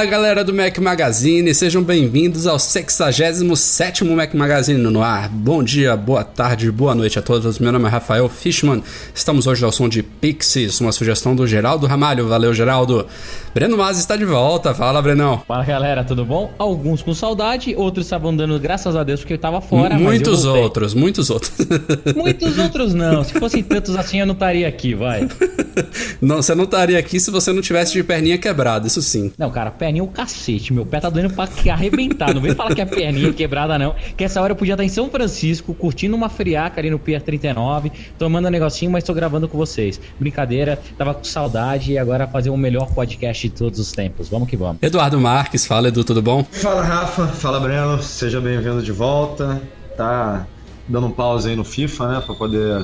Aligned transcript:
Fala 0.00 0.10
galera 0.10 0.42
do 0.42 0.54
Mac 0.54 0.78
Magazine, 0.78 1.54
sejam 1.54 1.82
bem-vindos 1.82 2.46
ao 2.46 2.58
67 2.58 4.02
Mac 4.02 4.32
Magazine 4.32 4.78
no 4.78 5.02
ar. 5.02 5.28
Bom 5.28 5.62
dia, 5.62 5.94
boa 5.94 6.24
tarde, 6.24 6.72
boa 6.72 6.94
noite 6.94 7.18
a 7.18 7.22
todos. 7.22 7.58
Meu 7.58 7.70
nome 7.70 7.84
é 7.84 7.88
Rafael 7.90 8.26
Fishman. 8.26 8.82
Estamos 9.14 9.46
hoje 9.46 9.62
ao 9.62 9.70
som 9.70 9.90
de 9.90 10.02
Pixies, 10.02 10.80
uma 10.80 10.90
sugestão 10.90 11.36
do 11.36 11.46
Geraldo 11.46 11.86
Ramalho. 11.86 12.26
Valeu, 12.26 12.54
Geraldo. 12.54 13.06
Breno 13.52 13.76
Mas 13.76 13.98
está 13.98 14.16
de 14.16 14.24
volta. 14.24 14.72
Fala, 14.72 15.02
Brenão. 15.02 15.42
Fala 15.46 15.64
galera, 15.64 16.02
tudo 16.02 16.24
bom? 16.24 16.50
Alguns 16.56 17.02
com 17.02 17.12
saudade, 17.12 17.74
outros 17.76 18.06
estavam 18.06 18.34
dando 18.34 18.58
graças 18.58 18.96
a 18.96 19.04
Deus 19.04 19.20
porque 19.20 19.34
eu 19.34 19.38
tava 19.38 19.60
fora. 19.60 19.98
Muitos 19.98 20.46
outros, 20.46 20.94
muitos 20.94 21.28
outros. 21.28 21.52
Muitos 22.16 22.58
outros 22.58 22.94
não. 22.94 23.22
Se 23.22 23.34
fossem 23.34 23.62
tantos 23.62 23.96
assim, 23.96 24.20
eu 24.20 24.26
não 24.26 24.34
estaria 24.34 24.66
aqui, 24.66 24.94
vai. 24.94 25.28
Não, 26.20 26.36
você 26.36 26.54
não 26.54 26.64
estaria 26.64 26.98
aqui 26.98 27.18
se 27.18 27.30
você 27.30 27.52
não 27.52 27.62
tivesse 27.62 27.92
de 27.92 28.02
perninha 28.02 28.36
quebrada, 28.36 28.86
isso 28.86 29.00
sim. 29.00 29.32
Não, 29.38 29.50
cara, 29.50 29.70
perninha 29.70 29.89
é 29.98 30.02
o 30.02 30.06
cacete. 30.06 30.72
Meu 30.72 30.86
pé 30.86 31.00
tá 31.00 31.10
doendo 31.10 31.30
pra 31.34 31.48
arrebentar. 31.72 32.32
Não 32.34 32.40
vem 32.40 32.54
falar 32.54 32.74
que 32.74 32.80
é 32.80 32.84
perninha 32.86 33.32
quebrada, 33.34 33.78
não. 33.78 33.94
Que 34.16 34.24
essa 34.24 34.40
hora 34.40 34.52
eu 34.52 34.56
podia 34.56 34.74
estar 34.74 34.84
em 34.84 34.88
São 34.88 35.10
Francisco, 35.10 35.74
curtindo 35.74 36.14
uma 36.14 36.28
friaca 36.28 36.80
ali 36.80 36.90
no 36.90 36.98
Pier 36.98 37.20
39, 37.22 37.90
tomando 38.18 38.46
um 38.46 38.50
negocinho, 38.50 38.90
mas 38.90 39.02
tô 39.04 39.12
gravando 39.14 39.48
com 39.48 39.58
vocês. 39.58 40.00
Brincadeira, 40.18 40.78
tava 40.96 41.14
com 41.14 41.24
saudade 41.24 41.92
e 41.92 41.98
agora 41.98 42.26
fazer 42.26 42.50
o 42.50 42.56
melhor 42.56 42.92
podcast 42.94 43.48
de 43.48 43.54
todos 43.54 43.78
os 43.80 43.92
tempos. 43.92 44.28
Vamos 44.28 44.48
que 44.48 44.56
vamos. 44.56 44.76
Eduardo 44.82 45.20
Marques, 45.20 45.66
fala 45.66 45.88
Edu, 45.88 46.04
tudo 46.04 46.22
bom? 46.22 46.44
Fala 46.50 46.82
Rafa, 46.82 47.26
fala 47.28 47.58
Breno, 47.60 48.02
seja 48.02 48.40
bem-vindo 48.40 48.82
de 48.82 48.92
volta. 48.92 49.60
Tá 49.96 50.46
dando 50.88 51.06
um 51.06 51.10
pause 51.10 51.48
aí 51.50 51.56
no 51.56 51.64
FIFA, 51.64 52.08
né, 52.08 52.22
pra 52.24 52.34
poder 52.34 52.82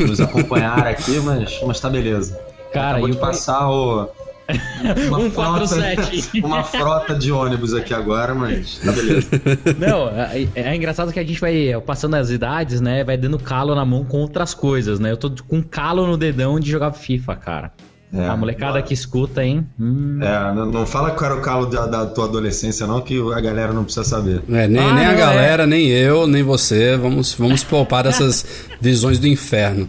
nos 0.00 0.20
acompanhar 0.20 0.78
aqui, 0.86 1.18
mas, 1.20 1.60
mas 1.66 1.80
tá 1.80 1.88
beleza. 1.88 2.38
Cara, 2.72 2.90
Acabou 2.98 3.08
e 3.08 3.12
de 3.12 3.16
o- 3.16 3.20
passar 3.20 3.70
o. 3.70 4.08
Uma, 5.08 5.20
147. 5.20 6.30
frota, 6.40 6.46
uma 6.46 6.64
frota 6.64 7.14
de 7.14 7.30
ônibus 7.30 7.74
aqui 7.74 7.92
agora, 7.92 8.34
mas 8.34 8.78
tá 8.78 8.92
beleza. 8.92 9.28
Não, 9.78 10.08
é, 10.08 10.48
é 10.54 10.74
engraçado 10.74 11.12
que 11.12 11.20
a 11.20 11.24
gente 11.24 11.40
vai 11.40 11.72
passando 11.84 12.14
as 12.16 12.30
idades, 12.30 12.80
né? 12.80 13.04
Vai 13.04 13.18
dando 13.18 13.38
calo 13.38 13.74
na 13.74 13.84
mão 13.84 14.04
com 14.04 14.18
outras 14.18 14.54
coisas, 14.54 14.98
né? 14.98 15.10
Eu 15.10 15.16
tô 15.18 15.30
com 15.46 15.62
calo 15.62 16.06
no 16.06 16.16
dedão 16.16 16.58
de 16.58 16.70
jogar 16.70 16.92
FIFA, 16.92 17.36
cara. 17.36 17.72
É, 18.10 18.26
a 18.26 18.34
molecada 18.34 18.80
que 18.80 18.94
escuta, 18.94 19.44
hein? 19.44 19.66
Hum. 19.78 20.18
É, 20.22 20.54
não, 20.54 20.64
não 20.64 20.86
fala 20.86 21.10
que 21.10 21.22
era 21.22 21.36
o 21.36 21.42
calo 21.42 21.66
da, 21.66 21.86
da 21.86 22.06
tua 22.06 22.24
adolescência, 22.24 22.86
não, 22.86 23.02
que 23.02 23.20
a 23.34 23.40
galera 23.40 23.70
não 23.74 23.84
precisa 23.84 24.02
saber. 24.04 24.40
É, 24.48 24.66
nem, 24.66 24.82
Ah, 24.82 24.94
nem 24.94 25.04
a 25.04 25.10
não, 25.10 25.18
galera, 25.18 25.66
nem 25.66 25.88
eu, 25.88 26.26
nem 26.26 26.42
você. 26.42 26.96
Vamos, 26.96 27.34
vamos 27.34 27.62
poupar 27.62 28.04
dessas 28.04 28.46
visões 28.80 29.18
do 29.18 29.26
inferno. 29.28 29.86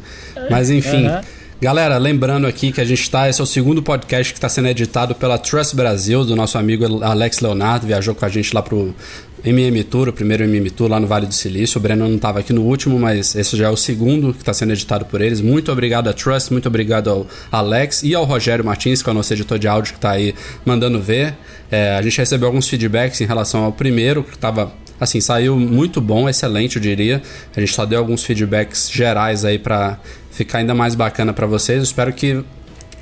Mas 0.50 0.70
enfim. 0.70 1.08
Aham. 1.08 1.22
Galera, 1.62 1.98
lembrando 1.98 2.48
aqui 2.48 2.72
que 2.72 2.80
a 2.80 2.86
gente 2.86 3.02
está. 3.02 3.28
Esse 3.28 3.42
é 3.42 3.44
o 3.44 3.46
segundo 3.46 3.84
podcast 3.84 4.32
que 4.32 4.38
está 4.38 4.48
sendo 4.48 4.70
editado 4.70 5.14
pela 5.14 5.38
Trust 5.38 5.76
Brasil, 5.76 6.24
do 6.24 6.34
nosso 6.34 6.58
amigo 6.58 7.04
Alex 7.04 7.42
Leonardo, 7.42 7.86
viajou 7.86 8.16
com 8.16 8.24
a 8.24 8.30
gente 8.30 8.56
lá 8.56 8.62
pro 8.62 8.96
MM 9.44 9.84
Tour, 9.84 10.08
o 10.08 10.14
primeiro 10.14 10.46
MM 10.46 10.70
Tour 10.70 10.88
lá 10.88 11.02
no 11.02 11.06
Vale 11.06 11.26
do 11.26 11.34
Silício. 11.34 11.78
O 11.78 11.82
Breno 11.82 12.08
não 12.08 12.16
estava 12.16 12.40
aqui 12.40 12.54
no 12.54 12.62
último, 12.62 12.98
mas 12.98 13.36
esse 13.36 13.58
já 13.58 13.68
é 13.68 13.70
o 13.70 13.76
segundo 13.76 14.34
que 14.34 14.40
está 14.40 14.54
sendo 14.54 14.72
editado 14.72 15.04
por 15.04 15.20
eles. 15.20 15.42
Muito 15.42 15.70
obrigado 15.70 16.08
a 16.08 16.14
Trust, 16.14 16.50
muito 16.54 16.70
obrigado 16.70 17.10
ao 17.10 17.28
Alex 17.52 18.04
e 18.04 18.16
ao 18.16 18.24
Rogério 18.24 18.64
Martins, 18.64 19.04
que 19.04 19.10
é 19.10 19.12
o 19.12 19.16
nosso 19.16 19.34
editor 19.34 19.60
de 19.60 19.68
áudio 19.68 19.92
que 19.92 19.98
está 19.98 20.12
aí 20.12 20.34
mandando 20.64 21.02
ver. 21.02 21.36
É, 21.70 21.98
a 21.98 22.02
gente 22.02 22.18
recebeu 22.18 22.48
alguns 22.48 22.70
feedbacks 22.70 23.20
em 23.20 23.26
relação 23.26 23.66
ao 23.66 23.74
primeiro, 23.74 24.24
que 24.24 24.36
estava 24.36 24.72
assim, 24.98 25.20
saiu 25.22 25.58
muito 25.58 26.00
bom, 26.00 26.30
excelente, 26.30 26.78
eu 26.78 26.82
diria. 26.82 27.22
A 27.56 27.60
gente 27.60 27.74
só 27.74 27.86
deu 27.86 28.00
alguns 28.00 28.24
feedbacks 28.24 28.90
gerais 28.90 29.44
aí 29.44 29.60
para 29.60 29.98
ficar 30.40 30.60
ainda 30.60 30.74
mais 30.74 30.96
bacana 30.96 31.34
para 31.34 31.46
vocês. 31.46 31.78
Eu 31.78 31.84
espero 31.84 32.14
que 32.14 32.44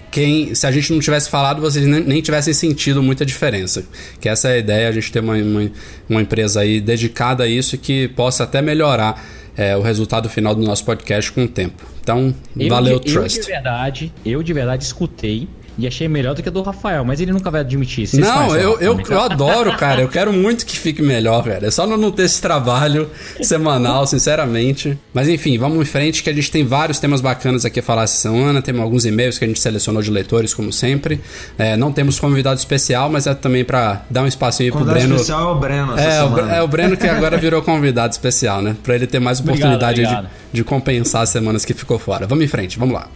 quem, 0.09 0.55
se 0.55 0.65
a 0.65 0.71
gente 0.71 0.91
não 0.91 0.99
tivesse 0.99 1.29
falado, 1.29 1.61
vocês 1.61 1.85
nem, 1.85 2.01
nem 2.01 2.21
tivessem 2.21 2.53
sentido 2.53 3.03
muita 3.03 3.23
diferença. 3.25 3.85
Que 4.19 4.27
essa 4.27 4.49
é 4.49 4.53
a 4.53 4.57
ideia, 4.57 4.89
a 4.89 4.91
gente 4.91 5.11
ter 5.11 5.19
uma, 5.19 5.35
uma, 5.35 5.71
uma 6.09 6.21
empresa 6.21 6.61
aí 6.61 6.81
dedicada 6.81 7.43
a 7.43 7.47
isso 7.47 7.75
e 7.75 7.77
que 7.77 8.07
possa 8.09 8.43
até 8.43 8.59
melhorar 8.61 9.23
é, 9.55 9.77
o 9.77 9.81
resultado 9.81 10.27
final 10.29 10.55
do 10.55 10.63
nosso 10.63 10.83
podcast 10.83 11.31
com 11.31 11.43
o 11.43 11.47
tempo. 11.47 11.85
Então, 12.01 12.33
Eu 12.57 12.69
valeu, 12.69 12.99
de, 12.99 13.09
Eu 13.09 13.21
Trust. 13.21 13.41
de 13.41 13.47
verdade, 13.47 14.13
eu 14.25 14.41
de 14.41 14.53
verdade 14.53 14.83
escutei 14.83 15.47
e 15.77 15.85
achei 15.87 16.07
melhor 16.07 16.33
do 16.35 16.41
que 16.41 16.49
a 16.49 16.51
do 16.51 16.61
Rafael, 16.61 17.03
mas 17.05 17.19
ele 17.21 17.31
nunca 17.31 17.51
vai 17.51 17.61
admitir. 17.61 18.07
Vocês 18.07 18.21
Não, 18.25 18.49
o 18.49 18.55
eu, 18.55 18.79
eu, 18.79 18.99
eu 19.09 19.19
adoro, 19.21 19.75
cara. 19.77 20.01
Eu 20.01 20.07
quero 20.07 20.33
muito 20.33 20.65
que 20.65 20.77
fique 20.77 21.01
melhor, 21.01 21.43
velho. 21.43 21.65
É 21.65 21.71
só 21.71 21.85
não 21.85 22.11
ter 22.11 22.23
esse 22.23 22.41
trabalho 22.41 23.09
semanal, 23.41 24.05
sinceramente. 24.07 24.97
Mas 25.13 25.27
enfim, 25.27 25.57
vamos 25.57 25.79
em 25.79 25.85
frente 25.85 26.23
que 26.23 26.29
a 26.29 26.33
gente 26.33 26.49
tem 26.51 26.65
vários 26.65 26.99
temas 26.99 27.21
bacanas 27.21 27.65
aqui 27.65 27.79
a 27.79 27.83
falar 27.83 28.03
essa 28.03 28.17
semana. 28.17 28.61
Temos 28.61 28.81
alguns 28.81 29.05
e-mails 29.05 29.37
que 29.37 29.45
a 29.45 29.47
gente 29.47 29.59
selecionou 29.59 30.01
de 30.01 30.09
leitores, 30.11 30.53
como 30.53 30.71
sempre. 30.73 31.21
É, 31.57 31.75
não 31.77 31.91
temos 31.91 32.19
convidado 32.19 32.57
especial, 32.59 33.09
mas 33.09 33.27
é 33.27 33.33
também 33.33 33.63
pra 33.63 34.03
dar 34.09 34.23
um 34.23 34.27
espacinho 34.27 34.71
pro 34.71 34.79
Convidado 34.79 34.99
Breno. 34.99 35.15
especial 35.15 35.49
é 35.49 35.51
o 35.51 35.59
Breno 35.59 35.93
essa 35.97 36.01
É 36.09 36.23
o, 36.23 36.29
Bre- 36.29 36.49
é 36.55 36.61
o 36.61 36.67
Breno 36.67 36.97
que 36.97 37.07
agora 37.07 37.37
virou 37.37 37.61
convidado 37.61 38.11
especial, 38.11 38.61
né? 38.61 38.75
Pra 38.83 38.95
ele 38.95 39.05
ter 39.07 39.19
mais 39.19 39.39
Obrigado, 39.39 39.59
oportunidade 39.73 39.99
de, 39.99 40.05
obrigado. 40.05 40.29
de 40.51 40.63
compensar 40.63 41.21
as 41.21 41.29
semanas 41.29 41.63
que 41.65 41.73
ficou 41.73 41.99
fora. 41.99 42.25
Vamos 42.25 42.43
em 42.43 42.47
frente, 42.47 42.77
vamos 42.79 42.95
lá. 42.95 43.07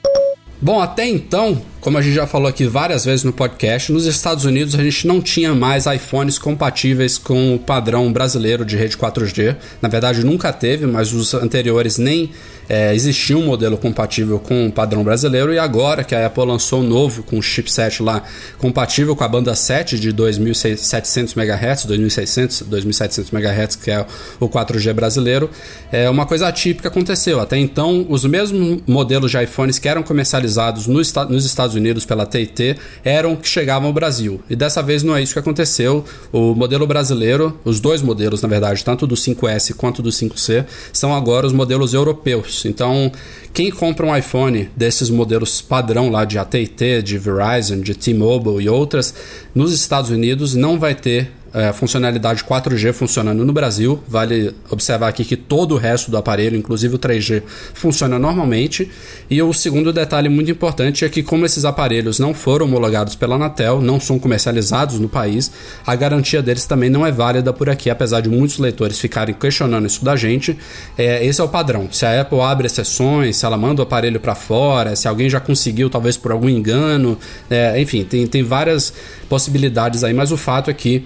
Bom, 0.61 0.79
até 0.79 1.07
então, 1.07 1.59
como 1.79 1.97
a 1.97 2.01
gente 2.03 2.13
já 2.13 2.27
falou 2.27 2.47
aqui 2.47 2.67
várias 2.67 3.03
vezes 3.03 3.23
no 3.23 3.33
podcast, 3.33 3.91
nos 3.91 4.05
Estados 4.05 4.45
Unidos 4.45 4.75
a 4.75 4.83
gente 4.83 5.07
não 5.07 5.19
tinha 5.19 5.55
mais 5.55 5.88
iPhones 5.88 6.38
compatíveis 6.38 7.17
com 7.17 7.55
o 7.55 7.59
padrão 7.59 8.13
brasileiro 8.13 8.63
de 8.63 8.77
rede 8.77 8.95
4G. 8.95 9.55
Na 9.81 9.89
verdade, 9.89 10.23
nunca 10.23 10.53
teve, 10.53 10.85
mas 10.85 11.11
os 11.11 11.33
anteriores 11.33 11.97
nem 11.97 12.29
é, 12.69 12.94
existia 12.94 13.35
um 13.35 13.44
modelo 13.47 13.75
compatível 13.75 14.38
com 14.38 14.67
o 14.67 14.71
padrão 14.71 15.03
brasileiro. 15.03 15.51
E 15.51 15.57
agora 15.57 16.03
que 16.03 16.13
a 16.13 16.27
Apple 16.27 16.45
lançou 16.45 16.81
um 16.81 16.88
novo 16.88 17.23
com 17.23 17.39
o 17.39 17.41
chipset 17.41 18.03
lá 18.03 18.21
compatível 18.59 19.16
com 19.16 19.23
a 19.23 19.27
banda 19.27 19.55
7 19.55 20.00
de 20.00 20.11
2700 20.11 21.35
MHz, 21.35 21.85
2600, 21.85 22.61
2700 22.61 23.33
MHz, 23.33 23.75
que 23.77 23.89
é 23.89 24.05
o 24.39 24.47
4G 24.47 24.94
brasileiro, 24.94 25.50
é 25.91 26.07
uma 26.07 26.27
coisa 26.27 26.47
atípica 26.47 26.89
aconteceu. 26.89 27.39
Até 27.39 27.57
então, 27.57 28.05
os 28.07 28.23
mesmos 28.23 28.83
modelos 28.85 29.31
de 29.31 29.41
iPhones 29.41 29.79
que 29.79 29.89
eram 29.89 30.03
comercializados 30.03 30.50
no 30.88 31.01
esta- 31.01 31.25
nos 31.25 31.45
Estados 31.45 31.75
Unidos 31.75 32.06
pela 32.06 32.25
TIT 32.25 32.75
eram 33.03 33.35
que 33.35 33.47
chegavam 33.47 33.88
ao 33.88 33.94
Brasil. 33.94 34.41
E 34.50 34.56
dessa 34.56 34.81
vez 34.81 35.03
não 35.03 35.16
é 35.16 35.22
isso 35.22 35.34
que 35.34 35.39
aconteceu. 35.39 36.03
O 36.31 36.53
modelo 36.53 36.85
brasileiro, 36.88 37.59
os 37.63 37.79
dois 37.79 38.01
modelos, 38.01 38.41
na 38.41 38.47
verdade, 38.50 38.84
tanto 38.84 39.06
do 39.06 39.16
5S 39.16 39.73
quanto 39.73 40.01
do 40.01 40.12
5C, 40.12 40.66
são 40.94 41.13
agora 41.16 41.45
os 41.47 41.53
modelos 41.53 41.94
europeus. 41.94 42.66
Então, 42.66 43.12
quem 43.53 43.72
compra 43.72 44.06
um 44.06 44.16
iPhone 44.16 44.69
desses 44.75 45.09
modelos 45.09 45.62
padrão 45.62 46.09
lá 46.09 46.25
de 46.25 46.38
AT&T, 46.38 47.01
de 47.01 47.18
Verizon, 47.18 47.81
de 47.81 47.94
T-Mobile 47.95 48.63
e 48.63 48.69
outras, 48.69 49.13
nos 49.53 49.74
Estados 49.74 50.09
Unidos 50.09 50.56
não 50.56 50.80
vai 50.80 50.95
ter 50.95 51.31
é, 51.53 51.74
funcionalidade 51.74 52.44
4G 52.44 52.94
funcionando 52.94 53.45
no 53.45 53.51
Brasil. 53.51 54.01
Vale 54.07 54.53
observar 54.69 55.09
aqui 55.09 55.25
que 55.25 55.36
todo 55.36 55.75
o 55.75 55.77
resto 55.77 56.09
do 56.09 56.18
aparelho, 56.18 56.56
inclusive 56.56 56.95
o 56.95 57.00
3G, 57.00 57.44
funciona 57.74 58.18
normalmente. 58.18 58.89
E 59.30 59.42
o 59.42 59.53
segundo 59.53 59.92
detalhe 59.92 60.30
muito 60.30 60.51
importante 60.51 61.03
é 61.03 61.09
que, 61.09 61.21
como 61.21 61.45
esses 61.45 61.65
aparelhos 61.65 62.19
não 62.19 62.33
foram 62.33 62.65
homologados 62.65 63.15
pela 63.15 63.36
Anatel, 63.36 63.81
não 63.81 64.00
são 64.00 64.18
comercializados 64.18 65.00
no 65.00 65.09
país, 65.09 65.51
a 65.86 65.95
garantia 65.95 66.42
deles 66.42 66.65
também 66.65 66.89
não 66.89 67.06
é 67.06 67.12
válida 67.12 67.51
por 67.51 67.69
aqui, 67.69 67.89
apesar 67.89 68.21
de 68.21 68.30
muitos 68.30 68.57
leitores 68.57 69.00
ficarem 69.00 69.36
questionando 69.36 69.86
isso 69.86 70.03
da 70.03 70.15
gente. 70.15 70.57
É, 70.98 71.25
esse 71.25 71.42
é 71.42 71.44
o 71.44 71.50
padrão. 71.50 71.89
Se 71.92 72.06
a 72.06 72.21
Apple 72.21 72.39
abre 72.39 72.68
exceções, 72.68 73.38
se 73.38 73.45
ela 73.45 73.57
manda 73.57 73.81
o 73.81 73.83
aparelho 73.83 74.19
para 74.19 74.36
fora, 74.36 74.95
se 74.95 75.07
alguém 75.07 75.30
já 75.30 75.39
conseguiu, 75.39 75.89
talvez 75.89 76.18
por 76.18 76.31
algum 76.31 76.50
engano, 76.50 77.18
é, 77.50 77.80
enfim, 77.81 78.03
tem, 78.03 78.25
tem 78.27 78.44
várias 78.44 78.94
possibilidades 79.27 80.03
aí, 80.03 80.13
mas 80.13 80.31
o 80.31 80.38
fato 80.38 80.69
é 80.69 80.74
que 80.74 81.06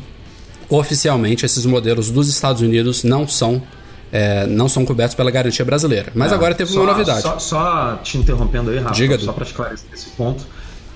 oficialmente 0.70 1.46
esses 1.46 1.66
modelos 1.66 2.10
dos 2.12 2.28
Estados 2.28 2.62
Unidos 2.62 3.04
não 3.04 3.28
são 3.28 3.62
é, 4.12 4.46
não 4.48 4.70
são 4.70 4.86
cobertos 4.86 5.14
pela 5.16 5.30
garantia 5.30 5.66
brasileira. 5.66 6.12
Mas 6.16 6.32
É, 6.32 6.36
agora 6.36 6.56
teve 6.56 6.72
só- 6.72 6.80
uma 6.82 6.92
novidade. 6.94 7.22
Só, 7.22 7.38
só 7.40 7.96
te 8.02 8.18
interrompendo 8.18 8.70
aí, 8.70 8.78
Rafa, 8.80 8.94
Diga, 8.96 9.20
só 9.20 9.34
para 9.34 9.44
esclarecer 9.44 9.88
esse 9.94 10.10
ponto, 10.12 10.46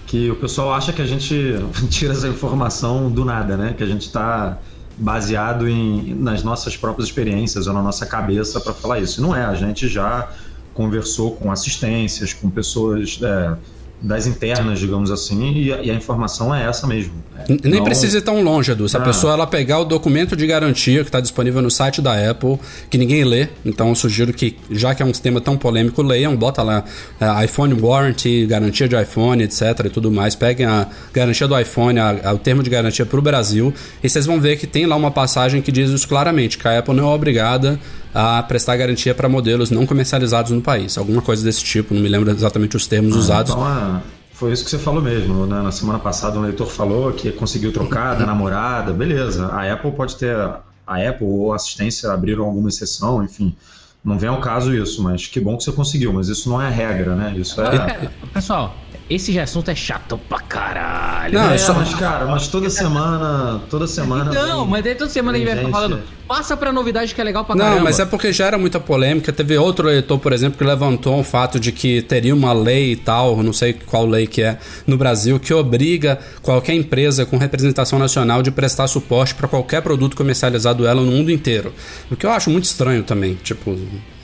que 0.06 0.30
o 0.32 0.36
pessoal 0.36 0.74
acha 0.74 0.94
que 0.94 1.02
a 1.02 1.06
gente 1.06 1.56
tira 1.90 2.14
essa 2.14 2.28
informação 2.30 3.12
do 3.12 3.26
nada, 3.26 3.58
né? 3.58 3.74
Que 3.78 3.84
a 3.84 3.88
gente 3.88 4.04
está 4.06 4.58
baseado 4.98 5.68
em, 5.68 6.14
nas 6.16 6.44
nossas 6.44 6.78
próprias 6.78 7.10
experiências 7.10 7.68
ou 7.68 7.74
na 7.74 7.82
nossa 7.82 8.06
cabeça 8.06 8.60
para 8.62 8.74
falar 8.74 9.00
isso. 9.00 9.22
Não 9.22 9.36
é, 9.36 9.44
a 9.44 9.56
gente 9.56 9.88
já 9.90 10.30
conversou 10.74 11.32
com 11.36 11.52
assistências, 11.52 12.32
com 12.32 12.50
pessoas 12.50 13.20
é, 13.22 13.54
das 14.02 14.26
internas, 14.26 14.80
digamos 14.80 15.12
assim, 15.12 15.52
e 15.54 15.74
a, 15.74 15.82
e 15.82 15.92
a 15.92 15.94
informação 15.94 16.56
é 16.56 16.66
essa 16.66 16.88
mesmo. 16.88 17.14
É, 17.38 17.52
N- 17.52 17.60
Nem 17.66 17.74
não- 17.76 17.84
precisa 17.84 18.18
ir 18.18 18.22
tão 18.22 18.42
longe, 18.42 18.72
Edu. 18.72 18.88
Se 18.88 18.96
a 18.96 19.00
Ah. 19.02 19.04
pessoa 19.04 19.34
ela 19.34 19.46
pegar 19.46 19.80
o 19.80 19.84
documento 19.86 20.36
de 20.38 20.48
garantia 20.48 21.02
que 21.02 21.10
está 21.10 21.20
disponível 21.20 21.62
no 21.62 21.70
site 21.70 22.02
da 22.02 22.14
Apple, 22.32 22.58
que 22.90 22.98
ninguém 22.98 23.26
lê, 23.26 23.50
então 23.66 23.90
eu 23.90 23.96
sugiro 23.96 24.32
que, 24.32 24.56
já 24.72 24.96
que 24.96 25.04
é 25.04 25.06
um 25.06 25.12
tema 25.12 25.42
tão 25.42 25.58
polêmico, 25.58 26.02
leiam, 26.02 26.34
bota 26.36 26.64
lá 26.64 26.84
é, 27.20 27.46
iPhone 27.46 27.74
Warranty, 27.74 28.46
garantia 28.46 28.88
de 28.88 28.96
iPhone, 29.02 29.44
etc. 29.44 29.62
e 29.86 29.90
tudo 29.90 30.10
mais. 30.12 30.34
Peguem 30.34 30.66
a 30.66 30.88
garantia 31.14 31.48
do 31.48 31.60
iPhone, 31.60 32.00
a- 32.00 32.20
a- 32.24 32.34
o 32.34 32.38
termo 32.38 32.64
de 32.64 32.70
garantia 32.70 33.06
para 33.06 33.20
o 33.20 33.22
Brasil, 33.22 33.74
e 34.02 34.08
vocês 34.10 34.26
vão 34.26 34.40
ver 34.40 34.58
que 34.58 34.66
tem 34.66 34.86
lá 34.86 34.96
uma 34.96 35.12
passagem 35.12 35.62
que 35.62 35.72
diz 35.74 35.90
isso 35.90 36.08
claramente, 36.08 36.58
que 36.58 36.68
a 36.68 36.80
Apple 36.80 36.94
não 36.96 37.12
é 37.12 37.14
obrigada 37.16 37.78
a 38.14 38.42
prestar 38.44 38.78
garantia 38.78 39.14
para 39.14 39.30
modelos 39.30 39.70
não 39.70 39.86
comercializados 39.86 40.52
no 40.52 40.62
país. 40.62 40.98
Alguma 40.98 41.22
coisa 41.22 41.44
desse 41.44 41.64
tipo, 41.64 41.94
não 41.94 42.02
me 42.02 42.10
lembro 42.10 42.32
exatamente 42.32 42.76
os 42.76 42.88
termos 42.88 43.16
usados. 43.16 43.52
Então, 43.52 43.64
ah, 43.64 44.02
foi 44.34 44.54
isso 44.54 44.64
que 44.64 44.70
você 44.70 44.80
falou 44.80 45.02
mesmo. 45.02 45.46
Né? 45.46 45.62
Na 45.62 45.72
semana 45.72 46.00
passada, 46.00 46.40
um 46.40 46.42
leitor 46.42 46.68
falou 46.68 47.12
que 47.12 47.32
conseguiu 47.32 47.72
trocar 47.72 48.16
da 48.16 48.26
namorada. 48.26 48.94
Beleza. 48.94 49.48
A 49.48 49.72
Apple 49.72 49.92
pode 49.92 50.16
ter. 50.16 50.36
A 50.36 51.10
Apple 51.10 51.28
ou 51.28 51.54
a 51.54 51.56
assistência 51.56 52.12
abriram 52.12 52.46
alguma 52.46 52.70
exceção, 52.70 53.24
enfim. 53.24 53.56
Não 54.04 54.18
vem 54.18 54.30
ao 54.30 54.40
caso 54.40 54.74
isso, 54.74 55.04
mas 55.04 55.28
que 55.28 55.40
bom 55.40 55.58
que 55.58 55.64
você 55.64 55.72
conseguiu. 55.72 56.14
Mas 56.14 56.30
isso 56.30 56.50
não 56.50 56.62
é 56.62 56.70
regra, 56.70 57.16
né? 57.16 57.34
Isso 57.38 57.62
é. 57.62 57.78
Cara, 57.78 58.12
pessoal, 58.34 58.76
esse 59.10 59.40
assunto 59.40 59.70
é 59.72 59.76
chato 59.76 60.20
pra 60.30 60.40
caralho. 60.40 61.34
Não, 61.34 61.48
né? 61.50 61.56
é 61.56 61.58
só- 61.58 61.74
mas, 61.74 61.94
cara, 61.96 62.26
mas 62.26 62.48
toda 62.48 62.70
semana. 62.70 63.62
Toda 63.70 63.88
semana. 63.88 64.32
Não, 64.32 64.66
mas 64.66 64.84
daí 64.84 64.96
toda 64.96 65.10
semana 65.10 65.38
a 65.38 65.42
gente 65.42 65.56
vai 65.62 65.72
falando. 65.72 66.02
Passa 66.28 66.56
pra 66.56 66.72
novidade 66.72 67.16
que 67.16 67.20
é 67.20 67.24
legal 67.24 67.44
pra 67.44 67.56
Não, 67.56 67.66
caramba. 67.66 67.84
mas 67.86 68.00
é 68.00 68.06
porque 68.06 68.32
gera 68.32 68.56
muita 68.58 68.80
polêmica. 68.80 69.34
Teve 69.34 69.58
outro 69.58 69.88
leitor, 69.88 70.20
por 70.20 70.32
exemplo, 70.32 70.58
que 70.60 70.64
levantou 70.64 71.20
o 71.20 71.24
fato 71.24 71.60
de 71.60 71.72
que 71.72 72.04
teria 72.04 72.36
uma 72.36 72.54
lei 72.54 72.92
e 72.92 72.96
tal, 72.96 73.42
não 73.42 73.52
sei 73.52 73.74
qual 73.74 74.06
lei 74.06 74.28
que 74.28 74.44
é, 74.44 74.60
no 74.86 74.96
Brasil, 74.96 75.40
que 75.40 75.52
obriga 75.54 76.20
qualquer 76.44 76.76
empresa 76.76 77.26
com 77.26 77.38
representação 77.38 77.98
nacional 77.98 78.44
de 78.44 78.52
prestar 78.52 78.88
suporte 78.88 79.34
para 79.34 79.48
qualquer 79.48 79.82
produto 79.82 80.16
comercializado 80.16 80.86
ela 80.86 81.02
no 81.02 81.12
mundo 81.12 81.32
inteiro. 81.32 81.74
O 82.12 82.16
que 82.16 82.26
eu 82.28 82.32
acho 82.32 82.52
muito 82.52 82.66
estranho 82.66 83.02
também. 83.04 83.34
Tipo, 83.44 83.76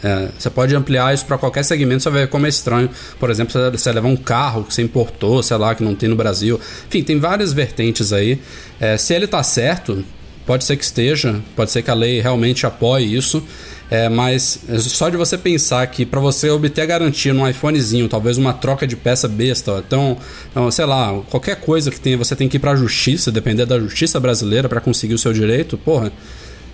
é, 0.06 0.30
você 0.38 0.50
pode 0.50 0.76
ampliar 0.76 1.14
isso 1.14 1.26
para 1.26 1.38
qualquer 1.38 1.64
segmento, 1.64 2.04
você 2.04 2.10
vai 2.10 2.22
ver 2.22 2.28
como 2.28 2.46
é 2.46 2.50
estranho. 2.50 2.90
Por 3.20 3.30
exemplo, 3.30 3.52
você, 3.54 3.72
você 3.72 3.92
levar 3.92 4.08
um 4.08 4.16
carro 4.16 4.64
que 4.64 4.74
você 4.74 4.82
importou, 4.82 5.42
sei 5.42 5.58
lá, 5.58 5.74
que 5.74 5.84
não 5.84 5.96
tem 5.96 6.08
no 6.08 6.16
Brasil. 6.16 6.60
Enfim, 6.88 7.04
tem 7.04 7.20
várias 7.20 7.52
vertentes 7.52 8.14
aí. 8.14 8.40
É, 8.80 8.98
se 8.98 9.14
ele 9.14 9.26
tá 9.28 9.42
certo, 9.42 10.04
Pode 10.46 10.64
ser 10.64 10.78
que 10.78 10.84
esteja, 10.84 11.42
pode 11.56 11.72
ser 11.72 11.82
que 11.82 11.90
a 11.90 11.94
lei 11.96 12.22
realmente 12.22 12.68
apoie 12.68 13.16
isso, 13.16 13.44
é, 13.90 14.08
mas 14.08 14.60
só 14.80 15.10
de 15.10 15.18
você 15.18 15.40
pensar 15.40 15.86
que 15.88 16.06
para 16.06 16.20
você 16.20 16.52
obter 16.52 16.82
a 16.82 16.86
garantia 16.86 17.34
num 17.34 17.48
iPhonezinho, 17.50 18.08
talvez 18.08 18.38
uma 18.38 18.54
troca 18.54 18.86
de 18.86 18.96
peça 18.96 19.28
besta, 19.28 19.84
então, 19.86 20.16
então, 20.52 20.70
sei 20.70 20.86
lá, 20.86 21.20
qualquer 21.32 21.56
coisa 21.56 21.90
que 21.90 22.00
tenha, 22.00 22.16
você 22.16 22.36
tem 22.36 22.48
que 22.48 22.58
ir 22.58 22.60
para 22.60 22.74
a 22.74 22.76
justiça, 22.76 23.32
depender 23.32 23.66
da 23.66 23.80
justiça 23.80 24.20
brasileira 24.20 24.70
para 24.70 24.80
conseguir 24.80 25.16
o 25.16 25.18
seu 25.18 25.34
direito, 25.34 25.80
porra, 25.80 26.12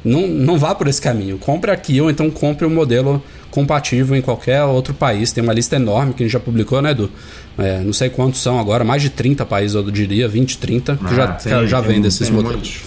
não, 0.03 0.27
não 0.27 0.57
vá 0.57 0.73
por 0.75 0.87
esse 0.87 1.01
caminho. 1.01 1.37
Compre 1.37 1.71
aqui 1.71 1.99
ou 2.01 2.09
então 2.09 2.29
compre 2.29 2.65
um 2.65 2.69
modelo 2.69 3.21
compatível 3.49 4.15
em 4.15 4.21
qualquer 4.21 4.63
outro 4.63 4.93
país. 4.93 5.31
Tem 5.31 5.43
uma 5.43 5.53
lista 5.53 5.75
enorme 5.75 6.13
que 6.13 6.23
a 6.23 6.25
gente 6.25 6.33
já 6.33 6.39
publicou, 6.39 6.81
né, 6.81 6.91
Edu? 6.91 7.09
É, 7.57 7.79
não 7.79 7.93
sei 7.93 8.09
quantos 8.09 8.41
são 8.41 8.59
agora, 8.59 8.83
mais 8.83 9.01
de 9.01 9.09
30 9.09 9.45
países, 9.45 9.75
eu 9.75 9.83
diria, 9.91 10.27
20, 10.27 10.57
30, 10.57 10.95
que 10.95 11.15
já, 11.15 11.25
Ah, 11.25 11.27
tem- 11.33 11.67
já 11.67 11.81
tem- 11.81 11.91
vende 11.95 12.07
esses 12.07 12.29
modelos. 12.29 12.55
muitos- 12.55 12.81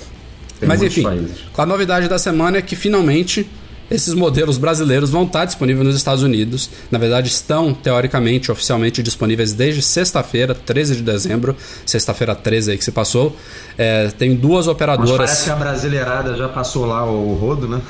Mas 0.66 0.82
enfim, 0.82 1.04
a 1.58 1.66
novidade 1.66 2.08
da 2.08 2.18
semana 2.18 2.56
é 2.58 2.62
que 2.62 2.74
finalmente 2.74 3.46
esses 3.94 4.14
modelos 4.14 4.58
brasileiros 4.58 5.10
vão 5.10 5.24
estar 5.24 5.44
disponíveis 5.44 5.86
nos 5.86 5.96
Estados 5.96 6.22
Unidos. 6.22 6.70
Na 6.90 6.98
verdade, 6.98 7.28
estão 7.28 7.72
teoricamente, 7.72 8.50
oficialmente 8.50 9.02
disponíveis 9.02 9.52
desde 9.52 9.82
sexta-feira, 9.82 10.54
13 10.54 10.96
de 10.96 11.02
dezembro, 11.02 11.56
sexta-feira 11.86 12.34
13 12.34 12.72
aí 12.72 12.78
que 12.78 12.84
se 12.84 12.92
passou. 12.92 13.36
É, 13.78 14.08
tem 14.08 14.34
duas 14.34 14.66
Mas 14.66 14.74
operadoras. 14.74 15.16
parece 15.16 15.44
que 15.44 15.50
a 15.50 15.56
brasileirada 15.56 16.36
já 16.36 16.48
passou 16.48 16.86
lá 16.86 17.04
o 17.04 17.34
rodo, 17.34 17.68
né? 17.68 17.80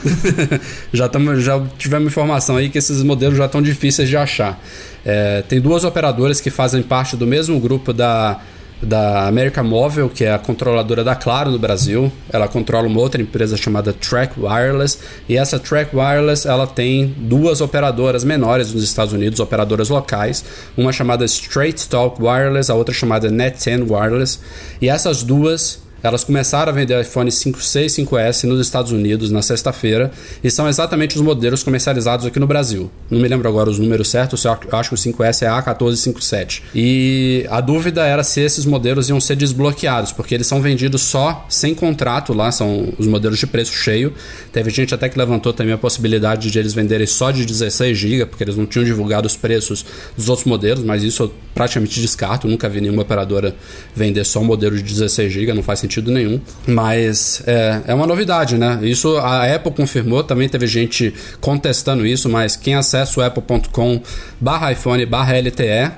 já, 0.92 1.08
tamo, 1.08 1.36
já 1.40 1.60
tivemos 1.78 2.08
informação 2.08 2.56
aí 2.56 2.68
que 2.68 2.78
esses 2.78 3.02
modelos 3.02 3.36
já 3.38 3.46
estão 3.46 3.62
difíceis 3.62 4.08
de 4.08 4.16
achar. 4.16 4.60
É, 5.04 5.42
tem 5.42 5.60
duas 5.60 5.84
operadoras 5.84 6.40
que 6.40 6.50
fazem 6.50 6.82
parte 6.82 7.16
do 7.16 7.26
mesmo 7.26 7.58
grupo 7.60 7.92
da, 7.92 8.40
da 8.82 9.26
América 9.26 9.62
Móvel, 9.62 10.08
que 10.08 10.24
é 10.24 10.32
a 10.32 10.38
controladora 10.38 11.04
da 11.04 11.14
Claro 11.14 11.50
no 11.50 11.58
Brasil. 11.58 12.12
Ela 12.30 12.48
controla 12.48 12.86
uma 12.86 13.00
outra 13.00 13.20
empresa 13.20 13.56
chamada 13.56 13.92
Track 13.92 14.38
Wireless. 14.38 14.98
E 15.28 15.36
essa 15.36 15.58
Track 15.58 15.94
Wireless 15.94 16.46
ela 16.46 16.66
tem 16.66 17.14
duas 17.16 17.60
operadoras 17.60 18.24
menores 18.24 18.72
nos 18.72 18.82
Estados 18.82 19.12
Unidos, 19.12 19.40
operadoras 19.40 19.88
locais. 19.88 20.44
Uma 20.76 20.92
chamada 20.92 21.24
Straight 21.24 21.88
Talk 21.88 22.20
Wireless, 22.22 22.70
a 22.70 22.74
outra 22.74 22.94
chamada 22.94 23.30
Net10 23.30 23.90
Wireless. 23.90 24.40
E 24.80 24.88
essas 24.88 25.22
duas 25.22 25.83
elas 26.04 26.22
começaram 26.22 26.70
a 26.70 26.74
vender 26.74 27.00
iPhone 27.00 27.30
5C 27.30 27.84
e 27.84 27.86
5S 27.86 28.44
nos 28.44 28.60
Estados 28.60 28.92
Unidos 28.92 29.30
na 29.30 29.40
sexta-feira 29.40 30.12
e 30.44 30.50
são 30.50 30.68
exatamente 30.68 31.16
os 31.16 31.22
modelos 31.22 31.62
comercializados 31.62 32.26
aqui 32.26 32.38
no 32.38 32.46
Brasil. 32.46 32.90
Não 33.10 33.18
me 33.18 33.26
lembro 33.26 33.48
agora 33.48 33.70
os 33.70 33.78
números 33.78 34.10
certos, 34.10 34.44
eu 34.44 34.52
acho 34.72 34.90
que 34.90 34.94
o 34.94 34.98
5S 34.98 35.42
é 35.42 35.48
A1457. 35.48 36.60
E 36.74 37.46
a 37.48 37.58
dúvida 37.62 38.04
era 38.04 38.22
se 38.22 38.42
esses 38.42 38.66
modelos 38.66 39.08
iam 39.08 39.18
ser 39.18 39.34
desbloqueados, 39.34 40.12
porque 40.12 40.34
eles 40.34 40.46
são 40.46 40.60
vendidos 40.60 41.00
só 41.00 41.46
sem 41.48 41.74
contrato 41.74 42.34
lá, 42.34 42.52
são 42.52 42.92
os 42.98 43.06
modelos 43.06 43.38
de 43.38 43.46
preço 43.46 43.72
cheio. 43.72 44.12
Teve 44.52 44.68
gente 44.68 44.94
até 44.94 45.08
que 45.08 45.18
levantou 45.18 45.54
também 45.54 45.72
a 45.72 45.78
possibilidade 45.78 46.50
de 46.50 46.58
eles 46.58 46.74
venderem 46.74 47.06
só 47.06 47.30
de 47.30 47.46
16 47.46 47.96
GB, 47.96 48.26
porque 48.26 48.44
eles 48.44 48.58
não 48.58 48.66
tinham 48.66 48.84
divulgado 48.84 49.26
os 49.26 49.38
preços 49.38 49.86
dos 50.14 50.28
outros 50.28 50.46
modelos, 50.46 50.84
mas 50.84 51.02
isso 51.02 51.22
eu 51.22 51.34
praticamente 51.54 51.98
descarto, 51.98 52.46
nunca 52.46 52.68
vi 52.68 52.82
nenhuma 52.82 53.02
operadora 53.02 53.54
vender 53.94 54.24
só 54.24 54.40
um 54.40 54.44
modelo 54.44 54.76
de 54.76 54.82
16 54.82 55.32
GB, 55.32 55.54
não 55.54 55.62
faz 55.62 55.78
sentido 55.78 55.93
nenhum. 56.10 56.40
Mas 56.66 57.42
é, 57.46 57.80
é 57.88 57.94
uma 57.94 58.06
novidade, 58.06 58.56
né? 58.56 58.78
Isso 58.82 59.16
a 59.18 59.44
Apple 59.54 59.72
confirmou, 59.72 60.22
também 60.24 60.48
teve 60.48 60.66
gente 60.66 61.12
contestando 61.40 62.06
isso, 62.06 62.28
mas 62.28 62.56
quem 62.56 62.74
acessa 62.74 63.20
o 63.20 63.22
apple.com 63.22 64.00
barra 64.40 64.72
iPhone 64.72 65.04
barra 65.06 65.36
LTE 65.38 65.92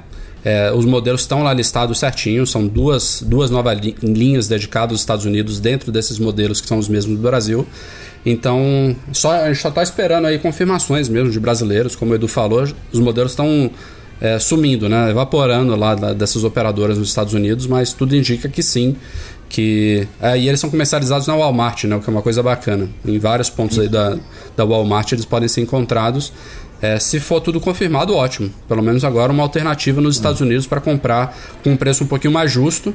é, 0.45 0.71
os 0.73 0.85
modelos 0.85 1.23
estão 1.23 1.43
lá 1.43 1.53
listados 1.53 1.99
certinho, 1.99 2.47
são 2.47 2.69
duas, 2.69 3.21
duas 3.27 3.51
novas 3.51 3.79
li- 3.81 3.97
linhas 4.01 4.47
dedicadas 4.47 4.93
aos 4.93 5.01
Estados 5.01 5.25
Unidos 5.25 5.59
dentro 5.59 5.91
desses 5.91 6.21
modelos 6.21 6.61
que 6.61 6.69
são 6.69 6.79
os 6.79 6.89
mesmos 6.89 7.17
do 7.17 7.23
Brasil. 7.23 7.67
Então, 8.25 8.95
só, 9.13 9.33
a 9.33 9.49
gente 9.49 9.61
só 9.61 9.69
está 9.69 9.83
esperando 9.83 10.27
aí 10.27 10.39
confirmações 10.39 11.09
mesmo 11.09 11.31
de 11.31 11.39
brasileiros, 11.41 11.95
como 11.97 12.13
o 12.13 12.15
Edu 12.15 12.29
falou, 12.29 12.67
os 12.93 13.01
modelos 13.01 13.33
estão 13.33 13.71
é, 14.21 14.39
sumindo, 14.39 14.89
né, 14.89 15.11
evaporando 15.11 15.75
lá 15.77 15.95
da- 15.95 16.13
dessas 16.13 16.43
operadoras 16.43 16.97
nos 16.97 17.09
Estados 17.09 17.35
Unidos, 17.35 17.67
mas 17.67 17.93
tudo 17.93 18.17
indica 18.17 18.49
que 18.49 18.63
sim, 18.63 18.97
que 19.49 20.07
é, 20.21 20.39
e 20.39 20.49
eles 20.49 20.61
são 20.61 20.71
comercializados 20.71 21.27
na 21.27 21.35
Walmart, 21.35 21.85
né, 21.85 21.97
o 21.97 22.01
que 22.01 22.09
é 22.09 22.13
uma 22.13 22.23
coisa 22.23 22.43
bacana. 22.43 22.89
Em 23.05 23.19
vários 23.19 23.51
pontos 23.51 23.79
aí 23.79 23.89
da, 23.89 24.17
da 24.57 24.65
Walmart 24.65 25.13
eles 25.13 25.25
podem 25.25 25.49
ser 25.49 25.63
encontrados. 25.63 26.33
É, 26.81 26.99
se 26.99 27.19
for 27.19 27.41
tudo 27.41 27.59
confirmado, 27.61 28.15
ótimo. 28.15 28.51
Pelo 28.69 28.83
menos 28.83 29.05
agora 29.05 29.33
uma 29.33 29.43
alternativa 29.43 30.01
nos 30.01 30.17
Estados 30.17 30.41
Unidos 30.41 30.67
para 30.67 30.81
comprar 30.81 31.37
com 31.65 31.71
um 31.71 31.77
preço 31.77 32.05
um 32.05 32.07
pouquinho 32.07 32.33
mais 32.33 32.53
justo 32.53 32.95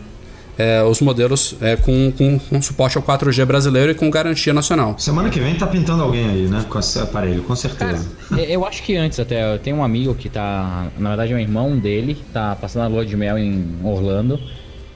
é, 0.57 0.83
os 0.83 1.01
modelos 1.01 1.55
é, 1.61 1.75
com, 1.75 2.11
com, 2.11 2.37
com 2.37 2.61
suporte 2.61 2.97
ao 2.97 3.03
4G 3.03 3.45
brasileiro 3.45 3.91
e 3.91 3.95
com 3.95 4.09
garantia 4.09 4.53
nacional. 4.53 4.95
Semana 4.99 5.29
que 5.29 5.39
vem 5.39 5.55
tá 5.55 5.65
pintando 5.65 6.03
alguém 6.03 6.29
aí, 6.29 6.47
né? 6.47 6.65
Com 6.69 6.79
esse 6.79 6.99
aparelho, 6.99 7.43
com 7.43 7.55
certeza. 7.55 8.07
É, 8.37 8.55
Eu 8.55 8.65
acho 8.65 8.83
que 8.83 8.95
antes 8.95 9.19
até, 9.19 9.53
eu 9.53 9.59
tenho 9.59 9.77
um 9.77 9.83
amigo 9.83 10.13
que 10.13 10.29
tá, 10.29 10.87
na 10.97 11.09
verdade 11.09 11.33
é 11.33 11.35
um 11.35 11.39
irmão 11.39 11.77
dele, 11.77 12.17
tá 12.33 12.55
passando 12.55 12.83
a 12.83 12.87
lua 12.87 13.05
de 13.05 13.15
mel 13.17 13.37
em 13.37 13.65
Orlando. 13.83 14.39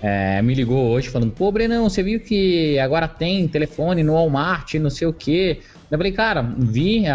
É, 0.07 0.39
me 0.39 0.53
ligou 0.53 0.91
hoje 0.91 1.09
falando, 1.09 1.31
pô, 1.31 1.51
Brenão, 1.51 1.89
você 1.89 2.03
viu 2.03 2.19
que 2.19 2.77
agora 2.77 3.07
tem 3.07 3.47
telefone 3.47 4.03
no 4.03 4.13
Walmart, 4.13 4.75
não 4.75 4.91
sei 4.91 5.07
o 5.07 5.13
que. 5.13 5.61
Eu 5.89 5.97
falei, 5.97 6.11
cara, 6.11 6.43
vi, 6.43 7.05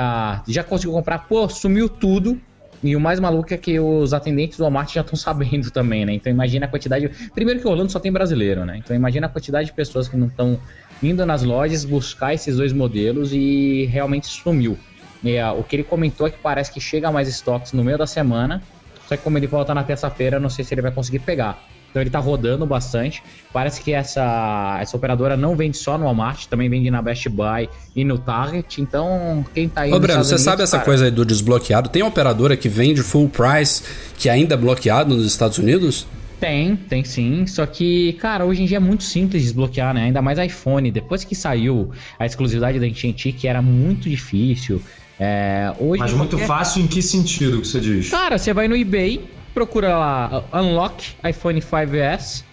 já 0.48 0.64
conseguiu 0.64 0.94
comprar, 0.94 1.20
pô, 1.20 1.48
sumiu 1.48 1.88
tudo. 1.88 2.36
E 2.82 2.96
o 2.96 3.00
mais 3.00 3.20
maluco 3.20 3.54
é 3.54 3.56
que 3.56 3.78
os 3.78 4.12
atendentes 4.12 4.58
do 4.58 4.62
Walmart 4.62 4.92
já 4.92 5.02
estão 5.02 5.14
sabendo 5.16 5.70
também, 5.70 6.04
né? 6.04 6.14
Então 6.14 6.32
imagina 6.32 6.66
a 6.66 6.68
quantidade. 6.68 7.08
Primeiro 7.32 7.60
que 7.60 7.68
Orlando 7.68 7.92
só 7.92 8.00
tem 8.00 8.10
brasileiro, 8.10 8.64
né? 8.64 8.78
Então 8.78 8.96
imagina 8.96 9.28
a 9.28 9.30
quantidade 9.30 9.66
de 9.66 9.72
pessoas 9.72 10.08
que 10.08 10.16
não 10.16 10.26
estão 10.26 10.58
indo 11.00 11.24
nas 11.24 11.44
lojas 11.44 11.84
buscar 11.84 12.34
esses 12.34 12.56
dois 12.56 12.72
modelos 12.72 13.32
e 13.32 13.84
realmente 13.84 14.26
sumiu. 14.26 14.76
E, 15.22 15.38
ah, 15.38 15.52
o 15.52 15.62
que 15.62 15.76
ele 15.76 15.84
comentou 15.84 16.26
é 16.26 16.30
que 16.30 16.38
parece 16.38 16.72
que 16.72 16.80
chega 16.80 17.12
mais 17.12 17.28
estoques 17.28 17.72
no 17.72 17.84
meio 17.84 17.98
da 17.98 18.06
semana. 18.06 18.60
Só 19.06 19.16
que 19.16 19.22
como 19.22 19.38
ele 19.38 19.46
volta 19.46 19.72
na 19.72 19.84
terça-feira, 19.84 20.40
não 20.40 20.50
sei 20.50 20.64
se 20.64 20.74
ele 20.74 20.82
vai 20.82 20.90
conseguir 20.90 21.20
pegar. 21.20 21.69
Então 21.90 22.00
ele 22.00 22.10
tá 22.10 22.18
rodando 22.18 22.64
bastante. 22.64 23.22
Parece 23.52 23.82
que 23.82 23.92
essa, 23.92 24.78
essa 24.80 24.96
operadora 24.96 25.36
não 25.36 25.56
vende 25.56 25.76
só 25.76 25.98
no 25.98 26.04
Walmart, 26.04 26.46
também 26.46 26.68
vende 26.68 26.90
na 26.90 27.02
Best 27.02 27.28
Buy 27.28 27.68
e 27.94 28.04
no 28.04 28.16
Target. 28.16 28.80
Então, 28.80 29.44
quem 29.52 29.68
tá 29.68 29.82
aí. 29.82 29.92
Ô, 29.92 29.98
Breno, 29.98 30.22
você 30.24 30.34
Unidos, 30.34 30.44
sabe 30.44 30.62
essa 30.62 30.76
cara... 30.78 30.84
coisa 30.84 31.04
aí 31.06 31.10
do 31.10 31.24
desbloqueado? 31.24 31.88
Tem 31.88 32.02
operadora 32.02 32.56
que 32.56 32.68
vende 32.68 33.02
full 33.02 33.28
price 33.28 33.82
que 34.16 34.28
ainda 34.28 34.54
é 34.54 34.56
bloqueado 34.56 35.14
nos 35.14 35.26
Estados 35.26 35.58
Unidos? 35.58 36.06
Tem, 36.38 36.74
tem 36.74 37.04
sim. 37.04 37.46
Só 37.46 37.66
que, 37.66 38.14
cara, 38.14 38.46
hoje 38.46 38.62
em 38.62 38.66
dia 38.66 38.78
é 38.78 38.80
muito 38.80 39.04
simples 39.04 39.42
desbloquear, 39.42 39.92
né? 39.92 40.04
Ainda 40.04 40.22
mais 40.22 40.38
iPhone. 40.38 40.90
Depois 40.90 41.22
que 41.22 41.34
saiu 41.34 41.90
a 42.18 42.24
exclusividade 42.24 42.78
da 42.78 42.86
AT&T, 42.86 43.32
que 43.32 43.46
era 43.46 43.60
muito 43.60 44.08
difícil. 44.08 44.80
É, 45.18 45.70
hoje 45.78 46.00
Mas 46.00 46.12
muito 46.14 46.30
qualquer... 46.30 46.46
fácil 46.46 46.82
em 46.82 46.86
que 46.86 47.02
sentido 47.02 47.60
que 47.60 47.68
você 47.68 47.78
diz? 47.78 48.08
Cara, 48.08 48.38
você 48.38 48.54
vai 48.54 48.68
no 48.68 48.74
eBay, 48.74 49.20
procura 49.54 49.96
lá 49.96 50.44
Unlock 50.52 51.14
iPhone 51.28 51.60
5S, 51.60 52.44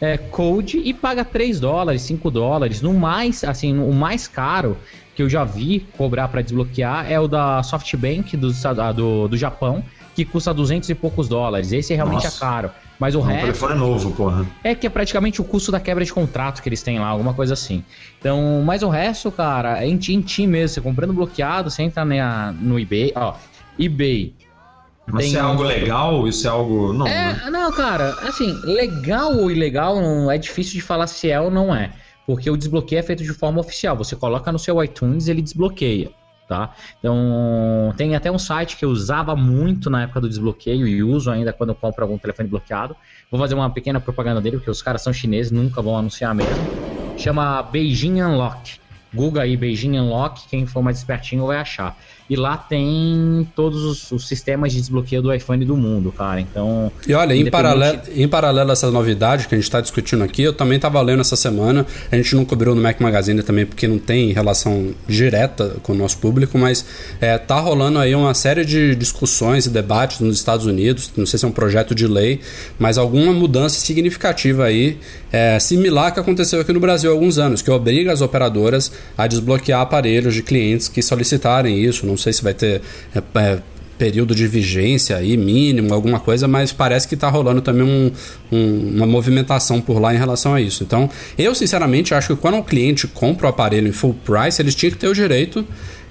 é, 0.00 0.16
Code 0.16 0.78
e 0.78 0.94
paga 0.94 1.24
3 1.24 1.60
dólares, 1.60 2.02
5 2.02 2.30
dólares. 2.30 2.82
No 2.82 2.94
mais, 2.94 3.44
assim, 3.44 3.78
o 3.78 3.92
mais 3.92 4.28
caro 4.28 4.76
que 5.14 5.22
eu 5.22 5.28
já 5.28 5.44
vi 5.44 5.86
cobrar 5.96 6.28
para 6.28 6.42
desbloquear 6.42 7.10
é 7.10 7.18
o 7.18 7.26
da 7.26 7.62
SoftBank 7.62 8.36
do, 8.36 8.52
do, 8.94 9.28
do 9.28 9.36
Japão, 9.36 9.84
que 10.14 10.24
custa 10.24 10.54
200 10.54 10.88
e 10.90 10.94
poucos 10.94 11.28
dólares. 11.28 11.72
Esse 11.72 11.94
realmente 11.94 12.22
é 12.22 12.24
Nossa. 12.24 12.36
é 12.36 12.40
caro. 12.40 12.70
Mas 12.98 13.14
o 13.14 13.20
resto. 13.20 13.38
O 13.38 13.42
telefone 13.42 13.72
é 13.74 13.76
novo, 13.76 14.10
porra. 14.12 14.46
É 14.62 14.74
que 14.74 14.86
é 14.86 14.90
praticamente 14.90 15.40
o 15.40 15.44
custo 15.44 15.70
da 15.70 15.78
quebra 15.78 16.04
de 16.04 16.12
contrato 16.12 16.62
que 16.62 16.68
eles 16.68 16.82
têm 16.82 16.98
lá, 16.98 17.06
alguma 17.06 17.32
coisa 17.32 17.54
assim. 17.54 17.84
Então, 18.18 18.62
mas 18.64 18.82
o 18.82 18.88
resto, 18.88 19.30
cara, 19.30 19.82
é 19.82 19.86
em 19.86 19.96
ti, 19.96 20.14
em 20.14 20.20
ti 20.20 20.46
mesmo. 20.46 20.74
Você 20.74 20.80
comprando 20.80 21.12
bloqueado, 21.12 21.70
você 21.70 21.82
entra 21.82 22.04
na, 22.04 22.52
no 22.52 22.78
eBay. 22.78 23.12
Ó, 23.14 23.34
eBay. 23.78 24.34
Mas 25.12 25.24
tem... 25.24 25.28
isso 25.28 25.38
é 25.38 25.40
algo 25.40 25.62
legal? 25.62 26.28
Isso 26.28 26.46
é 26.46 26.50
algo. 26.50 26.92
Não, 26.92 27.06
é, 27.06 27.34
né? 27.34 27.50
não, 27.50 27.72
cara, 27.72 28.16
assim, 28.22 28.52
legal 28.64 29.36
ou 29.36 29.50
ilegal 29.50 30.00
não 30.00 30.30
é 30.30 30.38
difícil 30.38 30.74
de 30.74 30.82
falar 30.82 31.06
se 31.06 31.30
é 31.30 31.40
ou 31.40 31.50
não 31.50 31.74
é. 31.74 31.90
Porque 32.26 32.50
o 32.50 32.56
desbloqueio 32.56 32.98
é 32.98 33.02
feito 33.02 33.22
de 33.22 33.32
forma 33.32 33.60
oficial. 33.60 33.96
Você 33.96 34.14
coloca 34.14 34.52
no 34.52 34.58
seu 34.58 34.82
iTunes 34.82 35.28
ele 35.28 35.40
desbloqueia 35.40 36.10
tá? 36.48 36.74
Então, 36.98 37.92
tem 37.96 38.16
até 38.16 38.32
um 38.32 38.38
site 38.38 38.76
que 38.76 38.84
eu 38.84 38.88
usava 38.88 39.36
muito 39.36 39.90
na 39.90 40.02
época 40.04 40.22
do 40.22 40.28
desbloqueio 40.28 40.88
e 40.88 41.02
uso 41.02 41.30
ainda 41.30 41.52
quando 41.52 41.70
eu 41.70 41.74
compro 41.74 42.02
algum 42.02 42.16
telefone 42.16 42.48
bloqueado. 42.48 42.96
Vou 43.30 43.38
fazer 43.38 43.54
uma 43.54 43.70
pequena 43.70 44.00
propaganda 44.00 44.40
dele, 44.40 44.56
porque 44.56 44.70
os 44.70 44.80
caras 44.80 45.02
são 45.02 45.12
chineses, 45.12 45.52
nunca 45.52 45.82
vão 45.82 45.96
anunciar 45.96 46.34
mesmo. 46.34 46.66
Chama 47.16 47.62
Beijing 47.62 48.22
Unlock. 48.22 48.80
Google 49.12 49.42
aí 49.42 49.56
Beijing 49.56 49.98
Unlock, 49.98 50.48
quem 50.48 50.66
for 50.66 50.82
mais 50.82 50.98
espertinho 50.98 51.46
vai 51.46 51.58
achar. 51.58 51.96
E 52.30 52.36
lá 52.36 52.58
tem 52.58 53.48
todos 53.56 53.82
os, 53.84 54.12
os, 54.12 54.28
sistemas 54.28 54.72
de 54.72 54.78
desbloqueio 54.78 55.22
do 55.22 55.32
iPhone 55.32 55.64
do 55.64 55.74
mundo, 55.74 56.12
cara. 56.12 56.40
Então. 56.40 56.92
E 57.06 57.14
olha, 57.14 57.34
em, 57.34 57.50
paralelo, 57.50 58.00
em 58.14 58.28
paralelo 58.28 58.68
a 58.68 58.72
essa 58.74 58.90
novidade 58.90 59.48
que 59.48 59.54
a 59.54 59.58
gente 59.58 59.64
está 59.64 59.80
discutindo 59.80 60.22
aqui, 60.22 60.42
eu 60.42 60.52
também 60.52 60.76
estava 60.76 61.00
lendo 61.00 61.20
essa 61.20 61.36
semana. 61.36 61.86
A 62.12 62.16
gente 62.16 62.36
não 62.36 62.44
cobriu 62.44 62.74
no 62.74 62.82
Mac 62.82 63.00
Magazine 63.00 63.42
também, 63.42 63.64
porque 63.64 63.88
não 63.88 63.98
tem 63.98 64.30
relação 64.32 64.92
direta 65.08 65.76
com 65.82 65.94
o 65.94 65.96
nosso 65.96 66.18
público, 66.18 66.58
mas 66.58 66.84
é, 67.18 67.38
tá 67.38 67.58
rolando 67.60 67.98
aí 67.98 68.14
uma 68.14 68.34
série 68.34 68.62
de 68.62 68.94
discussões 68.94 69.64
e 69.64 69.70
debates 69.70 70.20
nos 70.20 70.36
Estados 70.36 70.66
Unidos. 70.66 71.10
Não 71.16 71.24
sei 71.24 71.38
se 71.38 71.46
é 71.46 71.48
um 71.48 71.52
projeto 71.52 71.94
de 71.94 72.06
lei, 72.06 72.40
mas 72.78 72.98
alguma 72.98 73.32
mudança 73.32 73.80
significativa 73.80 74.64
aí, 74.64 74.98
é, 75.32 75.58
similar 75.58 76.12
que 76.12 76.20
aconteceu 76.20 76.60
aqui 76.60 76.74
no 76.74 76.80
Brasil 76.80 77.10
há 77.10 77.14
alguns 77.14 77.38
anos, 77.38 77.62
que 77.62 77.70
obriga 77.70 78.12
as 78.12 78.20
operadoras 78.20 78.92
a 79.16 79.26
desbloquear 79.26 79.80
aparelhos 79.80 80.34
de 80.34 80.42
clientes 80.42 80.88
que 80.88 81.00
solicitarem 81.00 81.82
isso. 81.82 82.06
Não 82.06 82.17
sei 82.18 82.32
se 82.32 82.42
vai 82.42 82.52
ter 82.52 82.82
é, 83.14 83.58
período 83.98 84.34
de 84.34 84.46
vigência 84.46 85.16
aí, 85.16 85.36
mínimo, 85.36 85.92
alguma 85.92 86.20
coisa, 86.20 86.46
mas 86.46 86.72
parece 86.72 87.08
que 87.08 87.14
está 87.14 87.28
rolando 87.28 87.60
também 87.60 87.82
um, 87.82 88.12
um, 88.52 88.96
uma 88.96 89.06
movimentação 89.06 89.80
por 89.80 90.00
lá 90.00 90.14
em 90.14 90.18
relação 90.18 90.54
a 90.54 90.60
isso. 90.60 90.84
Então, 90.84 91.10
eu 91.36 91.54
sinceramente 91.54 92.14
acho 92.14 92.34
que 92.34 92.40
quando 92.40 92.58
o 92.58 92.62
cliente 92.62 93.06
compra 93.08 93.46
o 93.46 93.50
aparelho 93.50 93.88
em 93.88 93.92
full 93.92 94.14
price, 94.24 94.62
eles 94.62 94.74
tinham 94.74 94.92
que 94.92 94.98
ter 94.98 95.08
o 95.08 95.14
direito 95.14 95.66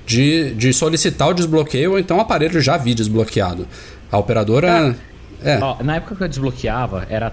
de, 0.06 0.54
de 0.54 0.74
solicitar 0.74 1.30
o 1.30 1.34
desbloqueio 1.34 1.92
ou 1.92 2.00
então 2.00 2.18
o 2.18 2.22
aparelho 2.22 2.60
já 2.62 2.78
vir 2.78 2.94
desbloqueado. 2.94 3.68
A 4.12 4.18
operadora. 4.18 4.96
É. 5.04 5.08
É. 5.44 5.60
Ó, 5.60 5.84
na 5.84 5.98
época 5.98 6.16
que 6.16 6.24
eu 6.24 6.28
desbloqueava, 6.28 7.06
era, 7.10 7.32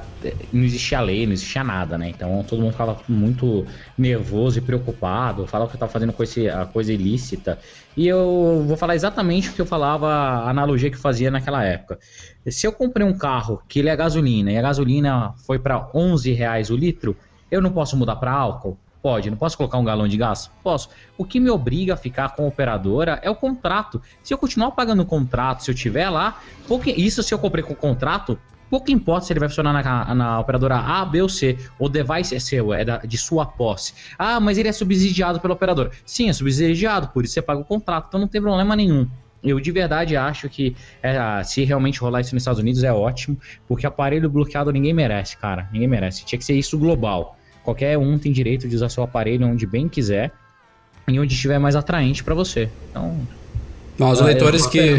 não 0.52 0.62
existia 0.62 1.00
lei, 1.00 1.24
não 1.26 1.32
existia 1.32 1.64
nada, 1.64 1.96
né? 1.96 2.10
Então 2.10 2.44
todo 2.46 2.60
mundo 2.60 2.72
ficava 2.72 3.00
muito 3.08 3.66
nervoso 3.96 4.58
e 4.58 4.60
preocupado, 4.60 5.46
falava 5.46 5.70
que 5.70 5.76
eu 5.76 5.80
tava 5.80 5.90
fazendo 5.90 6.12
coisa, 6.12 6.68
coisa 6.70 6.92
ilícita. 6.92 7.58
E 7.96 8.08
eu 8.08 8.64
vou 8.66 8.76
falar 8.76 8.96
exatamente 8.96 9.50
o 9.50 9.52
que 9.52 9.60
eu 9.60 9.66
falava, 9.66 10.08
a 10.08 10.50
analogia 10.50 10.90
que 10.90 10.96
eu 10.96 11.00
fazia 11.00 11.30
naquela 11.30 11.64
época. 11.64 11.98
Se 12.48 12.66
eu 12.66 12.72
comprei 12.72 13.06
um 13.06 13.16
carro 13.16 13.62
que 13.68 13.78
ele 13.78 13.88
é 13.88 13.94
gasolina 13.94 14.50
e 14.50 14.58
a 14.58 14.62
gasolina 14.62 15.32
foi 15.46 15.58
para 15.58 15.88
11 15.94 16.32
reais 16.32 16.70
o 16.70 16.76
litro, 16.76 17.16
eu 17.50 17.62
não 17.62 17.70
posso 17.70 17.96
mudar 17.96 18.16
para 18.16 18.32
álcool? 18.32 18.76
Pode. 19.00 19.30
Não 19.30 19.36
posso 19.36 19.56
colocar 19.56 19.78
um 19.78 19.84
galão 19.84 20.08
de 20.08 20.16
gás? 20.16 20.50
Posso. 20.62 20.88
O 21.18 21.24
que 21.24 21.38
me 21.38 21.50
obriga 21.50 21.94
a 21.94 21.96
ficar 21.96 22.34
com 22.34 22.44
a 22.44 22.48
operadora 22.48 23.20
é 23.22 23.30
o 23.30 23.36
contrato. 23.36 24.00
Se 24.22 24.32
eu 24.32 24.38
continuar 24.38 24.70
pagando 24.72 25.02
o 25.02 25.06
contrato, 25.06 25.62
se 25.62 25.70
eu 25.70 25.74
tiver 25.74 26.08
lá, 26.08 26.40
pouco, 26.66 26.88
isso 26.88 27.22
se 27.22 27.32
eu 27.32 27.38
comprei 27.38 27.62
com 27.62 27.74
o 27.74 27.76
contrato, 27.76 28.38
pouco 28.70 28.90
importa 28.90 29.26
se 29.26 29.32
ele 29.32 29.40
vai 29.40 29.48
funcionar 29.48 29.72
na, 29.72 30.14
na, 30.14 30.40
operadora 30.40 30.76
A, 30.76 31.04
B 31.04 31.22
ou 31.22 31.28
C. 31.28 31.58
O 31.78 31.88
device 31.88 32.34
é 32.34 32.38
seu, 32.38 32.72
é 32.72 32.84
da, 32.84 32.98
de 32.98 33.18
sua 33.18 33.46
posse. 33.46 33.94
Ah, 34.18 34.40
mas 34.40 34.58
ele 34.58 34.68
é 34.68 34.72
subsidiado 34.72 35.40
pela 35.40 35.54
operadora. 35.54 35.90
Sim, 36.04 36.28
é 36.28 36.32
subsidiado, 36.32 37.08
por 37.08 37.24
isso 37.24 37.34
você 37.34 37.42
paga 37.42 37.60
o 37.60 37.64
contrato, 37.64 38.06
então 38.08 38.20
não 38.20 38.28
tem 38.28 38.40
problema 38.40 38.74
nenhum. 38.74 39.08
Eu 39.42 39.60
de 39.60 39.70
verdade 39.70 40.16
acho 40.16 40.48
que 40.48 40.74
é, 41.02 41.42
se 41.44 41.62
realmente 41.64 42.00
rolar 42.00 42.22
isso 42.22 42.34
nos 42.34 42.42
Estados 42.42 42.60
Unidos 42.60 42.82
é 42.82 42.92
ótimo, 42.92 43.38
porque 43.68 43.86
aparelho 43.86 44.28
bloqueado 44.30 44.72
ninguém 44.72 44.94
merece, 44.94 45.36
cara. 45.36 45.68
Ninguém 45.70 45.86
merece. 45.86 46.24
Tinha 46.24 46.38
que 46.38 46.44
ser 46.44 46.54
isso 46.54 46.78
global. 46.78 47.36
Qualquer 47.62 47.98
um 47.98 48.18
tem 48.18 48.32
direito 48.32 48.66
de 48.66 48.74
usar 48.74 48.88
seu 48.88 49.02
aparelho 49.02 49.46
onde 49.46 49.66
bem 49.66 49.88
quiser 49.88 50.32
e 51.06 51.20
onde 51.20 51.34
estiver 51.34 51.58
mais 51.58 51.76
atraente 51.76 52.24
para 52.24 52.34
você. 52.34 52.70
Então, 52.90 53.20
não, 53.98 54.10
os 54.10 54.20
leitores 54.20 54.66
que 54.66 54.98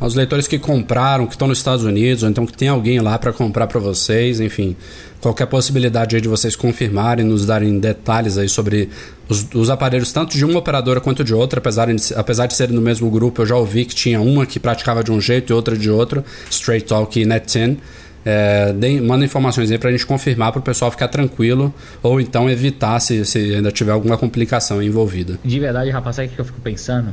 os 0.00 0.14
leitores 0.14 0.48
que 0.48 0.58
compraram, 0.58 1.26
que 1.26 1.34
estão 1.34 1.46
nos 1.46 1.58
Estados 1.58 1.84
Unidos, 1.84 2.22
ou 2.22 2.28
então 2.28 2.44
que 2.44 2.56
tem 2.56 2.68
alguém 2.68 3.00
lá 3.00 3.18
para 3.18 3.32
comprar 3.32 3.66
para 3.66 3.78
vocês, 3.78 4.40
enfim, 4.40 4.76
qualquer 5.20 5.46
possibilidade 5.46 6.20
de 6.20 6.28
vocês 6.28 6.56
confirmarem, 6.56 7.24
nos 7.24 7.46
darem 7.46 7.78
detalhes 7.78 8.36
aí 8.36 8.48
sobre 8.48 8.88
os, 9.28 9.46
os, 9.54 9.70
aparelhos 9.70 10.12
tanto 10.12 10.36
de 10.36 10.44
uma 10.44 10.58
operadora 10.58 11.00
quanto 11.00 11.22
de 11.22 11.32
outra, 11.32 11.60
apesar 11.60 11.86
de, 11.92 12.14
apesar 12.14 12.46
de 12.46 12.54
serem 12.54 12.74
no 12.74 12.82
mesmo 12.82 13.08
grupo, 13.08 13.42
eu 13.42 13.46
já 13.46 13.56
ouvi 13.56 13.84
que 13.84 13.94
tinha 13.94 14.20
uma 14.20 14.44
que 14.44 14.58
praticava 14.58 15.04
de 15.04 15.12
um 15.12 15.20
jeito 15.20 15.52
e 15.52 15.54
outra 15.54 15.76
de 15.76 15.88
outro, 15.88 16.24
Straight 16.50 16.86
Talk 16.86 17.20
e 17.20 17.24
Net10. 17.24 17.76
É, 18.24 18.72
manda 19.02 19.24
informações 19.24 19.68
aí 19.72 19.78
pra 19.78 19.90
gente 19.90 20.06
confirmar 20.06 20.52
pro 20.52 20.62
pessoal 20.62 20.92
ficar 20.92 21.08
tranquilo 21.08 21.74
ou 22.00 22.20
então 22.20 22.48
evitar 22.48 23.00
se, 23.00 23.24
se 23.24 23.56
ainda 23.56 23.72
tiver 23.72 23.90
alguma 23.90 24.16
complicação 24.16 24.80
envolvida. 24.80 25.40
De 25.44 25.58
verdade, 25.58 25.90
rapaz, 25.90 26.16
sabe 26.16 26.28
o 26.28 26.30
que 26.30 26.40
eu 26.40 26.44
fico 26.44 26.60
pensando? 26.60 27.12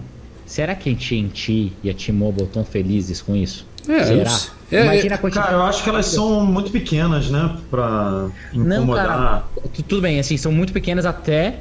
Será 0.50 0.74
que 0.74 0.90
a 0.90 0.96
TNT 0.96 1.74
e 1.84 1.92
a 1.92 1.94
T-Mobile 1.94 2.48
estão 2.48 2.66
felizes 2.66 3.22
com 3.22 3.36
isso? 3.36 3.68
É, 3.88 4.04
Será? 4.04 4.40
É, 4.72 4.84
Imagina 4.84 5.14
a 5.14 5.18
quantidade... 5.20 5.48
Cara, 5.48 5.60
eu 5.60 5.64
acho 5.64 5.84
que 5.84 5.90
elas 5.90 6.08
são 6.08 6.44
muito 6.44 6.72
pequenas, 6.72 7.30
né? 7.30 7.56
Pra 7.70 8.30
incomodar. 8.52 8.80
Não, 8.80 8.88
cara, 8.96 9.44
tudo 9.88 10.02
bem, 10.02 10.20
assim, 10.20 10.38
são 10.38 10.52
muito 10.52 10.74
pequenas 10.74 11.06
até 11.06 11.60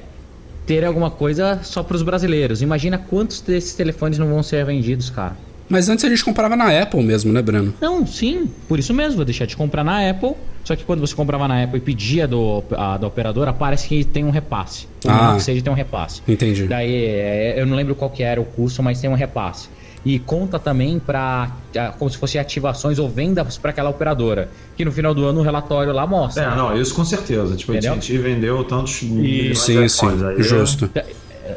ter 0.65 0.87
alguma 0.87 1.11
coisa 1.11 1.61
só 1.63 1.83
para 1.83 1.97
os 1.97 2.03
brasileiros. 2.03 2.63
Imagina 2.63 2.97
quantos 2.97 3.43
desses 3.43 3.75
telefones 3.75 4.19
não 4.19 4.27
vão 4.27 4.43
ser 4.43 4.65
vendidos, 4.65 5.11
cara. 5.11 5.37
Mas 5.69 5.89
antes 5.89 6.05
a 6.05 6.09
gente 6.09 6.25
comprava 6.25 6.57
na 6.57 6.83
Apple 6.83 7.03
mesmo, 7.03 7.33
né, 7.33 7.43
Breno? 7.43 7.75
Não, 7.81 8.07
sim. 8.07 8.49
Por 8.67 8.79
isso 8.79 8.95
mesmo, 8.95 9.17
vou 9.17 9.25
deixar 9.25 9.47
de 9.47 9.57
comprar 9.57 9.85
na 9.85 10.09
Apple. 10.09 10.33
Só 10.65 10.77
que 10.77 10.85
quando 10.85 11.01
você 11.01 11.15
comprava 11.15 11.49
na 11.49 11.63
Apple 11.63 11.79
e 11.79 11.81
pedia 11.81 12.27
do, 12.27 12.63
a, 12.73 12.99
da 12.99 13.07
operadora, 13.07 13.53
parece 13.53 13.89
que 13.89 14.05
tem 14.05 14.25
um 14.25 14.31
repasse. 14.31 14.87
O 15.05 15.09
ah, 15.09 15.35
que 15.37 15.43
seja 15.43 15.63
tem 15.63 15.73
um 15.73 15.77
repasse. 15.77 16.23
Entendi. 16.29 16.67
Daí, 16.67 17.07
é, 17.07 17.55
eu 17.59 17.67
não 17.67 17.77
lembro 17.77 17.95
qual 17.95 18.11
que 18.11 18.23
era 18.23 18.41
o 18.41 18.45
custo, 18.45 18.83
mas 18.83 19.01
tem 19.01 19.09
um 19.09 19.15
repasse. 19.15 19.69
E 20.05 20.19
conta 20.19 20.59
também 20.59 20.99
para 20.99 21.51
como 21.99 22.11
se 22.11 22.17
fossem 22.17 22.41
ativações 22.41 22.99
ou 22.99 23.09
vendas 23.09 23.59
para 23.59 23.71
aquela 23.71 23.91
operadora. 23.91 24.49
Que 24.77 24.85
no 24.85 24.93
final 24.93 25.15
do 25.15 25.25
ano 25.25 25.41
o 25.41 25.43
relatório 25.43 25.93
lá 25.93 26.07
mostra. 26.07 26.45
É, 26.45 26.57
não, 26.57 26.81
isso 26.81 26.95
com 26.95 27.05
certeza. 27.05 27.57
Tipo, 27.57 27.73
Entendeu? 27.73 27.93
a 27.93 27.95
gente 27.95 28.19
vendeu 28.19 28.65
tantos. 28.65 29.03
E... 29.03 29.55
Sim, 29.55 29.89
sim. 29.89 30.07
Aí, 30.25 30.43
Justo. 30.43 30.91
É... 30.95 31.05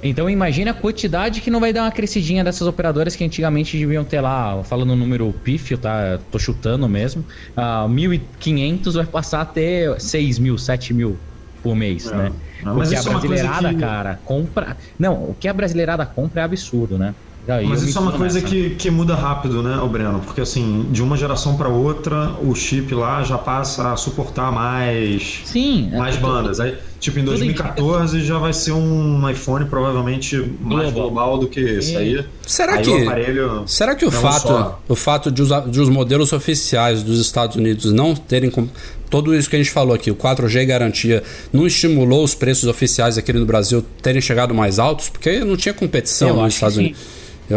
Então 0.03 0.29
imagina 0.29 0.71
a 0.71 0.73
quantidade 0.73 1.41
que 1.41 1.49
não 1.49 1.59
vai 1.59 1.73
dar 1.73 1.83
uma 1.83 1.91
crescidinha 1.91 2.43
dessas 2.43 2.67
operadoras 2.67 3.15
que 3.15 3.23
antigamente 3.23 3.77
deviam 3.77 4.03
ter 4.03 4.21
lá, 4.21 4.63
falando 4.63 4.91
o 4.91 4.95
número 4.95 5.31
pífio, 5.33 5.77
tá? 5.77 6.17
Tô 6.29 6.39
chutando 6.39 6.87
mesmo. 6.87 7.25
Uh, 7.57 7.87
1.500 7.89 8.93
vai 8.93 9.05
passar 9.05 9.41
a 9.41 9.45
ter 9.45 9.99
6 9.99 10.39
mil, 10.39 10.57
7 10.57 10.93
mil 10.93 11.19
por 11.61 11.75
mês, 11.75 12.11
é. 12.11 12.15
né? 12.15 12.31
Não, 12.63 12.75
Porque 12.75 12.95
a 12.95 12.99
é 12.99 13.03
brasileirada, 13.03 13.69
é 13.69 13.73
que... 13.73 13.79
cara, 13.79 14.15
compra. 14.15 14.77
Não, 14.97 15.29
o 15.29 15.35
que 15.35 15.47
a 15.47 15.53
brasileirada 15.53 16.05
compra 16.05 16.41
é 16.41 16.43
absurdo, 16.43 16.97
né? 16.97 17.15
Mas 17.47 17.81
isso 17.81 17.97
é 17.97 18.01
uma 18.01 18.11
coisa 18.11 18.41
que, 18.41 18.71
que 18.71 18.89
muda 18.91 19.15
rápido, 19.15 19.63
né, 19.63 19.77
o 19.77 19.87
Breno? 19.87 20.19
Porque 20.19 20.41
assim, 20.41 20.85
de 20.91 21.01
uma 21.01 21.17
geração 21.17 21.57
para 21.57 21.67
outra, 21.67 22.31
o 22.43 22.53
chip 22.55 22.93
lá 22.93 23.23
já 23.23 23.37
passa 23.37 23.91
a 23.91 23.97
suportar 23.97 24.51
mais, 24.51 25.41
Sim, 25.45 25.89
mais 25.93 26.15
é 26.15 26.19
bandas. 26.19 26.59
Aí 26.59 26.75
Tipo, 27.01 27.17
em 27.17 27.23
2014 27.25 28.23
já 28.23 28.37
vai 28.37 28.53
ser 28.53 28.73
um 28.73 29.27
iPhone 29.27 29.65
provavelmente 29.65 30.37
mais 30.61 30.93
global 30.93 31.39
do 31.39 31.47
que 31.47 31.59
esse 31.59 31.97
aí. 31.97 32.23
Será 32.45 32.75
aí 32.75 32.83
que, 32.83 32.91
o 32.91 33.01
aparelho 33.01 33.63
será 33.65 33.95
que 33.95 34.05
o 34.05 34.11
fato, 34.11 34.47
só- 34.47 34.79
o 34.87 34.95
fato 34.95 35.31
de 35.31 35.41
os, 35.41 35.49
de 35.71 35.79
os 35.81 35.89
modelos 35.89 36.31
oficiais 36.31 37.01
dos 37.01 37.19
Estados 37.19 37.55
Unidos 37.55 37.91
não 37.91 38.13
terem 38.15 38.51
com- 38.51 38.67
tudo 39.09 39.33
isso 39.33 39.49
que 39.49 39.55
a 39.55 39.59
gente 39.59 39.71
falou 39.71 39.95
aqui, 39.95 40.11
o 40.11 40.15
4G 40.15 40.63
garantia, 40.63 41.23
não 41.51 41.65
estimulou 41.65 42.23
os 42.23 42.35
preços 42.35 42.69
oficiais 42.69 43.17
aqui 43.17 43.33
no 43.33 43.47
Brasil 43.47 43.83
terem 44.03 44.21
chegado 44.21 44.53
mais 44.53 44.77
altos? 44.77 45.09
Porque 45.09 45.39
não 45.39 45.57
tinha 45.57 45.73
competição 45.73 46.27
Eu 46.29 46.35
nos 46.35 46.53
Estados 46.53 46.75
sim. 46.75 46.93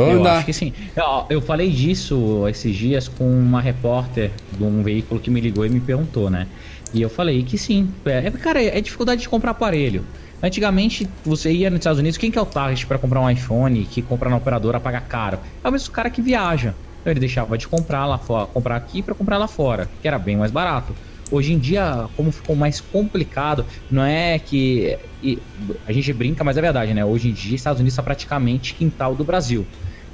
Eu, 0.02 0.24
Eu 0.24 0.26
acho 0.26 0.44
que 0.44 0.52
sim. 0.52 0.72
Eu, 0.96 1.26
eu 1.30 1.42
falei 1.42 1.70
disso 1.70 2.46
esses 2.48 2.74
dias 2.76 3.08
com 3.08 3.26
uma 3.30 3.60
repórter 3.60 4.44
de 4.50 4.62
um 4.62 4.82
veículo 4.82 5.20
que 5.20 5.30
me 5.30 5.40
ligou 5.40 5.64
e 5.64 5.68
me 5.70 5.80
perguntou, 5.80 6.30
né? 6.30 6.52
E 6.92 7.00
eu 7.00 7.08
falei 7.10 7.44
que 7.44 7.56
sim. 7.58 8.00
É, 8.06 8.26
é- 8.26 8.30
cara, 8.32 8.62
é 8.62 8.80
dificuldade 8.80 9.22
de 9.22 9.28
comprar 9.28 9.52
aparelho. 9.52 10.10
Antigamente, 10.42 11.18
você 11.24 11.52
ia 11.52 11.70
nos 11.70 11.78
Estados 11.80 11.98
Unidos, 11.98 12.18
quem 12.18 12.30
que 12.30 12.38
é 12.38 12.42
o 12.42 12.46
target 12.46 12.86
para 12.86 12.98
comprar 12.98 13.20
um 13.20 13.30
iPhone 13.30 13.86
que 13.86 14.02
compra 14.02 14.28
na 14.30 14.36
operadora 14.36 14.80
paga 14.80 15.00
caro? 15.00 15.40
É 15.62 15.68
o 15.68 15.72
mesmo 15.72 15.92
cara 15.92 16.10
que 16.10 16.20
viaja. 16.22 16.78
Então 17.00 17.12
ele 17.12 17.20
deixava 17.20 17.56
de 17.58 17.68
comprar 17.68 18.06
lá 18.06 18.18
fora, 18.18 18.46
comprar 18.46 18.76
aqui 18.76 19.02
para 19.02 19.14
comprar 19.14 19.38
lá 19.38 19.46
fora, 19.48 19.94
que 20.00 20.08
era 20.08 20.18
bem 20.18 20.36
mais 20.36 20.50
barato. 20.50 20.96
Hoje 21.30 21.52
em 21.52 21.58
dia, 21.58 22.06
como 22.16 22.30
ficou 22.30 22.54
mais 22.54 22.80
complicado, 22.80 23.64
não 23.90 24.04
é 24.04 24.38
que 24.38 24.96
e 25.22 25.38
a 25.86 25.92
gente 25.92 26.12
brinca, 26.12 26.44
mas 26.44 26.56
é 26.56 26.60
verdade, 26.60 26.92
né? 26.94 27.04
Hoje 27.04 27.28
em 27.28 27.32
dia, 27.32 27.54
Estados 27.56 27.80
Unidos 27.80 27.94
está 27.94 28.02
praticamente 28.02 28.74
quintal 28.74 29.14
do 29.14 29.24
Brasil 29.24 29.66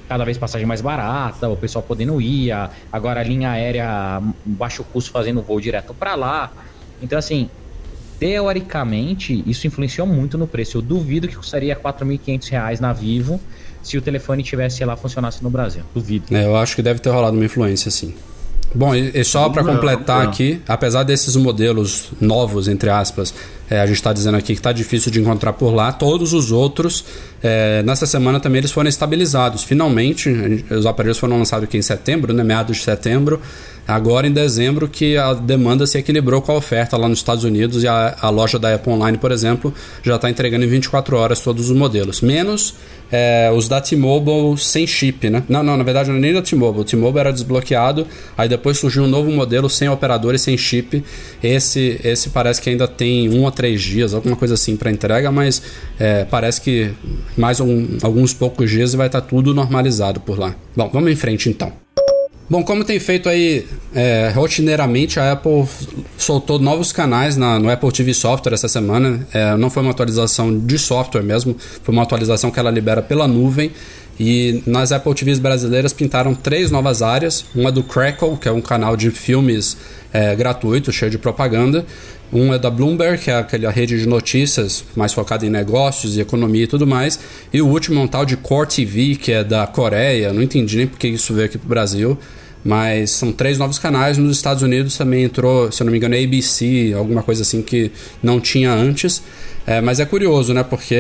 cada 0.09 0.25
vez 0.25 0.37
passagem 0.37 0.67
mais 0.67 0.81
barata, 0.81 1.49
o 1.49 1.57
pessoal 1.57 1.85
podendo 1.85 2.21
ir, 2.21 2.51
a- 2.51 2.69
agora 2.91 3.21
a 3.21 3.23
linha 3.23 3.51
aérea 3.51 4.21
baixo 4.45 4.83
custo 4.83 5.13
fazendo 5.13 5.41
voo 5.41 5.61
direto 5.61 5.95
para 5.95 6.17
lá. 6.17 6.53
Então 7.01 7.17
assim, 7.19 7.49
teoricamente 8.19 9.43
isso 9.47 9.67
influenciou 9.67 10.07
muito 10.07 10.39
no 10.39 10.47
preço. 10.47 10.79
Eu 10.79 10.83
duvido 10.83 11.27
que 11.27 11.37
custaria 11.37 11.75
4.500 11.77 12.49
reais 12.49 12.81
na 12.81 12.93
Vivo 12.93 13.41
se 13.83 13.97
o 13.97 14.03
telefone 14.03 14.43
tivesse 14.43 14.85
lá 14.85 14.97
funcionasse 14.97 15.43
no 15.43 15.51
Brasil. 15.51 15.83
Duvido. 15.95 16.35
É, 16.37 16.45
eu 16.45 16.57
acho 16.57 16.77
que 16.77 16.83
deve 16.83 17.01
ter 17.01 17.11
rolado 17.11 17.37
uma 17.37 17.45
influência, 17.45 17.91
sim. 17.91 18.15
Bom, 18.75 18.95
e, 18.95 19.11
e 19.15 19.25
só 19.25 19.49
para 19.49 19.65
completar 19.65 20.25
não. 20.25 20.31
aqui, 20.31 20.61
apesar 20.67 21.03
desses 21.03 21.35
modelos 21.37 22.11
novos, 22.21 22.69
entre 22.69 22.89
aspas, 22.89 23.35
é, 23.71 23.81
a 23.81 23.87
gente 23.87 23.97
está 23.97 24.13
dizendo 24.13 24.37
aqui 24.37 24.49
que 24.49 24.61
está 24.61 24.73
difícil 24.73 25.13
de 25.13 25.21
encontrar 25.21 25.53
por 25.53 25.73
lá, 25.73 25.93
todos 25.93 26.33
os 26.33 26.51
outros, 26.51 27.05
é, 27.43 27.83
nessa 27.85 28.05
semana 28.05 28.41
também 28.41 28.59
eles 28.59 28.73
foram 28.73 28.89
estabilizados. 28.89 29.63
Finalmente, 29.63 30.29
os 30.71 30.85
aparelhos 30.85 31.19
foram 31.19 31.39
lançados 31.39 31.65
aqui 31.65 31.79
em 31.79 31.83
setembro, 31.83 32.33
né, 32.33 32.43
meados 32.43 32.79
de 32.79 32.83
setembro. 32.83 33.41
Agora 33.87 34.27
em 34.27 34.33
dezembro 34.33 34.89
que 34.89 35.17
a 35.17 35.35
demanda 35.35 35.87
se 35.87 35.99
equilibrou 35.99 36.41
com 36.43 36.53
a 36.53 36.57
oferta 36.57 36.97
lá 36.97 37.09
nos 37.09 37.19
Estados 37.19 37.45
Unidos 37.45 37.83
e 37.83 37.89
a, 37.89 38.17
a 38.21 38.31
loja 38.31 38.59
da 38.59 38.75
Apple 38.75 38.93
Online, 38.93 39.19
por 39.19 39.33
exemplo, 39.33 39.75
já 40.03 40.17
está 40.17 40.31
entregando 40.31 40.65
em 40.65 40.69
24 40.69 41.17
horas 41.17 41.41
todos 41.41 41.71
os 41.71 41.77
modelos. 41.77 42.21
Menos 42.21 42.75
é, 43.11 43.51
os 43.53 43.67
da 43.69 43.81
T-Mobile 43.81 44.57
sem 44.57 44.87
chip, 44.87 45.29
né? 45.29 45.43
Não, 45.49 45.63
não, 45.63 45.77
na 45.77 45.83
verdade 45.83 46.09
não 46.11 46.17
é 46.17 46.21
nem 46.21 46.33
da 46.33 46.43
T-Mobile. 46.43 46.83
O 46.83 46.85
T-Mobile 46.85 47.19
era 47.19 47.33
desbloqueado, 47.33 48.07
aí 48.39 48.49
depois 48.49 48.79
surgiu 48.79 49.03
um 49.03 49.09
novo 49.09 49.31
modelo 49.31 49.69
sem 49.69 49.89
operador 49.89 50.35
e 50.35 50.39
sem 50.39 50.57
chip. 50.57 51.03
Esse, 51.43 52.01
esse 52.05 52.31
parece 52.31 52.63
que 52.63 52.71
ainda 52.71 52.87
tem 52.87 53.29
um 53.29 53.47
a 53.47 53.51
três 53.61 53.83
dias, 53.83 54.15
alguma 54.15 54.35
coisa 54.37 54.55
assim 54.55 54.75
para 54.75 54.91
entrega, 54.91 55.31
mas 55.31 55.61
é, 55.99 56.25
parece 56.25 56.63
que 56.63 56.93
mais 57.37 57.61
um- 57.61 57.99
alguns 58.03 58.33
poucos 58.33 58.71
dias 58.71 58.95
vai 58.95 59.07
estar 59.09 59.21
tudo 59.21 59.53
normalizado 59.53 60.19
por 60.19 60.39
lá. 60.39 60.55
Bom, 60.75 60.89
vamos 60.91 61.13
em 61.13 61.17
frente 61.17 61.51
então. 61.51 61.71
Bom, 62.49 62.65
como 62.65 62.83
tem 62.85 62.99
feito 62.99 63.29
aí 63.29 63.67
é, 63.95 64.33
rotineiramente, 64.35 65.21
a 65.21 65.33
Apple 65.33 65.67
soltou 66.17 66.59
novos 66.59 66.91
canais 66.91 67.37
na- 67.37 67.59
no 67.59 67.71
Apple 67.71 67.93
TV 67.93 68.15
Software 68.15 68.55
essa 68.55 68.67
semana. 68.67 69.27
É, 69.33 69.55
não 69.59 69.69
foi 69.69 69.83
uma 69.83 69.93
atualização 69.93 70.59
de 70.59 70.79
software 70.79 71.23
mesmo, 71.23 71.55
foi 71.83 71.93
uma 71.93 72.03
atualização 72.03 72.51
que 72.51 72.59
ela 72.59 72.71
libera 72.71 73.03
pela 73.03 73.29
nuvem. 73.29 73.71
E 74.19 74.63
nas 74.67 74.91
Apple 74.93 75.15
TVs 75.15 75.39
brasileiras 75.39 75.93
pintaram 75.95 76.35
três 76.35 76.71
novas 76.71 77.01
áreas. 77.03 77.45
Uma 77.55 77.71
do 77.73 77.83
Crackle, 77.83 78.37
que 78.37 78.49
é 78.49 78.53
um 78.53 78.61
canal 78.61 78.95
de 78.97 79.11
filmes 79.11 79.77
é, 80.13 80.35
gratuito, 80.35 80.91
cheio 80.93 81.11
de 81.11 81.17
propaganda. 81.19 81.87
Um 82.33 82.55
é 82.55 82.59
da 82.59 82.71
Bloomberg, 82.71 83.23
que 83.23 83.31
é 83.31 83.37
aquela 83.37 83.71
rede 83.71 83.99
de 83.99 84.07
notícias 84.07 84.85
mais 84.95 85.13
focada 85.13 85.45
em 85.45 85.51
negócios 85.51 86.17
e 86.17 86.21
economia 86.21 86.65
e 86.65 86.67
tudo 86.67 86.87
mais. 86.87 87.19
E 87.53 87.61
o 87.61 87.67
último 87.67 87.99
é 88.01 88.03
um 88.03 88.07
tal 88.07 88.25
de 88.25 88.37
Core 88.37 88.69
TV, 88.69 89.17
que 89.17 89.33
é 89.33 89.43
da 89.43 89.67
Coreia. 89.67 90.33
Não 90.33 90.43
entendi 90.43 90.77
nem 90.77 90.87
porque 90.87 91.09
isso 91.09 91.35
veio 91.35 91.47
aqui 91.47 91.59
pro 91.59 91.69
Brasil. 91.69 92.17
Mas 92.65 93.11
são 93.11 93.33
três 93.33 93.59
novos 93.59 93.79
canais. 93.79 94.19
Nos 94.19 94.37
Estados 94.37 94.63
Unidos 94.63 94.97
também 94.97 95.25
entrou, 95.25 95.73
se 95.73 95.83
eu 95.83 95.87
não 95.87 95.91
me 95.91 95.99
engano, 95.99 96.15
ABC, 96.15 96.93
alguma 96.97 97.23
coisa 97.23 97.43
assim 97.43 97.63
que 97.63 97.91
não 98.23 98.39
tinha 98.39 98.71
antes. 98.73 99.23
É, 99.67 99.81
mas 99.81 99.99
é 99.99 100.05
curioso, 100.05 100.53
né? 100.55 100.63
Porque 100.63 100.97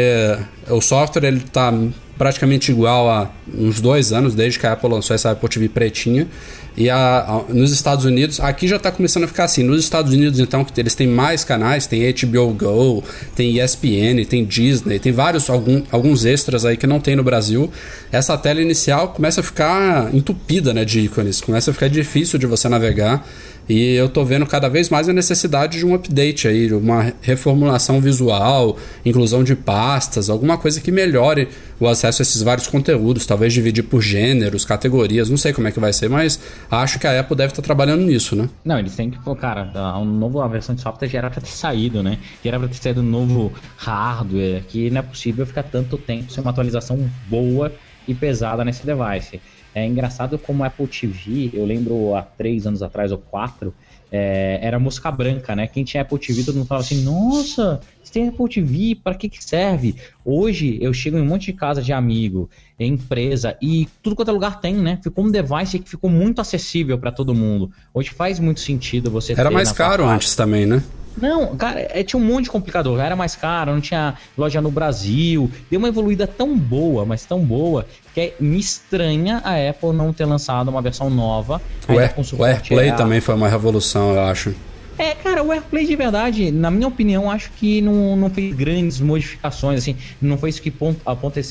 o 0.69 0.81
software 0.81 1.27
ele 1.27 1.41
tá 1.41 1.73
praticamente 2.17 2.71
igual 2.71 3.09
a 3.09 3.31
uns 3.55 3.81
dois 3.81 4.13
anos, 4.13 4.35
desde 4.35 4.59
que 4.59 4.67
a 4.67 4.73
Apple 4.73 4.91
lançou 4.91 5.15
essa 5.15 5.31
Apple 5.31 5.49
TV 5.49 5.69
pretinha. 5.69 6.29
E 6.81 6.89
a, 6.89 6.97
a- 6.97 7.45
nos 7.53 7.73
Estados 7.73 8.07
Unidos, 8.07 8.41
aqui 8.41 8.67
já 8.67 8.77
está 8.77 8.91
começando 8.91 9.25
a 9.25 9.27
ficar 9.29 9.45
assim. 9.45 9.63
Nos 9.63 9.85
Estados 9.85 10.15
Unidos, 10.15 10.41
então, 10.41 10.65
que 10.65 10.81
eles 10.81 10.95
têm 10.95 11.07
mais 11.07 11.45
canais, 11.45 11.87
tem 11.87 12.01
HBO 12.11 12.55
Go, 12.55 13.05
tem 13.37 13.61
ESPN, 13.61 14.25
tem 14.27 14.47
Disney, 14.47 14.99
tem 14.99 15.13
vários, 15.13 15.51
algum, 15.51 15.83
alguns 15.93 16.25
extras 16.25 16.65
aí 16.65 16.79
que 16.79 16.87
não 16.87 16.99
tem 16.99 17.15
no 17.15 17.23
Brasil. 17.23 17.71
Essa 18.11 18.39
tela 18.39 18.63
inicial 18.63 19.09
começa 19.09 19.41
a 19.43 19.45
ficar 19.45 20.09
entupida 20.15 20.73
né, 20.73 20.83
de 20.87 21.01
ícones, 21.01 21.43
começa 21.43 21.71
a 21.71 21.75
ficar 21.75 21.89
difícil 21.89 22.39
de 22.39 22.47
você 22.47 22.67
navegar. 22.67 23.27
E 23.71 23.95
eu 23.95 24.09
tô 24.09 24.25
vendo 24.25 24.45
cada 24.47 24.69
vez 24.69 24.91
mais 24.91 25.09
a 25.09 25.13
necessidade 25.13 25.79
de 25.79 25.87
um 25.87 25.95
update 25.95 26.49
aí, 26.49 26.73
uma 26.73 27.13
reformulação 27.23 28.01
visual, 28.01 28.77
inclusão 29.07 29.45
de 29.45 29.55
pastas, 29.55 30.29
alguma 30.29 30.59
coisa 30.59 30.81
que 30.81 30.91
melhore 30.91 31.47
o 31.79 31.87
acesso 31.87 32.21
a 32.21 32.25
esses 32.25 32.43
vários 32.43 32.67
conteúdos, 32.67 33.27
talvez 33.27 33.53
dividir 33.53 33.85
por 33.85 34.03
gêneros, 34.03 34.65
categorias, 34.65 35.31
não 35.31 35.37
sei 35.37 35.53
como 35.53 35.69
é 35.69 35.71
que 35.71 35.79
vai 35.79 35.93
ser, 35.93 36.11
mas 36.11 36.41
acho 36.69 36.99
que 36.99 37.07
a 37.07 37.21
Apple 37.21 37.37
deve 37.37 37.53
estar 37.53 37.63
trabalhando 37.63 38.03
nisso, 38.03 38.35
né? 38.35 38.49
Não, 38.65 38.77
eles 38.77 38.97
têm 38.97 39.09
que, 39.09 39.21
pô, 39.21 39.37
cara, 39.37 39.71
a, 39.73 40.01
um 40.01 40.05
novo, 40.05 40.41
a 40.41 40.49
versão 40.49 40.75
de 40.75 40.81
software 40.81 41.07
já 41.07 41.19
era 41.19 41.31
pra 41.31 41.41
ter 41.41 41.51
saído, 41.51 42.03
né? 42.03 42.19
Já 42.43 42.51
era 42.51 42.59
pra 42.59 42.67
ter 42.67 42.75
saído 42.75 43.03
um 43.03 43.05
novo 43.05 43.53
hardware, 43.77 44.65
que 44.67 44.91
não 44.91 44.99
é 44.99 45.03
possível 45.03 45.47
ficar 45.47 45.63
tanto 45.63 45.97
tempo 45.97 46.33
sem 46.33 46.43
uma 46.43 46.51
atualização 46.51 47.09
boa 47.29 47.73
e 48.09 48.15
pesada 48.15 48.65
nesse 48.65 48.85
device. 48.85 49.41
É 49.75 49.87
engraçado 49.87 50.39
como 50.39 50.65
a 50.65 50.67
Apple 50.67 50.87
TV, 50.87 51.51
eu 51.53 51.65
lembro 51.65 52.15
há 52.15 52.23
três 52.23 52.67
anos 52.67 52.83
atrás 52.83 53.13
ou 53.13 53.19
quatro, 53.19 53.73
é, 54.11 54.59
era 54.61 54.79
mosca 54.79 55.11
branca, 55.11 55.55
né? 55.55 55.67
Quem 55.67 55.85
tinha 55.85 56.03
Apple 56.03 56.19
TV, 56.19 56.43
todo 56.43 56.57
mundo 56.57 56.67
falava 56.67 56.85
assim, 56.85 57.05
nossa, 57.05 57.81
você 58.03 58.13
tem 58.13 58.29
Apple 58.29 58.49
TV, 58.49 58.97
para 58.97 59.15
que 59.15 59.29
que 59.29 59.43
serve? 59.43 59.95
Hoje 60.25 60.79
eu 60.81 60.93
chego 60.93 61.17
em 61.17 61.23
um 61.23 61.27
monte 61.27 61.47
de 61.47 61.53
casa 61.53 61.81
de 61.81 61.93
amigo, 61.93 62.51
em 62.79 62.95
empresa, 62.95 63.57
e 63.63 63.89
tudo 64.03 64.17
quanto 64.17 64.31
é 64.31 64.33
lugar 64.33 64.61
tem, 64.61 64.75
né? 64.75 64.99
Ficou 65.03 65.25
um 65.25 65.31
device 65.31 65.79
que 65.79 65.89
ficou 65.89 66.11
muito 66.11 66.41
acessível 66.41 66.99
para 66.99 67.13
todo 67.13 67.35
mundo. 67.35 67.71
Hoje 67.95 68.11
faz 68.11 68.41
muito 68.41 68.61
sentido 68.61 69.11
você 69.11 69.33
Era 69.33 69.51
mais 69.51 69.71
caro 69.71 70.05
antes 70.05 70.35
também, 70.35 70.67
né? 70.67 70.83
Não, 71.17 71.57
cara, 71.57 71.81
é, 71.91 72.03
tinha 72.03 72.21
um 72.21 72.25
monte 72.25 72.45
de 72.45 72.51
complicador. 72.51 72.99
Era 73.01 73.15
mais 73.17 73.35
caro, 73.37 73.73
não 73.73 73.81
tinha 73.81 74.15
loja 74.39 74.61
no 74.61 74.71
Brasil. 74.71 75.51
Deu 75.71 75.79
uma 75.79 75.89
evoluída 75.89 76.27
tão 76.27 76.57
boa, 76.57 77.05
mas 77.05 77.25
tão 77.25 77.41
boa, 77.45 77.87
que 78.15 78.21
é- 78.21 78.35
me 78.41 78.59
estranha 78.59 79.41
a 79.45 79.55
Apple 79.71 79.93
não 79.93 80.13
ter 80.13 80.25
lançado 80.25 80.69
uma 80.69 80.81
versão 80.81 81.11
nova. 81.11 81.61
O, 81.89 81.99
Air- 81.99 82.15
com 82.15 82.23
o 82.23 82.45
AirPlay 82.45 82.93
também 82.93 83.21
foi 83.21 83.35
uma 83.35 83.49
revolução, 83.49 84.15
eu 84.15 84.21
acho. 84.23 84.55
É, 84.99 85.15
cara, 85.15 85.43
o 85.43 85.51
AirPlay 85.51 85.87
de 85.87 85.97
verdade, 85.97 86.51
na 86.51 86.71
minha 86.71 86.87
opinião, 86.87 87.31
acho 87.31 87.51
que 87.53 87.81
não, 87.81 88.15
não 88.17 88.29
fez 88.29 88.55
grandes 88.55 89.01
modificações, 89.01 89.79
assim, 89.81 89.97
não 90.21 90.37
foi 90.37 90.51
isso 90.51 90.61
que 90.61 90.71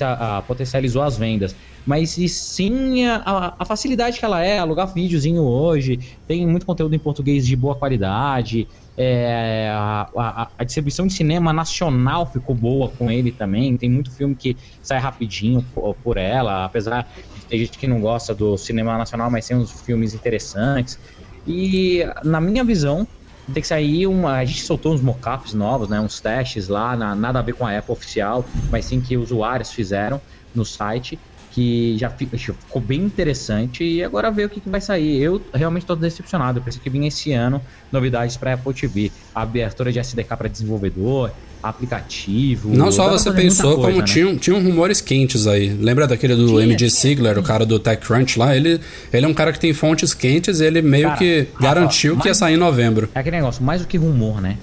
a 0.03 0.37
a 0.37 0.41
potencializou 0.43 1.01
as 1.01 1.17
vendas. 1.17 1.55
Mas 1.89 2.17
e 2.19 2.29
sim 2.29 3.03
a, 3.07 3.55
a- 3.57 3.65
facilidade 3.65 4.19
que 4.19 4.23
ela 4.25 4.43
é, 4.45 4.59
alugar 4.59 4.93
videozinho 4.93 5.41
hoje, 5.41 5.97
tem 6.27 6.45
muito 6.45 6.63
conteúdo 6.63 6.93
em 6.95 6.99
português 6.99 7.47
de 7.47 7.55
boa 7.55 7.75
qualidade, 7.77 8.67
é, 8.95 9.69
a, 9.71 10.01
a- 10.15 10.51
a 10.59 10.63
distribuição 10.63 11.07
de 11.07 11.13
cinema 11.13 11.51
nacional 11.51 12.31
ficou 12.31 12.53
boa 12.55 12.91
com 12.95 13.09
ele 13.09 13.31
também, 13.31 13.75
tem 13.75 13.89
muito 13.89 14.11
filme 14.15 14.35
que 14.35 14.55
sai 14.83 14.99
rapidinho 14.99 15.63
por, 15.73 15.95
por 15.95 16.17
ela, 16.17 16.63
apesar 16.65 17.07
de 17.35 17.47
ter 17.47 17.57
gente 17.57 17.79
que 17.79 17.87
não 17.87 17.99
gosta 17.99 18.35
do 18.35 18.55
cinema 18.55 18.95
nacional, 18.95 19.31
mas 19.31 19.47
tem 19.47 19.57
uns 19.57 19.81
filmes 19.81 20.13
interessantes. 20.13 20.99
E 21.45 22.05
na 22.23 22.39
minha 22.39 22.63
visão, 22.63 23.07
tem 23.51 23.61
que 23.61 23.67
sair 23.67 24.05
uma. 24.05 24.33
A 24.37 24.45
gente 24.45 24.61
soltou 24.61 24.93
uns 24.93 25.01
mockups 25.01 25.53
novos, 25.53 25.89
né? 25.89 25.99
Uns 25.99 26.21
testes 26.21 26.67
lá, 26.67 26.95
na- 26.95 27.15
nada 27.15 27.39
a 27.39 27.41
ver 27.41 27.53
com 27.53 27.65
a 27.65 27.75
Apple 27.77 27.93
oficial, 27.93 28.47
mas 28.69 28.85
sim 28.85 29.01
que 29.01 29.17
usuários 29.17 29.71
fizeram 29.71 30.21
no 30.53 30.63
site. 30.63 31.19
Que 31.51 31.97
já 31.97 32.09
fi- 32.09 32.27
ficou 32.27 32.81
bem 32.81 33.01
interessante 33.01 33.83
e 33.83 34.03
agora 34.03 34.29
ver 34.31 34.45
o 34.45 34.49
que, 34.49 34.59
que 34.59 34.69
vai 34.69 34.79
sair. 34.79 35.21
Eu 35.21 35.41
realmente 35.53 35.83
estou 35.83 35.95
decepcionado. 35.95 36.59
Eu 36.59 36.63
pensei 36.63 36.79
que 36.81 36.89
vinha 36.89 37.07
esse 37.07 37.31
ano 37.33 37.61
novidades 37.91 38.37
para 38.37 38.53
Apple 38.53 38.73
TV, 38.73 39.11
abertura 39.33 39.91
de 39.91 39.99
SDK 39.99 40.37
para 40.37 40.47
desenvolvedor, 40.47 41.31
aplicativo. 41.61 42.69
Não 42.73 42.91
só 42.91 43.09
você 43.09 43.31
pensou, 43.31 43.75
coisa, 43.75 43.89
como 43.89 43.97
né? 43.99 44.05
tinham, 44.05 44.37
tinham 44.37 44.61
rumores 44.61 45.01
quentes 45.01 45.47
aí. 45.47 45.69
Lembra 45.69 46.07
daquele 46.07 46.35
do 46.35 46.47
Tinha, 46.47 46.63
MD. 46.63 46.89
Sigler, 46.89 47.37
o 47.37 47.43
cara 47.43 47.65
do 47.65 47.79
TechCrunch 47.79 48.37
lá? 48.37 48.55
Ele, 48.55 48.79
ele 49.11 49.25
é 49.25 49.29
um 49.29 49.33
cara 49.33 49.51
que 49.51 49.59
tem 49.59 49.73
fontes 49.73 50.13
quentes 50.13 50.59
e 50.59 50.65
ele 50.65 50.81
meio 50.81 51.05
Cara, 51.07 51.17
que 51.17 51.47
Rafa, 51.53 51.63
garantiu 51.63 52.17
que 52.17 52.27
ia 52.27 52.33
sair 52.33 52.53
em 52.53 52.57
novembro. 52.57 53.09
É 53.13 53.19
aquele 53.19 53.37
negócio, 53.37 53.63
mais 53.63 53.81
do 53.81 53.87
que 53.87 53.97
rumor, 53.97 54.41
né? 54.41 54.57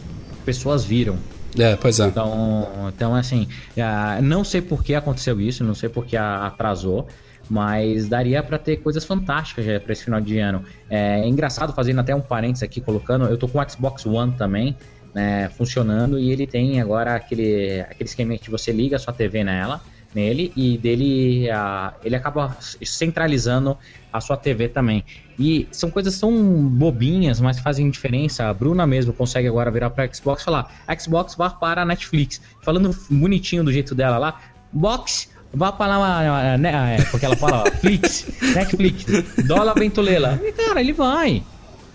Pessoas 0.44 0.84
viram. 0.84 1.16
É, 1.58 1.76
pois 1.76 1.98
é. 2.00 2.06
Então, 2.06 2.68
então 2.94 3.14
assim, 3.14 3.48
uh, 3.76 4.22
não 4.22 4.44
sei 4.44 4.60
por 4.60 4.84
que 4.84 4.94
aconteceu 4.94 5.40
isso, 5.40 5.64
não 5.64 5.74
sei 5.74 5.88
por 5.88 6.04
que 6.04 6.16
atrasou, 6.16 7.06
mas 7.48 8.08
daria 8.08 8.42
para 8.42 8.58
ter 8.58 8.76
coisas 8.78 9.04
fantásticas 9.04 9.64
já 9.64 9.80
para 9.80 9.92
esse 9.92 10.04
final 10.04 10.20
de 10.20 10.38
ano. 10.38 10.62
É, 10.90 11.20
é, 11.20 11.28
engraçado, 11.28 11.72
fazendo 11.72 12.00
até 12.00 12.14
um 12.14 12.20
parênteses 12.20 12.62
aqui, 12.62 12.80
colocando, 12.80 13.26
eu 13.26 13.36
tô 13.36 13.48
com 13.48 13.58
o 13.58 13.70
Xbox 13.70 14.04
One 14.04 14.32
também, 14.32 14.76
né, 15.14 15.48
funcionando, 15.50 16.18
e 16.18 16.30
ele 16.30 16.46
tem 16.46 16.80
agora 16.80 17.14
aquele, 17.14 17.80
aquele 17.80 18.08
esquema 18.08 18.36
que 18.36 18.50
você 18.50 18.72
liga 18.72 18.96
a 18.96 18.98
sua 18.98 19.12
TV 19.12 19.42
nela, 19.44 19.80
nele 20.14 20.52
e 20.56 20.78
dele 20.78 21.50
a, 21.50 21.94
ele 22.04 22.16
acaba 22.16 22.56
centralizando 22.60 23.76
a 24.12 24.20
sua 24.20 24.36
TV 24.36 24.68
também. 24.68 25.04
E 25.38 25.68
são 25.70 25.90
coisas 25.90 26.18
tão 26.18 26.32
bobinhas, 26.68 27.40
mas 27.40 27.58
fazem 27.58 27.90
diferença. 27.90 28.48
A 28.48 28.54
Bruna 28.54 28.86
mesmo 28.86 29.12
consegue 29.12 29.46
agora 29.46 29.70
virar 29.70 29.90
para 29.90 30.12
Xbox 30.12 30.42
e 30.42 30.44
falar: 30.44 30.74
Xbox 30.98 31.34
vá 31.34 31.50
para 31.50 31.82
a 31.82 31.84
Netflix. 31.84 32.40
Falando 32.62 32.96
bonitinho 33.10 33.62
do 33.62 33.72
jeito 33.72 33.94
dela 33.94 34.16
lá, 34.18 34.40
Box 34.72 35.28
vá 35.52 35.72
para 35.72 35.98
lá, 35.98 36.58
né, 36.58 36.96
é, 36.98 37.02
porque 37.04 37.24
ela 37.24 37.36
fala 37.36 37.64
Flix, 37.80 38.26
Netflix, 38.54 39.06
dólar 39.46 39.74
ventolela. 39.74 40.38
E 40.42 40.52
cara, 40.52 40.80
ele 40.80 40.92
vai. 40.92 41.42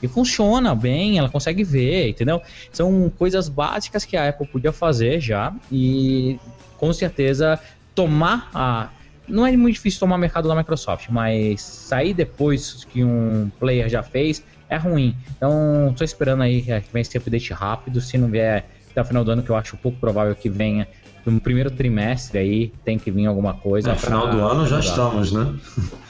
E 0.01 0.07
funciona 0.07 0.73
bem, 0.73 1.19
ela 1.19 1.29
consegue 1.29 1.63
ver, 1.63 2.09
entendeu? 2.09 2.41
São 2.71 3.11
coisas 3.17 3.47
básicas 3.47 4.03
que 4.03 4.17
a 4.17 4.29
Apple 4.29 4.47
podia 4.47 4.71
fazer 4.71 5.19
já 5.19 5.53
e 5.71 6.39
com 6.77 6.91
certeza 6.91 7.59
tomar 7.95 8.49
a. 8.53 8.89
Não 9.27 9.45
é 9.45 9.55
muito 9.55 9.75
difícil 9.75 9.99
tomar 9.99 10.15
o 10.15 10.19
mercado 10.19 10.47
da 10.47 10.55
Microsoft, 10.55 11.07
mas 11.09 11.61
sair 11.61 12.13
depois 12.13 12.85
que 12.85 13.03
um 13.03 13.49
player 13.59 13.87
já 13.87 14.03
fez 14.03 14.43
é 14.67 14.77
ruim. 14.77 15.15
Então, 15.37 15.89
estou 15.91 16.03
esperando 16.03 16.43
aí 16.43 16.61
que 16.61 16.69
venha 16.91 17.01
esse 17.01 17.17
update 17.17 17.53
rápido. 17.53 18.01
Se 18.01 18.17
não 18.17 18.29
vier 18.29 18.65
até 18.89 19.01
o 19.01 19.05
final 19.05 19.23
do 19.23 19.31
ano, 19.31 19.43
que 19.43 19.49
eu 19.49 19.55
acho 19.55 19.77
pouco 19.77 19.97
provável 19.99 20.35
que 20.35 20.49
venha, 20.49 20.87
no 21.25 21.39
primeiro 21.39 21.69
trimestre 21.69 22.39
aí 22.39 22.73
tem 22.83 22.97
que 22.97 23.11
vir 23.11 23.25
alguma 23.25 23.53
coisa. 23.53 23.89
No 23.89 23.95
é, 23.95 23.97
final 23.97 24.29
do 24.29 24.39
ano 24.39 24.67
já 24.67 24.79
estamos, 24.79 25.31
né? 25.31 25.55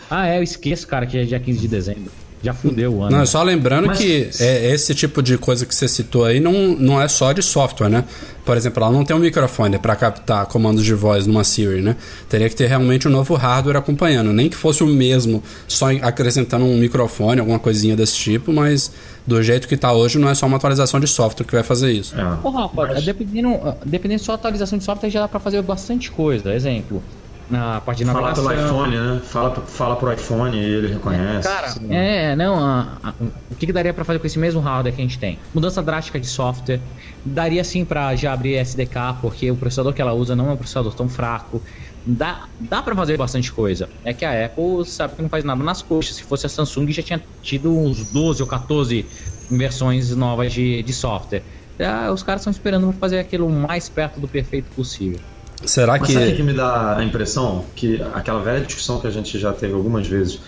Ah, 0.09 0.27
é, 0.27 0.39
eu 0.39 0.43
esqueço, 0.43 0.85
cara, 0.87 1.05
que 1.05 1.17
é 1.17 1.23
dia 1.23 1.39
15 1.39 1.59
de 1.59 1.67
dezembro. 1.69 2.11
Já 2.43 2.53
fudeu 2.53 2.93
o 2.93 3.03
ano. 3.03 3.17
Não, 3.17 3.25
só 3.25 3.43
lembrando 3.43 3.87
Mas... 3.87 3.97
que 3.99 4.29
é, 4.39 4.71
esse 4.73 4.95
tipo 4.95 5.21
de 5.21 5.37
coisa 5.37 5.65
que 5.65 5.75
você 5.75 5.87
citou 5.87 6.25
aí 6.25 6.39
não, 6.39 6.75
não 6.75 7.01
é 7.01 7.07
só 7.07 7.31
de 7.33 7.43
software, 7.43 7.89
né? 7.89 8.03
Por 8.43 8.57
exemplo, 8.57 8.83
ela 8.83 8.91
não 8.91 9.05
tem 9.05 9.15
um 9.15 9.19
microfone 9.19 9.77
para 9.77 9.95
captar 9.95 10.45
comandos 10.47 10.83
de 10.83 10.93
voz 10.95 11.27
numa 11.27 11.43
Siri, 11.43 11.81
né? 11.81 11.95
Teria 12.27 12.49
que 12.49 12.55
ter 12.55 12.65
realmente 12.65 13.07
um 13.07 13.11
novo 13.11 13.35
hardware 13.35 13.77
acompanhando. 13.77 14.33
Nem 14.33 14.49
que 14.49 14.55
fosse 14.55 14.83
o 14.83 14.87
mesmo, 14.87 15.43
só 15.67 15.91
acrescentando 16.01 16.65
um 16.65 16.77
microfone, 16.77 17.39
alguma 17.39 17.59
coisinha 17.59 17.95
desse 17.95 18.15
tipo, 18.15 18.51
mas 18.51 18.91
do 19.25 19.41
jeito 19.43 19.67
que 19.67 19.75
está 19.75 19.93
hoje, 19.93 20.17
não 20.17 20.27
é 20.27 20.33
só 20.33 20.47
uma 20.47 20.57
atualização 20.57 20.99
de 20.99 21.07
software 21.07 21.45
que 21.45 21.53
vai 21.53 21.63
fazer 21.63 21.91
isso. 21.91 22.19
É. 22.19 22.35
Porra, 22.41 22.61
rapaz, 22.61 23.03
dependendo, 23.05 23.59
dependendo 23.85 24.23
só 24.23 24.31
da 24.31 24.39
atualização 24.39 24.79
de 24.79 24.83
software, 24.83 25.11
já 25.11 25.21
dá 25.21 25.27
para 25.27 25.39
fazer 25.39 25.61
bastante 25.61 26.09
coisa. 26.09 26.51
Exemplo, 26.53 27.03
na 27.51 27.81
parte 27.81 27.99
de 27.99 28.05
navegação. 28.05 28.43
Fala 28.45 28.55
pelo 28.55 28.67
iPhone, 28.67 28.97
né? 28.97 29.21
Fala, 29.23 29.55
fala 29.67 29.95
pro 29.97 30.13
iPhone 30.13 30.57
e 30.57 30.63
ele 30.63 30.93
reconhece. 30.93 31.47
Cara, 31.47 31.73
é, 31.89 32.35
não, 32.35 32.57
a, 32.57 32.97
a, 33.03 33.13
o 33.49 33.55
que, 33.55 33.65
que 33.67 33.73
daria 33.73 33.93
para 33.93 34.05
fazer 34.05 34.19
com 34.19 34.25
esse 34.25 34.39
mesmo 34.39 34.61
hardware 34.61 34.95
que 34.95 35.01
a 35.01 35.03
gente 35.03 35.19
tem? 35.19 35.37
Mudança 35.53 35.83
drástica 35.83 36.19
de 36.19 36.27
software. 36.27 36.79
Daria 37.25 37.63
sim 37.63 37.83
para 37.83 38.15
já 38.15 38.31
abrir 38.31 38.55
SDK, 38.55 39.17
porque 39.21 39.51
o 39.51 39.55
processador 39.55 39.93
que 39.93 40.01
ela 40.01 40.13
usa 40.13 40.35
não 40.35 40.49
é 40.49 40.53
um 40.53 40.57
processador 40.57 40.93
tão 40.93 41.09
fraco. 41.09 41.61
Dá, 42.05 42.47
dá 42.59 42.81
para 42.81 42.95
fazer 42.95 43.17
bastante 43.17 43.51
coisa. 43.51 43.89
É 44.03 44.13
que 44.13 44.23
a 44.23 44.45
Apple 44.45 44.85
sabe 44.85 45.15
que 45.15 45.21
não 45.21 45.29
faz 45.29 45.43
nada 45.43 45.61
nas 45.61 45.81
coxas. 45.81 46.15
Se 46.15 46.23
fosse 46.23 46.45
a 46.45 46.49
Samsung, 46.49 46.89
já 46.91 47.03
tinha 47.03 47.21
tido 47.41 47.77
uns 47.77 48.11
12 48.11 48.41
ou 48.41 48.47
14 48.47 49.05
versões 49.49 50.15
novas 50.15 50.53
de, 50.53 50.81
de 50.81 50.93
software. 50.93 51.43
Já, 51.77 52.11
os 52.11 52.23
caras 52.23 52.41
estão 52.41 52.51
esperando 52.51 52.91
fazer 52.93 53.19
aquilo 53.19 53.49
mais 53.49 53.89
perto 53.89 54.19
do 54.19 54.27
perfeito 54.27 54.71
possível. 54.71 55.19
Será 55.65 55.97
Mas 55.97 56.07
que. 56.07 56.13
Sabe 56.13 56.35
que 56.35 56.43
me 56.43 56.53
dá 56.53 56.97
a 56.97 57.03
impressão 57.03 57.65
que 57.75 58.01
aquela 58.13 58.41
velha 58.41 58.65
discussão 58.65 58.99
que 58.99 59.07
a 59.07 59.11
gente 59.11 59.37
já 59.39 59.53
teve 59.53 59.73
algumas 59.73 60.07
vezes. 60.07 60.39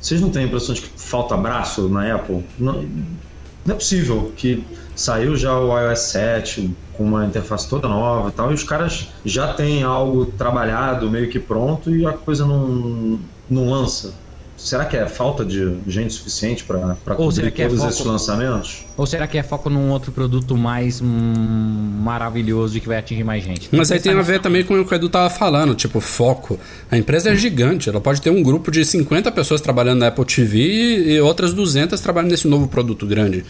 Vocês 0.00 0.20
não 0.20 0.30
têm 0.30 0.44
a 0.44 0.46
impressão 0.46 0.74
de 0.74 0.80
que 0.80 0.88
falta 0.96 1.36
braço 1.36 1.88
na 1.88 2.14
Apple? 2.14 2.44
Não, 2.58 2.84
não 3.64 3.74
é 3.74 3.78
possível 3.78 4.32
que 4.36 4.64
saiu 4.94 5.36
já 5.36 5.58
o 5.58 5.78
iOS 5.78 5.98
7 5.98 6.74
com 6.94 7.04
uma 7.04 7.26
interface 7.26 7.68
toda 7.68 7.88
nova 7.88 8.28
e 8.28 8.32
tal, 8.32 8.50
e 8.50 8.54
os 8.54 8.62
caras 8.62 9.08
já 9.24 9.52
têm 9.52 9.82
algo 9.82 10.26
trabalhado, 10.26 11.10
meio 11.10 11.28
que 11.28 11.38
pronto, 11.38 11.94
e 11.94 12.06
a 12.06 12.12
coisa 12.12 12.46
não, 12.46 13.18
não 13.48 13.70
lança. 13.70 14.14
Será 14.62 14.84
que 14.84 14.94
é 14.94 15.08
falta 15.08 15.42
de 15.42 15.74
gente 15.86 16.12
suficiente 16.12 16.64
para 16.64 16.94
cobrir 17.16 17.46
é 17.46 17.50
todos 17.50 17.82
é 17.82 17.88
esses 17.88 18.04
lançamentos? 18.04 18.84
Ou 18.94 19.06
será 19.06 19.26
que 19.26 19.38
é 19.38 19.42
foco 19.42 19.70
num 19.70 19.90
outro 19.90 20.12
produto 20.12 20.54
mais 20.54 21.00
hum, 21.00 21.06
maravilhoso 22.02 22.76
e 22.76 22.80
que 22.80 22.86
vai 22.86 22.98
atingir 22.98 23.24
mais 23.24 23.42
gente? 23.42 23.70
Mas 23.72 23.90
aí 23.90 23.98
tem 23.98 24.12
a 24.12 24.20
ver 24.20 24.38
também 24.40 24.62
com 24.62 24.78
o 24.78 24.84
que 24.84 24.92
o 24.92 24.94
Edu 24.94 25.08
tava 25.08 25.30
falando, 25.30 25.74
tipo, 25.74 25.98
foco. 25.98 26.60
A 26.90 26.98
empresa 26.98 27.30
é 27.30 27.36
gigante, 27.36 27.88
ela 27.88 28.02
pode 28.02 28.20
ter 28.20 28.28
um 28.28 28.42
grupo 28.42 28.70
de 28.70 28.84
50 28.84 29.32
pessoas 29.32 29.62
trabalhando 29.62 30.00
na 30.00 30.08
Apple 30.08 30.26
TV 30.26 31.14
e 31.14 31.20
outras 31.20 31.54
200 31.54 31.98
trabalhando 31.98 32.30
nesse 32.30 32.46
novo 32.46 32.68
produto 32.68 33.06
grande. 33.06 33.46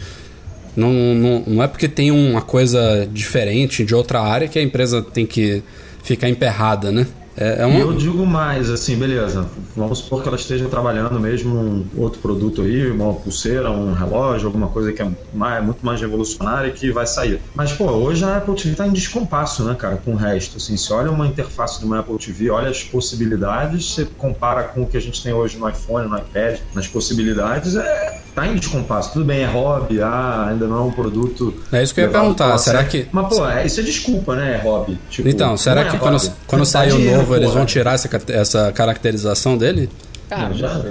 Não, 0.77 0.93
não, 0.93 1.43
não 1.45 1.63
é 1.63 1.67
porque 1.67 1.89
tem 1.89 2.09
uma 2.09 2.41
coisa 2.41 3.05
diferente 3.11 3.83
de 3.83 3.93
outra 3.93 4.21
área 4.21 4.47
que 4.47 4.57
a 4.57 4.61
empresa 4.61 5.01
tem 5.01 5.25
que 5.25 5.61
ficar 6.03 6.29
emperrada, 6.29 6.89
né? 6.89 7.05
É, 7.35 7.61
é 7.61 7.65
uma... 7.65 7.77
E 7.77 7.81
eu 7.81 7.93
digo 7.93 8.25
mais, 8.25 8.69
assim, 8.69 8.97
beleza, 8.97 9.47
vamos 9.75 9.99
supor 9.99 10.21
que 10.21 10.27
ela 10.27 10.37
esteja 10.37 10.67
trabalhando 10.67 11.19
mesmo 11.19 11.57
um 11.57 11.85
outro 11.97 12.19
produto 12.19 12.61
aí, 12.61 12.89
uma 12.89 13.13
pulseira, 13.13 13.71
um 13.71 13.93
relógio, 13.93 14.47
alguma 14.47 14.67
coisa 14.67 14.91
que 14.91 15.01
é 15.01 15.09
mais, 15.33 15.63
muito 15.63 15.85
mais 15.85 16.01
revolucionária 16.01 16.67
e 16.67 16.71
que 16.71 16.91
vai 16.91 17.07
sair. 17.07 17.41
Mas, 17.55 17.71
pô, 17.71 17.85
hoje 17.85 18.23
a 18.25 18.37
Apple 18.37 18.55
TV 18.55 18.71
está 18.71 18.87
em 18.87 18.91
descompasso, 18.91 19.63
né, 19.63 19.75
cara, 19.75 19.97
com 19.97 20.11
o 20.11 20.15
resto. 20.15 20.57
Assim, 20.57 20.75
se 20.75 20.91
olha 20.91 21.11
uma 21.11 21.27
interface 21.27 21.79
de 21.79 21.85
uma 21.85 21.99
Apple 21.99 22.17
TV, 22.17 22.49
olha 22.49 22.69
as 22.69 22.83
possibilidades, 22.83 23.93
você 23.93 24.05
compara 24.17 24.63
com 24.63 24.81
o 24.81 24.87
que 24.87 24.97
a 24.97 25.01
gente 25.01 25.23
tem 25.23 25.33
hoje 25.33 25.57
no 25.57 25.69
iPhone, 25.69 26.09
no 26.09 26.17
iPad, 26.17 26.59
nas 26.73 26.87
possibilidades, 26.87 27.75
é, 27.75 28.21
tá 28.33 28.47
em 28.47 28.55
descompasso. 28.55 29.13
Tudo 29.13 29.25
bem, 29.25 29.41
é 29.41 29.45
hobby, 29.45 30.01
ah, 30.01 30.47
ainda 30.49 30.67
não 30.67 30.77
é 30.77 30.81
um 30.81 30.91
produto. 30.91 31.53
É 31.71 31.83
isso 31.83 31.93
que 31.93 32.01
eu 32.01 32.05
ia 32.05 32.11
perguntar, 32.11 32.57
será 32.57 32.83
que. 32.83 33.07
Mas, 33.11 33.27
pô, 33.27 33.47
é, 33.47 33.65
isso 33.65 33.79
é 33.79 33.83
desculpa, 33.83 34.35
né? 34.35 34.55
É 34.55 34.63
hobby. 34.63 34.97
Tipo, 35.09 35.27
então, 35.27 35.55
será 35.57 35.85
que 35.85 35.95
é 35.95 35.99
quando, 35.99 36.31
quando 36.47 36.65
sair 36.65 36.93
o 36.93 36.99
novo 36.99 37.35
eles 37.35 37.51
vão 37.51 37.65
tirar 37.65 37.93
essa, 37.93 38.09
essa 38.29 38.71
caracterização 38.71 39.57
dele? 39.57 39.89
Cara, 40.29 40.53
já, 40.53 40.81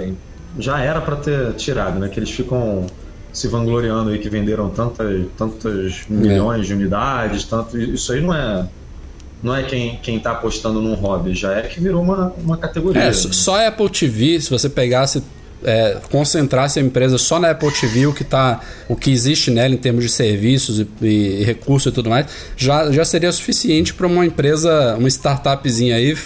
já 0.59 0.79
era 0.79 1.01
para 1.01 1.15
ter 1.15 1.53
tirado, 1.53 1.99
né? 1.99 2.09
Que 2.09 2.19
eles 2.19 2.31
ficam 2.31 2.85
se 3.33 3.47
vangloriando 3.47 4.09
aí 4.09 4.19
que 4.19 4.29
venderam 4.29 4.69
tantas, 4.69 5.25
tantas 5.37 6.05
é. 6.09 6.13
milhões 6.13 6.67
de 6.67 6.73
unidades, 6.73 7.43
tanto. 7.45 7.77
Isso 7.77 8.11
aí 8.13 8.21
não 8.21 8.33
é 8.33 8.67
não 9.43 9.55
é 9.55 9.63
quem, 9.63 9.97
quem 10.03 10.19
tá 10.19 10.31
apostando 10.33 10.79
num 10.79 10.93
hobby, 10.93 11.33
já 11.33 11.53
é 11.53 11.63
que 11.63 11.79
virou 11.79 12.03
uma, 12.03 12.31
uma 12.37 12.57
categoria. 12.57 13.01
É, 13.01 13.05
né? 13.07 13.13
só 13.13 13.65
Apple 13.65 13.89
TV, 13.89 14.39
se 14.39 14.49
você 14.49 14.69
pegasse 14.69 15.23
é, 15.63 15.97
concentrasse 16.11 16.79
a 16.79 16.81
empresa 16.81 17.17
só 17.17 17.39
na 17.39 17.51
Apple 17.51 17.71
TV, 17.71 18.05
o 18.07 18.13
que, 18.13 18.23
tá, 18.23 18.59
o 18.87 18.95
que 18.95 19.11
existe 19.11 19.51
nela 19.51 19.73
em 19.73 19.77
termos 19.77 20.03
de 20.03 20.09
serviços 20.09 20.79
e, 20.79 20.87
e 21.05 21.43
recursos 21.43 21.91
e 21.91 21.95
tudo 21.95 22.09
mais, 22.09 22.25
já, 22.57 22.91
já 22.91 23.05
seria 23.05 23.31
suficiente 23.31 23.93
para 23.93 24.07
uma 24.07 24.25
empresa, 24.25 24.95
uma 24.97 25.07
startupzinha 25.07 25.95
aí, 25.95 26.17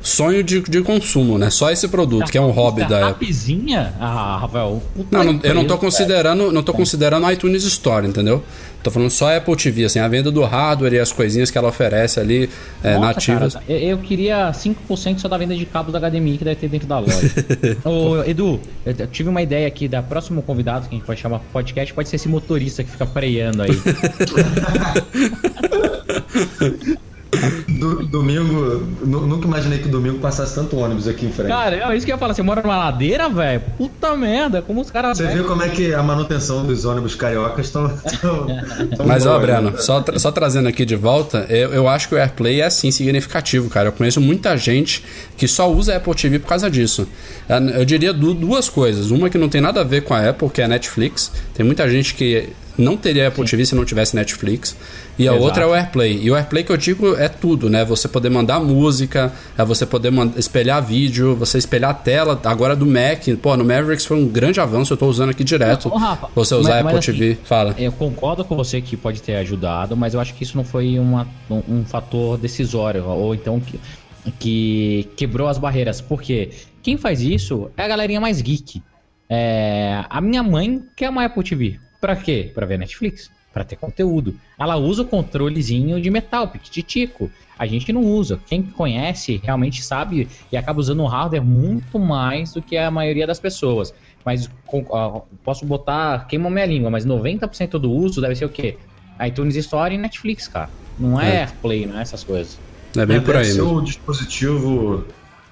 sonho 0.00 0.42
de, 0.42 0.60
de 0.60 0.82
consumo, 0.82 1.38
né? 1.38 1.50
Só 1.50 1.70
esse 1.70 1.88
produto, 1.88 2.30
que 2.30 2.38
é 2.38 2.40
um 2.40 2.50
hobby 2.50 2.84
da 2.84 3.10
Apple. 3.10 3.30
Startupzinha? 3.30 3.94
Ah, 4.00 4.38
Rafael. 4.40 4.82
Não, 5.10 5.24
não, 5.24 5.40
eu 5.42 5.54
não 5.54 5.64
tô 5.64 5.78
considerando, 5.78 6.52
não 6.52 6.62
tô 6.62 6.72
considerando 6.72 7.30
iTunes 7.30 7.64
Store, 7.64 8.06
entendeu? 8.06 8.42
Tô 8.82 8.90
falando 8.90 9.10
só 9.10 9.36
Apple 9.36 9.54
TV, 9.56 9.84
assim, 9.84 10.00
a 10.00 10.08
venda 10.08 10.30
do 10.30 10.42
hardware 10.42 10.94
e 10.94 10.98
as 10.98 11.12
coisinhas 11.12 11.50
que 11.50 11.58
ela 11.58 11.68
oferece 11.68 12.18
ali 12.18 12.50
é, 12.82 12.94
Nossa, 12.94 13.06
nativas. 13.06 13.54
Cara, 13.54 13.64
eu 13.68 13.98
queria 13.98 14.50
5% 14.50 15.18
só 15.18 15.28
da 15.28 15.38
venda 15.38 15.54
de 15.54 15.64
cabos 15.64 15.92
da 15.92 16.00
HDMI 16.00 16.38
que 16.38 16.44
deve 16.44 16.56
ter 16.56 16.68
dentro 16.68 16.88
da 16.88 16.98
loja. 16.98 17.30
Ô, 17.84 18.24
Edu, 18.24 18.60
eu 18.84 19.06
tive 19.06 19.28
uma 19.28 19.40
ideia 19.40 19.68
aqui 19.68 19.86
da 19.86 20.02
próximo 20.02 20.42
convidado 20.42 20.88
que 20.88 20.94
a 20.94 20.98
gente 20.98 21.06
pode 21.06 21.20
chamar 21.20 21.38
podcast, 21.52 21.94
pode 21.94 22.08
ser 22.08 22.16
esse 22.16 22.28
motorista 22.28 22.82
que 22.82 22.90
fica 22.90 23.06
freando 23.06 23.62
aí. 23.62 23.70
Do, 27.68 28.06
domingo, 28.06 28.86
nunca 29.04 29.46
imaginei 29.46 29.78
que 29.78 29.88
domingo 29.88 30.18
passasse 30.18 30.54
tanto 30.54 30.76
ônibus 30.76 31.08
aqui 31.08 31.26
em 31.26 31.32
frente. 31.32 31.48
Cara, 31.48 31.92
é 31.92 31.96
isso 31.96 32.06
que 32.06 32.12
eu 32.12 32.14
ia 32.14 32.18
falar. 32.18 32.34
Você 32.34 32.42
mora 32.42 32.62
numa 32.62 32.76
ladeira, 32.76 33.28
velho? 33.28 33.62
Puta 33.76 34.16
merda, 34.16 34.62
como 34.62 34.80
os 34.80 34.90
caras. 34.90 35.18
Você 35.18 35.26
viu 35.26 35.44
como 35.44 35.62
é 35.62 35.68
que 35.68 35.92
a 35.92 36.02
manutenção 36.02 36.64
dos 36.64 36.84
ônibus 36.84 37.14
cariocas 37.14 37.66
estão. 37.66 37.90
Mas, 39.06 39.26
ó, 39.26 39.38
Breno, 39.38 39.80
só, 39.80 40.04
só 40.16 40.30
trazendo 40.30 40.68
aqui 40.68 40.84
de 40.84 40.96
volta, 40.96 41.46
eu, 41.48 41.72
eu 41.72 41.88
acho 41.88 42.08
que 42.08 42.14
o 42.14 42.18
AirPlay 42.18 42.60
é 42.60 42.66
assim 42.66 42.90
significativo, 42.90 43.68
cara. 43.68 43.88
Eu 43.88 43.92
conheço 43.92 44.20
muita 44.20 44.56
gente 44.56 45.04
que 45.36 45.48
só 45.48 45.70
usa 45.70 45.96
Apple 45.96 46.14
TV 46.14 46.38
por 46.38 46.48
causa 46.48 46.70
disso. 46.70 47.08
Eu 47.74 47.84
diria 47.84 48.12
duas 48.12 48.68
coisas. 48.68 49.10
Uma 49.10 49.28
que 49.28 49.38
não 49.38 49.48
tem 49.48 49.60
nada 49.60 49.80
a 49.80 49.84
ver 49.84 50.02
com 50.02 50.14
a 50.14 50.28
Apple, 50.28 50.48
que 50.50 50.60
é 50.60 50.64
a 50.64 50.68
Netflix. 50.68 51.32
Tem 51.54 51.64
muita 51.64 51.88
gente 51.88 52.14
que 52.14 52.50
não 52.76 52.96
teria 52.96 53.28
Apple 53.28 53.44
Sim. 53.44 53.50
TV 53.50 53.66
se 53.66 53.74
não 53.74 53.84
tivesse 53.84 54.14
Netflix. 54.14 54.76
E 55.18 55.28
a 55.28 55.32
Exato. 55.32 55.44
outra 55.44 55.64
é 55.64 55.66
o 55.66 55.74
AirPlay. 55.74 56.20
E 56.22 56.30
o 56.30 56.36
AirPlay 56.36 56.64
que 56.64 56.72
eu 56.72 56.76
digo 56.76 57.14
é 57.16 57.28
tudo, 57.28 57.68
né? 57.68 57.84
Você 57.84 58.08
poder 58.08 58.30
mandar 58.30 58.60
música, 58.60 59.32
é 59.56 59.64
você 59.64 59.84
poder 59.84 60.12
espelhar 60.36 60.82
vídeo, 60.82 61.36
você 61.36 61.58
espelhar 61.58 61.90
a 61.90 61.94
tela. 61.94 62.40
Agora 62.44 62.74
do 62.74 62.86
Mac, 62.86 63.26
pô, 63.40 63.56
no 63.56 63.64
Mavericks 63.64 64.06
foi 64.06 64.16
um 64.16 64.26
grande 64.26 64.60
avanço, 64.60 64.92
eu 64.92 64.96
tô 64.96 65.06
usando 65.06 65.30
aqui 65.30 65.44
direto. 65.44 65.88
Ô, 65.88 65.96
Rafa, 65.96 66.28
você 66.34 66.54
usar 66.54 66.70
mas, 66.70 66.80
Apple 66.80 66.94
mas, 66.94 67.06
TV. 67.06 67.30
Assim, 67.32 67.40
Fala. 67.44 67.74
Eu 67.78 67.92
concordo 67.92 68.44
com 68.44 68.56
você 68.56 68.80
que 68.80 68.96
pode 68.96 69.20
ter 69.20 69.36
ajudado, 69.36 69.96
mas 69.96 70.14
eu 70.14 70.20
acho 70.20 70.34
que 70.34 70.42
isso 70.42 70.56
não 70.56 70.64
foi 70.64 70.98
uma, 70.98 71.28
um, 71.50 71.62
um 71.68 71.84
fator 71.84 72.38
decisório. 72.38 73.04
Ou 73.06 73.34
então 73.34 73.60
que, 73.60 73.78
que 74.38 75.08
quebrou 75.16 75.48
as 75.48 75.58
barreiras. 75.58 76.00
Porque 76.00 76.50
quem 76.82 76.96
faz 76.96 77.20
isso 77.20 77.70
é 77.76 77.84
a 77.84 77.88
galerinha 77.88 78.20
mais 78.20 78.40
geek. 78.40 78.82
É, 79.28 80.04
a 80.08 80.20
minha 80.20 80.42
mãe 80.42 80.82
quer 80.96 81.10
uma 81.10 81.24
Apple 81.24 81.42
TV. 81.42 81.78
Pra 82.02 82.16
quê? 82.16 82.50
Pra 82.52 82.66
ver 82.66 82.78
Netflix 82.78 83.30
para 83.52 83.64
ter 83.64 83.76
conteúdo. 83.76 84.34
Ela 84.58 84.76
usa 84.76 85.02
o 85.02 85.04
controlezinho 85.04 86.00
de 86.00 86.10
metal, 86.10 86.48
piquititico. 86.48 87.30
A 87.58 87.66
gente 87.66 87.92
não 87.92 88.02
usa. 88.02 88.40
Quem 88.46 88.62
conhece 88.62 89.40
realmente 89.42 89.84
sabe 89.84 90.26
e 90.50 90.56
acaba 90.56 90.80
usando 90.80 91.00
o 91.00 91.06
hardware 91.06 91.44
muito 91.44 91.98
mais 91.98 92.54
do 92.54 92.62
que 92.62 92.76
a 92.76 92.90
maioria 92.90 93.26
das 93.26 93.38
pessoas. 93.38 93.94
Mas 94.24 94.50
com, 94.66 94.84
posso 95.44 95.66
botar, 95.66 96.26
queima 96.26 96.48
minha 96.48 96.66
língua, 96.66 96.90
mas 96.90 97.04
90% 97.04 97.70
do 97.78 97.92
uso 97.92 98.20
deve 98.20 98.34
ser 98.34 98.46
o 98.46 98.48
quê? 98.48 98.76
iTunes 99.24 99.54
Store 99.56 99.94
e 99.94 99.98
Netflix, 99.98 100.48
cara. 100.48 100.70
Não 100.98 101.20
é, 101.20 101.36
é. 101.36 101.38
AirPlay, 101.40 101.86
não 101.86 101.98
é 101.98 102.02
essas 102.02 102.24
coisas. 102.24 102.58
É 102.96 103.06
bem 103.06 103.18
é, 103.18 103.20
por 103.20 103.36
aí. 103.36 103.42
Deve 103.42 103.54
ser 103.54 103.62
o 103.62 103.80
dispositivo 103.80 105.04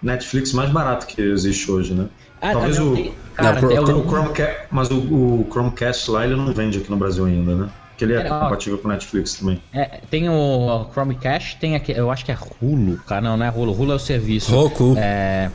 Netflix 0.03 0.53
mais 0.53 0.71
barato 0.71 1.07
que 1.07 1.21
existe 1.21 1.71
hoje, 1.71 1.93
né? 1.95 2.09
Ah, 2.41 2.53
Talvez 2.53 2.79
não, 2.79 2.93
o, 2.93 2.95
tem... 2.95 3.15
Cara, 3.35 3.61
não, 3.61 3.69
o, 3.69 4.01
o, 4.01 4.09
Chromecast, 4.09 4.57
mas 4.71 4.91
o, 4.91 4.97
o 4.97 5.47
Chromecast 5.51 6.11
lá 6.11 6.25
ele 6.25 6.37
não 6.37 6.53
vende 6.53 6.79
aqui 6.79 6.91
no 6.91 6.97
Brasil 6.97 7.25
ainda, 7.25 7.55
né? 7.55 7.69
Que 7.97 8.05
ele 8.05 8.15
é, 8.15 8.21
é 8.21 8.29
compatível 8.29 8.79
com 8.79 8.89
Netflix 8.89 9.35
também. 9.35 9.63
É, 9.73 10.01
tem 10.11 10.29
o 10.29 10.87
Chromecast, 10.93 11.59
tem 11.59 11.77
aqui, 11.77 11.93
eu 11.93 12.11
acho 12.11 12.25
que 12.25 12.33
é 12.33 12.39
Hulu, 12.63 12.97
cara, 13.07 13.21
não, 13.21 13.37
não 13.37 13.45
é 13.45 13.51
Hulu, 13.51 13.73
Hulu 13.73 13.93
é 13.93 13.95
o 13.97 13.99
serviço. 13.99 14.51
Roku. 14.51 14.95
É, 14.97 15.51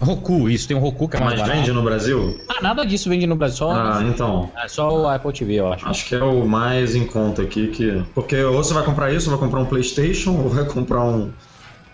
Roku, 0.00 0.48
isso, 0.50 0.66
tem 0.66 0.76
um 0.76 0.80
Roku 0.80 1.08
que 1.08 1.16
é 1.16 1.20
mais 1.20 1.40
Mas 1.40 1.48
vende 1.48 1.72
no 1.72 1.82
Brasil? 1.82 2.38
Ah, 2.48 2.60
nada 2.60 2.84
disso 2.84 3.08
vende 3.08 3.26
no 3.26 3.36
Brasil, 3.36 3.58
só, 3.58 3.72
ah, 3.72 4.02
então. 4.02 4.50
É 4.56 4.68
só 4.68 5.02
o 5.02 5.08
Apple 5.08 5.32
TV, 5.32 5.54
eu 5.54 5.72
acho. 5.72 5.88
Acho 5.88 6.06
que 6.06 6.14
é 6.14 6.22
o 6.22 6.46
mais 6.46 6.94
em 6.94 7.06
conta 7.06 7.42
aqui, 7.42 7.68
que... 7.68 8.04
porque 8.14 8.42
ou 8.42 8.54
você 8.54 8.74
vai 8.74 8.84
comprar 8.84 9.12
isso, 9.12 9.30
vai 9.30 9.38
comprar 9.38 9.60
um 9.60 9.66
Playstation, 9.66 10.32
ou 10.42 10.48
vai 10.48 10.64
comprar 10.64 11.04
um, 11.04 11.30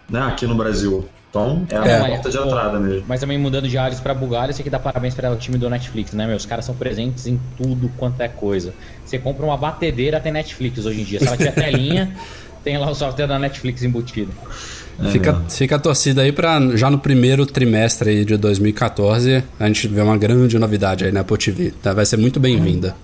né, 0.08 0.22
aqui 0.22 0.46
no 0.46 0.54
Brasil. 0.54 1.08
Então, 1.30 1.64
é 1.70 1.76
a 1.76 1.86
é. 1.86 2.08
porta 2.08 2.28
de 2.28 2.36
entrada 2.36 2.80
mesmo. 2.80 3.04
Mas 3.06 3.20
também 3.20 3.38
mudando 3.38 3.68
de 3.68 3.78
áreas 3.78 4.00
para 4.00 4.12
Bulgária, 4.12 4.52
você 4.52 4.64
que 4.64 4.70
dá 4.70 4.80
parabéns 4.80 5.14
para 5.14 5.30
o 5.30 5.36
time 5.36 5.56
do 5.56 5.70
Netflix, 5.70 6.12
né, 6.12 6.26
meu? 6.26 6.36
Os 6.36 6.44
caras 6.44 6.64
são 6.64 6.74
presentes 6.74 7.26
em 7.28 7.40
tudo 7.56 7.88
quanto 7.96 8.20
é 8.20 8.28
coisa. 8.28 8.74
Você 9.04 9.16
compra 9.16 9.46
uma 9.46 9.56
batedeira, 9.56 10.18
tem 10.18 10.32
Netflix 10.32 10.84
hoje 10.84 11.00
em 11.00 11.04
dia. 11.04 11.20
Se 11.20 11.28
ela 11.28 11.36
tiver 11.36 11.52
telinha, 11.52 12.12
tem 12.64 12.76
lá 12.78 12.90
o 12.90 12.94
software 12.94 13.28
da 13.28 13.38
Netflix 13.38 13.84
embutido. 13.84 14.32
É 14.98 15.08
fica, 15.08 15.40
fica 15.48 15.76
a 15.76 15.78
torcida 15.78 16.22
aí 16.22 16.32
para 16.32 16.76
já 16.76 16.90
no 16.90 16.98
primeiro 16.98 17.46
trimestre 17.46 18.10
aí 18.10 18.24
de 18.24 18.36
2014 18.36 19.42
a 19.58 19.66
gente 19.66 19.88
ver 19.88 20.02
uma 20.02 20.18
grande 20.18 20.58
novidade 20.58 21.04
aí 21.04 21.12
na 21.12 21.20
Apple 21.20 21.38
TV. 21.38 21.72
Tá? 21.80 21.94
Vai 21.94 22.04
ser 22.04 22.16
muito 22.16 22.40
bem-vinda. 22.40 22.94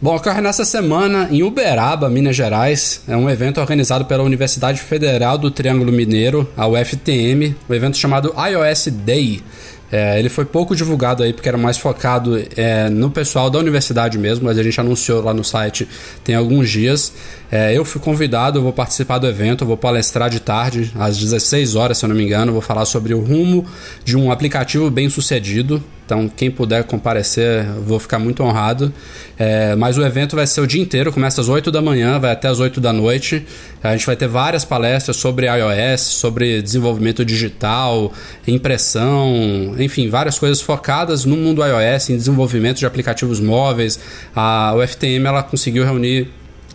Bom, 0.00 0.14
ocorre 0.14 0.40
nessa 0.40 0.64
semana 0.64 1.26
em 1.28 1.42
Uberaba, 1.42 2.08
Minas 2.08 2.36
Gerais. 2.36 3.02
É 3.08 3.16
um 3.16 3.28
evento 3.28 3.60
organizado 3.60 4.04
pela 4.04 4.22
Universidade 4.22 4.80
Federal 4.80 5.36
do 5.36 5.50
Triângulo 5.50 5.90
Mineiro, 5.90 6.48
a 6.56 6.68
UFTM, 6.68 7.56
um 7.68 7.74
evento 7.74 7.96
chamado 7.96 8.32
iOS 8.38 8.90
Day. 8.92 9.42
É, 9.90 10.16
ele 10.16 10.28
foi 10.28 10.44
pouco 10.44 10.76
divulgado 10.76 11.24
aí 11.24 11.32
porque 11.32 11.48
era 11.48 11.58
mais 11.58 11.78
focado 11.78 12.40
é, 12.56 12.88
no 12.88 13.10
pessoal 13.10 13.50
da 13.50 13.58
universidade 13.58 14.18
mesmo, 14.18 14.44
mas 14.44 14.56
a 14.56 14.62
gente 14.62 14.80
anunciou 14.80 15.20
lá 15.20 15.34
no 15.34 15.42
site 15.42 15.88
tem 16.22 16.36
alguns 16.36 16.70
dias. 16.70 17.12
É, 17.50 17.76
eu 17.76 17.84
fui 17.84 18.00
convidado, 18.00 18.60
eu 18.60 18.62
vou 18.62 18.72
participar 18.72 19.18
do 19.18 19.26
evento, 19.26 19.66
vou 19.66 19.76
palestrar 19.76 20.30
de 20.30 20.38
tarde, 20.38 20.92
às 20.96 21.18
16 21.18 21.74
horas, 21.74 21.98
se 21.98 22.04
eu 22.04 22.08
não 22.08 22.14
me 22.14 22.22
engano, 22.22 22.52
vou 22.52 22.60
falar 22.62 22.84
sobre 22.84 23.14
o 23.14 23.20
rumo 23.20 23.66
de 24.04 24.16
um 24.16 24.30
aplicativo 24.30 24.88
bem 24.90 25.08
sucedido. 25.08 25.82
Então, 26.08 26.26
quem 26.26 26.50
puder 26.50 26.84
comparecer, 26.84 27.66
vou 27.84 28.00
ficar 28.00 28.18
muito 28.18 28.42
honrado. 28.42 28.90
É, 29.38 29.76
mas 29.76 29.98
o 29.98 30.02
evento 30.02 30.36
vai 30.36 30.46
ser 30.46 30.62
o 30.62 30.66
dia 30.66 30.80
inteiro, 30.80 31.12
começa 31.12 31.38
às 31.38 31.50
8 31.50 31.70
da 31.70 31.82
manhã, 31.82 32.18
vai 32.18 32.32
até 32.32 32.48
às 32.48 32.60
8 32.60 32.80
da 32.80 32.94
noite. 32.94 33.44
A 33.82 33.92
gente 33.92 34.06
vai 34.06 34.16
ter 34.16 34.26
várias 34.26 34.64
palestras 34.64 35.18
sobre 35.18 35.46
iOS, 35.46 36.00
sobre 36.00 36.62
desenvolvimento 36.62 37.26
digital, 37.26 38.10
impressão, 38.46 39.74
enfim, 39.78 40.08
várias 40.08 40.38
coisas 40.38 40.62
focadas 40.62 41.26
no 41.26 41.36
mundo 41.36 41.62
iOS, 41.62 42.08
em 42.08 42.16
desenvolvimento 42.16 42.78
de 42.78 42.86
aplicativos 42.86 43.38
móveis. 43.38 44.00
A 44.34 44.74
UFTM 44.76 45.26
ela 45.26 45.42
conseguiu 45.42 45.84
reunir 45.84 46.30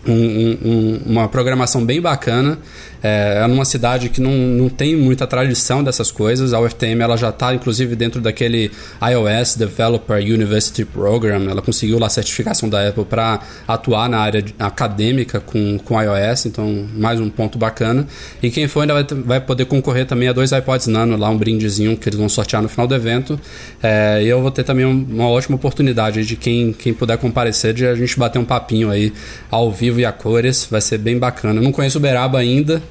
um, 0.07 0.13
um, 0.13 1.01
uma 1.07 1.27
programação 1.27 1.83
bem 1.83 1.99
bacana. 1.99 2.59
É, 3.03 3.41
é 3.43 3.47
numa 3.47 3.65
cidade 3.65 4.07
que 4.07 4.21
não, 4.21 4.31
não 4.31 4.69
tem 4.69 4.95
muita 4.95 5.27
tradição 5.27 5.83
dessas 5.83 6.09
coisas. 6.09 6.53
A 6.53 6.61
UFTM 6.61 7.01
ela 7.01 7.17
já 7.17 7.29
está, 7.29 7.53
inclusive, 7.53 7.95
dentro 7.95 8.21
daquele 8.21 8.71
iOS 9.01 9.55
Developer 9.55 10.17
University 10.17 10.85
Program. 10.85 11.49
Ela 11.49 11.61
conseguiu 11.61 11.99
lá 11.99 12.07
a 12.07 12.09
certificação 12.09 12.69
da 12.69 12.87
Apple 12.87 13.03
para 13.03 13.41
atuar 13.67 14.07
na 14.07 14.19
área 14.19 14.43
acadêmica 14.57 15.41
com, 15.41 15.77
com 15.79 16.01
iOS. 16.01 16.45
Então, 16.45 16.87
mais 16.95 17.19
um 17.19 17.29
ponto 17.29 17.57
bacana. 17.57 18.07
E 18.41 18.49
quem 18.49 18.67
for 18.67 18.81
ainda 18.81 18.93
vai, 18.93 19.03
vai 19.03 19.41
poder 19.41 19.65
concorrer 19.65 20.05
também 20.05 20.29
a 20.29 20.33
dois 20.33 20.53
iPods 20.53 20.87
Nano, 20.87 21.17
lá 21.17 21.29
um 21.29 21.37
brindezinho 21.37 21.97
que 21.97 22.07
eles 22.07 22.17
vão 22.17 22.29
sortear 22.29 22.61
no 22.61 22.69
final 22.69 22.87
do 22.87 22.95
evento. 22.95 23.37
É, 23.81 24.21
e 24.23 24.27
eu 24.27 24.41
vou 24.41 24.51
ter 24.51 24.63
também 24.63 24.85
uma 24.85 25.27
ótima 25.27 25.57
oportunidade 25.57 26.25
de 26.25 26.37
quem, 26.37 26.71
quem 26.71 26.93
puder 26.93 27.17
comparecer, 27.17 27.73
de 27.73 27.85
a 27.85 27.95
gente 27.95 28.17
bater 28.17 28.39
um 28.39 28.45
papinho 28.45 28.89
aí 28.89 29.11
ao 29.51 29.69
vivo 29.69 29.99
e 29.99 30.05
a 30.05 30.11
cores. 30.11 30.65
Vai 30.71 30.79
ser 30.79 30.97
bem 30.97 31.17
bacana. 31.17 31.59
Eu 31.59 31.63
não 31.63 31.71
conheço 31.71 31.97
Uberaba 31.97 32.39
ainda 32.39 32.81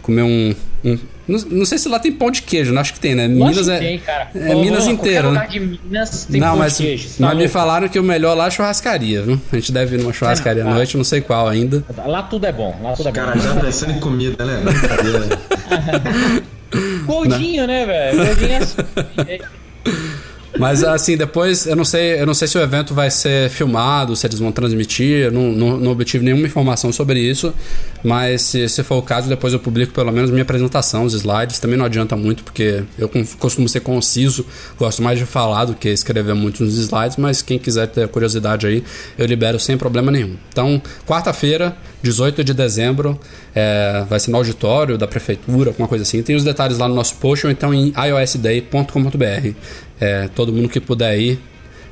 comer 0.00 0.22
um. 0.22 0.54
um 0.84 0.98
não, 1.28 1.38
não, 1.38 1.64
sei 1.64 1.78
se 1.78 1.88
lá 1.88 1.98
tem 1.98 2.10
pão 2.10 2.30
de 2.30 2.42
queijo, 2.42 2.72
não 2.72 2.80
acho 2.80 2.94
que 2.94 3.00
tem, 3.00 3.14
né? 3.14 3.28
Minas 3.28 3.68
é. 3.68 3.78
Tem, 3.78 3.98
cara. 3.98 4.30
É 4.34 4.54
Ô, 4.54 4.60
Minas 4.60 4.86
inteira. 4.86 5.30
Né? 5.30 5.46
de 5.48 5.60
Minas 5.60 6.24
tem 6.24 6.40
não, 6.40 6.48
pão 6.48 6.58
mas, 6.58 6.76
de 6.76 6.84
queijo. 6.84 7.08
Tá 7.08 7.14
mas 7.18 7.36
me 7.36 7.48
falaram 7.48 7.88
que 7.88 7.98
o 7.98 8.02
melhor 8.02 8.36
lá 8.36 8.48
é 8.48 8.50
churrascaria, 8.50 9.22
viu? 9.22 9.40
A 9.52 9.56
gente 9.56 9.70
deve 9.70 9.96
ir 9.96 10.00
numa 10.00 10.12
churrascaria 10.12 10.64
à 10.64 10.74
noite, 10.74 10.96
não 10.96 11.04
sei 11.04 11.20
qual 11.20 11.48
ainda. 11.48 11.84
Lá 12.06 12.22
tudo 12.22 12.46
é 12.46 12.52
bom. 12.52 12.76
Lá 12.82 12.94
tudo 12.94 13.08
é 13.08 13.12
cara, 13.12 13.32
bom. 13.32 13.40
já 13.40 13.54
pensando 13.56 13.92
em 13.92 14.00
comida, 14.00 14.44
né? 14.44 14.60
Gordinho, 17.06 17.66
né, 17.66 17.86
velho? 17.86 18.26
Gordinho 18.26 18.58
é. 19.26 19.40
Mas 20.58 20.82
assim, 20.82 21.16
depois, 21.16 21.66
eu 21.66 21.76
não 21.76 21.84
sei, 21.84 22.20
eu 22.20 22.26
não 22.26 22.34
sei 22.34 22.48
se 22.48 22.58
o 22.58 22.60
evento 22.60 22.92
vai 22.92 23.10
ser 23.10 23.48
filmado, 23.50 24.16
se 24.16 24.26
eles 24.26 24.38
vão 24.38 24.50
transmitir, 24.50 25.30
não, 25.32 25.52
não, 25.52 25.76
não 25.78 25.92
obtive 25.92 26.24
nenhuma 26.24 26.46
informação 26.46 26.92
sobre 26.92 27.20
isso, 27.20 27.54
mas 28.02 28.42
se, 28.42 28.68
se, 28.68 28.82
for 28.82 28.96
o 28.96 29.02
caso, 29.02 29.28
depois 29.28 29.52
eu 29.52 29.60
publico 29.60 29.92
pelo 29.92 30.10
menos 30.10 30.30
minha 30.30 30.42
apresentação, 30.42 31.04
os 31.04 31.14
slides, 31.14 31.58
também 31.60 31.76
não 31.76 31.84
adianta 31.84 32.16
muito, 32.16 32.42
porque 32.42 32.82
eu 32.98 33.08
costumo 33.38 33.68
ser 33.68 33.80
conciso, 33.80 34.44
gosto 34.76 35.02
mais 35.02 35.18
de 35.18 35.24
falar 35.24 35.66
do 35.66 35.74
que 35.74 35.88
escrever 35.88 36.34
muito 36.34 36.64
nos 36.64 36.76
slides, 36.76 37.16
mas 37.16 37.42
quem 37.42 37.58
quiser 37.58 37.86
ter 37.86 38.08
curiosidade 38.08 38.66
aí, 38.66 38.82
eu 39.16 39.26
libero 39.26 39.58
sem 39.58 39.76
problema 39.76 40.10
nenhum. 40.10 40.36
Então, 40.48 40.82
quarta-feira, 41.06 41.76
18 42.02 42.42
de 42.42 42.54
dezembro, 42.54 43.18
é, 43.54 44.04
vai 44.08 44.18
ser 44.18 44.30
no 44.30 44.38
auditório 44.38 44.96
da 44.96 45.06
prefeitura, 45.06 45.70
alguma 45.70 45.86
coisa 45.86 46.02
assim. 46.02 46.22
Tem 46.22 46.34
os 46.34 46.44
detalhes 46.44 46.78
lá 46.78 46.88
no 46.88 46.94
nosso 46.94 47.16
post 47.16 47.46
ou 47.46 47.52
então 47.52 47.74
em 47.74 47.92
iosday.com.br. 47.96 49.54
É, 50.00 50.28
todo 50.34 50.52
mundo 50.52 50.68
que 50.68 50.80
puder 50.80 51.18
ir 51.18 51.38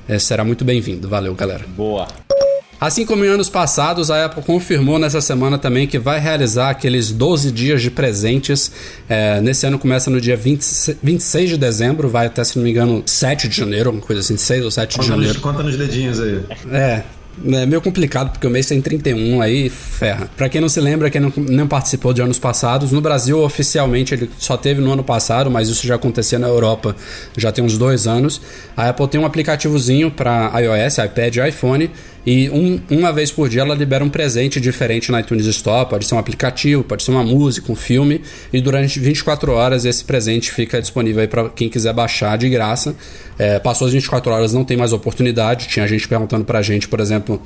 é, 0.09 0.19
será 0.19 0.45
muito 0.45 0.65
bem-vindo. 0.65 1.09
Valeu, 1.09 1.35
galera. 1.35 1.65
Boa. 1.77 2.09
Assim 2.81 3.05
como 3.05 3.25
em 3.25 3.29
anos 3.29 3.51
passados, 3.51 4.09
a 4.09 4.27
Apple 4.27 4.43
confirmou 4.43 5.01
nessa 5.01 5.21
semana 5.21 5.59
também 5.59 5.87
que 5.87 5.99
vai 5.99 6.21
realizar 6.21 6.71
aqueles 6.71 7.11
12 7.11 7.51
dias 7.51 7.83
de 7.83 7.91
presentes. 7.91 8.71
É, 9.09 9.41
nesse 9.41 9.67
ano 9.67 9.81
começa 9.81 10.09
no 10.09 10.21
dia 10.21 10.37
20, 10.37 10.97
26 11.03 11.51
de 11.51 11.57
dezembro, 11.57 12.09
vai 12.09 12.27
até, 12.27 12.45
se 12.45 12.57
não 12.57 12.65
me 12.65 12.71
engano, 12.71 13.03
7 13.05 13.49
de 13.49 13.57
janeiro, 13.57 13.91
uma 13.91 14.01
coisa 14.01 14.21
assim, 14.21 14.37
6 14.37 14.65
ou 14.65 14.71
7 14.71 14.93
conta 14.93 15.03
de 15.03 15.09
janeiro. 15.09 15.35
Nos, 15.35 15.43
conta 15.43 15.63
nos 15.65 15.77
dedinhos 15.77 16.21
aí. 16.21 16.41
É, 16.71 17.03
é 17.47 17.67
meio 17.67 17.81
complicado 17.81 18.31
porque 18.31 18.47
o 18.47 18.51
mês 18.51 18.67
tem 18.67 18.81
31, 18.81 19.41
aí 19.41 19.69
ferra. 19.69 20.29
Para 20.37 20.49
quem 20.49 20.61
não 20.61 20.69
se 20.69 20.81
lembra, 20.81 21.11
quem 21.11 21.21
não, 21.21 21.33
não 21.37 21.67
participou 21.67 22.13
de 22.13 22.23
anos 22.23 22.39
passados, 22.39 22.93
no 22.93 23.01
Brasil 23.01 23.39
oficialmente 23.41 24.15
ele 24.15 24.31
só 24.39 24.57
teve 24.57 24.81
no 24.81 24.93
ano 24.93 25.05
passado, 25.05 25.51
mas 25.51 25.69
isso 25.69 25.87
já 25.87 25.95
acontecia 25.95 26.39
na 26.39 26.49
Europa 26.49 26.95
já 27.37 27.53
tem 27.53 27.65
uns 27.65 27.79
dois 27.79 28.07
anos. 28.07 28.41
A 28.77 28.89
Apple 28.89 29.09
tem 29.09 29.21
um 29.21 29.27
aplicativozinho 29.27 30.11
para 30.11 30.53
iOS, 30.61 30.99
iPad 30.99 31.37
e 31.37 31.49
iPhone 31.49 31.91
e 32.31 32.51
um, 32.51 32.79
uma 32.91 33.11
vez 33.11 33.33
por 33.33 33.49
dia 33.49 33.63
ela 33.63 33.75
libera 33.75 34.05
um 34.05 34.11
presente 34.11 34.61
diferente 34.61 35.11
na 35.11 35.21
iTunes 35.21 35.47
Store. 35.47 35.89
Pode 35.89 36.05
ser 36.05 36.15
um 36.15 36.19
aplicativo, 36.19 36.85
pode 36.85 37.03
ser 37.03 37.11
uma 37.11 37.25
música, 37.25 37.73
um 37.73 37.75
filme. 37.75 38.21
E 38.53 38.61
durante 38.61 39.01
24 39.01 39.51
horas 39.53 39.87
esse 39.87 40.05
presente 40.05 40.53
fica 40.53 40.79
disponível 40.79 41.23
aí 41.23 41.27
para 41.27 41.49
quem 41.49 41.71
quiser 41.71 41.95
baixar 41.95 42.37
de 42.37 42.51
graça. 42.51 42.95
É, 43.39 43.59
passou 43.59 43.87
as 43.87 43.95
24 43.95 44.31
horas, 44.31 44.53
não 44.53 44.63
tem 44.63 44.77
mais 44.77 44.93
oportunidade. 44.93 45.69
Tinha 45.69 45.89
gente 45.89 46.07
perguntando 46.07 46.45
pra 46.45 46.61
gente, 46.61 46.87
por 46.87 47.01
exemplo, 47.01 47.41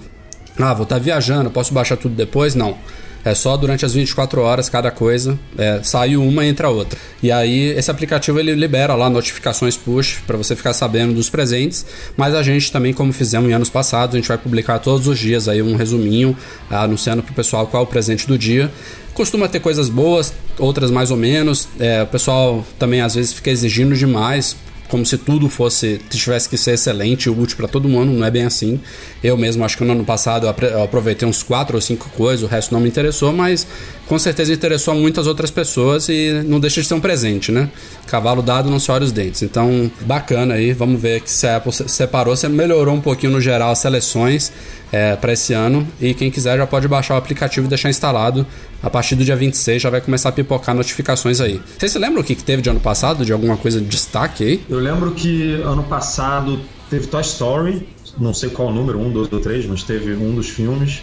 Ah, 0.58 0.74
vou 0.74 0.82
estar 0.82 0.96
tá 0.96 1.00
viajando, 1.00 1.48
posso 1.48 1.72
baixar 1.72 1.96
tudo 1.96 2.16
depois? 2.16 2.56
Não. 2.56 2.76
É 3.24 3.34
só 3.34 3.56
durante 3.56 3.84
as 3.84 3.94
24 3.94 4.40
horas 4.40 4.68
cada 4.68 4.90
coisa. 4.90 5.38
É, 5.56 5.80
uma 6.16 6.44
entra 6.44 6.68
outra. 6.68 6.98
E 7.22 7.30
aí 7.30 7.70
esse 7.70 7.90
aplicativo 7.90 8.38
ele 8.40 8.54
libera 8.54 8.94
lá 8.94 9.08
notificações 9.08 9.76
push 9.76 10.18
para 10.26 10.36
você 10.36 10.56
ficar 10.56 10.72
sabendo 10.72 11.14
dos 11.14 11.30
presentes. 11.30 11.86
Mas 12.16 12.34
a 12.34 12.42
gente 12.42 12.72
também, 12.72 12.92
como 12.92 13.12
fizemos 13.12 13.48
em 13.48 13.52
anos 13.52 13.70
passados, 13.70 14.14
a 14.14 14.18
gente 14.18 14.28
vai 14.28 14.38
publicar 14.38 14.78
todos 14.78 15.06
os 15.06 15.18
dias 15.18 15.48
aí 15.48 15.62
um 15.62 15.76
resuminho 15.76 16.36
anunciando 16.68 17.22
pro 17.22 17.34
pessoal 17.34 17.66
qual 17.66 17.82
é 17.82 17.86
o 17.86 17.88
presente 17.88 18.26
do 18.26 18.36
dia. 18.36 18.70
Costuma 19.14 19.46
ter 19.46 19.60
coisas 19.60 19.88
boas, 19.88 20.32
outras 20.58 20.90
mais 20.90 21.10
ou 21.10 21.16
menos. 21.16 21.68
É, 21.78 22.02
o 22.02 22.06
pessoal 22.06 22.64
também 22.78 23.00
às 23.00 23.14
vezes 23.14 23.32
fica 23.32 23.50
exigindo 23.50 23.94
demais 23.94 24.56
como 24.92 25.06
se 25.06 25.16
tudo 25.16 25.48
fosse 25.48 25.98
tivesse 26.10 26.46
que 26.46 26.58
ser 26.58 26.72
excelente 26.74 27.24
e 27.24 27.30
útil 27.30 27.56
para 27.56 27.66
todo 27.66 27.88
mundo, 27.88 28.12
não 28.12 28.26
é 28.26 28.30
bem 28.30 28.44
assim. 28.44 28.78
Eu 29.24 29.38
mesmo 29.38 29.64
acho 29.64 29.78
que 29.78 29.84
no 29.84 29.92
ano 29.92 30.04
passado 30.04 30.46
eu 30.46 30.82
aproveitei 30.82 31.26
uns 31.26 31.42
quatro 31.42 31.76
ou 31.76 31.80
cinco 31.80 32.10
coisas, 32.10 32.44
o 32.44 32.46
resto 32.46 32.74
não 32.74 32.80
me 32.80 32.90
interessou, 32.90 33.32
mas 33.32 33.66
com 34.06 34.18
certeza 34.18 34.52
interessou 34.52 34.94
a 34.94 34.96
muitas 34.96 35.26
outras 35.26 35.50
pessoas 35.50 36.08
e 36.08 36.42
não 36.44 36.60
deixa 36.60 36.80
de 36.80 36.86
ser 36.86 36.94
um 36.94 37.00
presente, 37.00 37.50
né? 37.50 37.70
Cavalo 38.06 38.42
dado 38.42 38.70
não 38.70 38.78
se 38.78 38.90
olha 38.90 39.04
os 39.04 39.12
dentes. 39.12 39.42
Então, 39.42 39.90
bacana 40.02 40.54
aí, 40.54 40.72
vamos 40.72 41.00
ver 41.00 41.20
que 41.20 41.30
se 41.30 41.46
a 41.46 41.56
Apple 41.56 41.72
separou, 41.72 42.36
você 42.36 42.48
melhorou 42.48 42.94
um 42.94 43.00
pouquinho 43.00 43.32
no 43.32 43.40
geral 43.40 43.70
as 43.70 43.78
seleções 43.78 44.52
é, 44.90 45.16
para 45.16 45.32
esse 45.32 45.54
ano 45.54 45.86
e 46.00 46.12
quem 46.12 46.30
quiser 46.30 46.58
já 46.58 46.66
pode 46.66 46.86
baixar 46.86 47.14
o 47.14 47.16
aplicativo 47.16 47.66
e 47.66 47.68
deixar 47.68 47.88
instalado. 47.88 48.46
A 48.82 48.90
partir 48.90 49.14
do 49.14 49.24
dia 49.24 49.36
26 49.36 49.80
já 49.80 49.88
vai 49.88 50.00
começar 50.00 50.30
a 50.30 50.32
pipocar 50.32 50.74
notificações 50.74 51.40
aí. 51.40 51.60
Vocês 51.78 51.92
se 51.92 51.98
lembram 51.98 52.20
o 52.20 52.24
que 52.24 52.34
teve 52.34 52.60
de 52.60 52.68
ano 52.68 52.80
passado, 52.80 53.24
de 53.24 53.32
alguma 53.32 53.56
coisa 53.56 53.80
de 53.80 53.86
destaque 53.86 54.44
aí? 54.44 54.64
Eu 54.68 54.80
lembro 54.80 55.12
que 55.12 55.54
ano 55.62 55.84
passado 55.84 56.60
teve 56.90 57.06
Toy 57.06 57.22
Story, 57.22 57.86
não 58.18 58.34
sei 58.34 58.50
qual 58.50 58.68
o 58.68 58.74
número, 58.74 58.98
um, 58.98 59.10
dois 59.10 59.32
ou 59.32 59.40
três, 59.40 59.64
mas 59.66 59.82
teve 59.82 60.12
um 60.14 60.34
dos 60.34 60.48
filmes. 60.48 61.02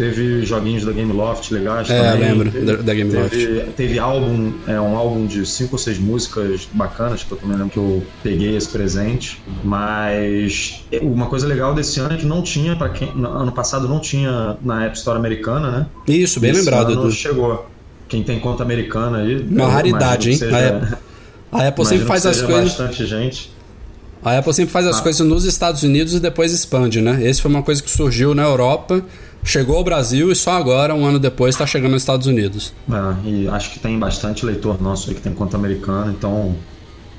Teve 0.00 0.46
joguinhos 0.46 0.86
da 0.86 0.92
Game 0.92 1.12
Loft 1.12 1.52
legais 1.52 1.90
é, 1.90 2.12
também. 2.12 2.28
lembro, 2.30 2.50
teve, 2.50 2.82
da, 2.82 2.94
Game 2.94 3.12
Loft. 3.12 3.28
Teve, 3.28 3.60
teve, 3.76 3.98
álbum, 3.98 4.50
é, 4.66 4.80
um 4.80 4.96
álbum 4.96 5.26
de 5.26 5.44
cinco 5.44 5.72
ou 5.72 5.78
seis 5.78 5.98
músicas 5.98 6.66
bacanas, 6.72 7.22
que 7.22 7.30
eu 7.30 7.36
também 7.36 7.58
lembro 7.58 7.70
que 7.70 7.76
eu 7.76 8.02
peguei 8.22 8.56
esse 8.56 8.66
presente. 8.70 9.42
Mas 9.62 10.82
uma 11.02 11.26
coisa 11.26 11.46
legal 11.46 11.74
desse 11.74 12.00
ano 12.00 12.14
é 12.14 12.16
que 12.16 12.24
não 12.24 12.40
tinha, 12.40 12.74
para 12.76 12.88
quem. 12.88 13.10
Ano 13.10 13.52
passado 13.52 13.86
não 13.86 14.00
tinha 14.00 14.56
na 14.62 14.86
App 14.86 14.96
Store 14.96 15.18
americana, 15.18 15.70
né? 15.70 15.86
Isso, 16.08 16.40
bem 16.40 16.52
esse 16.52 16.60
lembrado. 16.60 16.92
Ano 16.92 17.12
chegou. 17.12 17.68
Quem 18.08 18.22
tem 18.22 18.40
conta 18.40 18.62
americana 18.62 19.18
aí. 19.18 19.46
Uma 19.50 19.68
raridade, 19.68 20.30
hein? 20.30 20.36
Seja, 20.38 20.98
a 21.52 21.68
Apple 21.68 21.84
sempre 21.84 22.06
faz 22.06 22.24
as 22.24 22.40
coisas. 22.40 22.70
bastante 22.70 23.04
gente. 23.04 23.52
A 24.24 24.38
Apple 24.38 24.54
sempre 24.54 24.72
faz 24.72 24.86
as 24.86 24.98
ah. 24.98 25.02
coisas 25.02 25.26
nos 25.26 25.44
Estados 25.44 25.82
Unidos 25.82 26.14
e 26.14 26.20
depois 26.20 26.52
expande, 26.52 27.02
né? 27.02 27.22
Esse 27.22 27.42
foi 27.42 27.50
uma 27.50 27.62
coisa 27.62 27.82
que 27.82 27.90
surgiu 27.90 28.34
na 28.34 28.44
Europa 28.44 29.04
chegou 29.44 29.76
ao 29.76 29.84
Brasil 29.84 30.30
e 30.30 30.36
só 30.36 30.52
agora, 30.52 30.94
um 30.94 31.04
ano 31.04 31.18
depois, 31.18 31.54
está 31.54 31.66
chegando 31.66 31.92
nos 31.92 32.02
Estados 32.02 32.26
Unidos. 32.26 32.72
É, 32.90 33.28
e 33.28 33.48
acho 33.48 33.70
que 33.70 33.78
tem 33.78 33.98
bastante 33.98 34.44
leitor 34.44 34.80
nosso 34.80 35.08
aí 35.08 35.16
que 35.16 35.22
tem 35.22 35.32
conta 35.32 35.56
americana, 35.56 36.12
então 36.16 36.54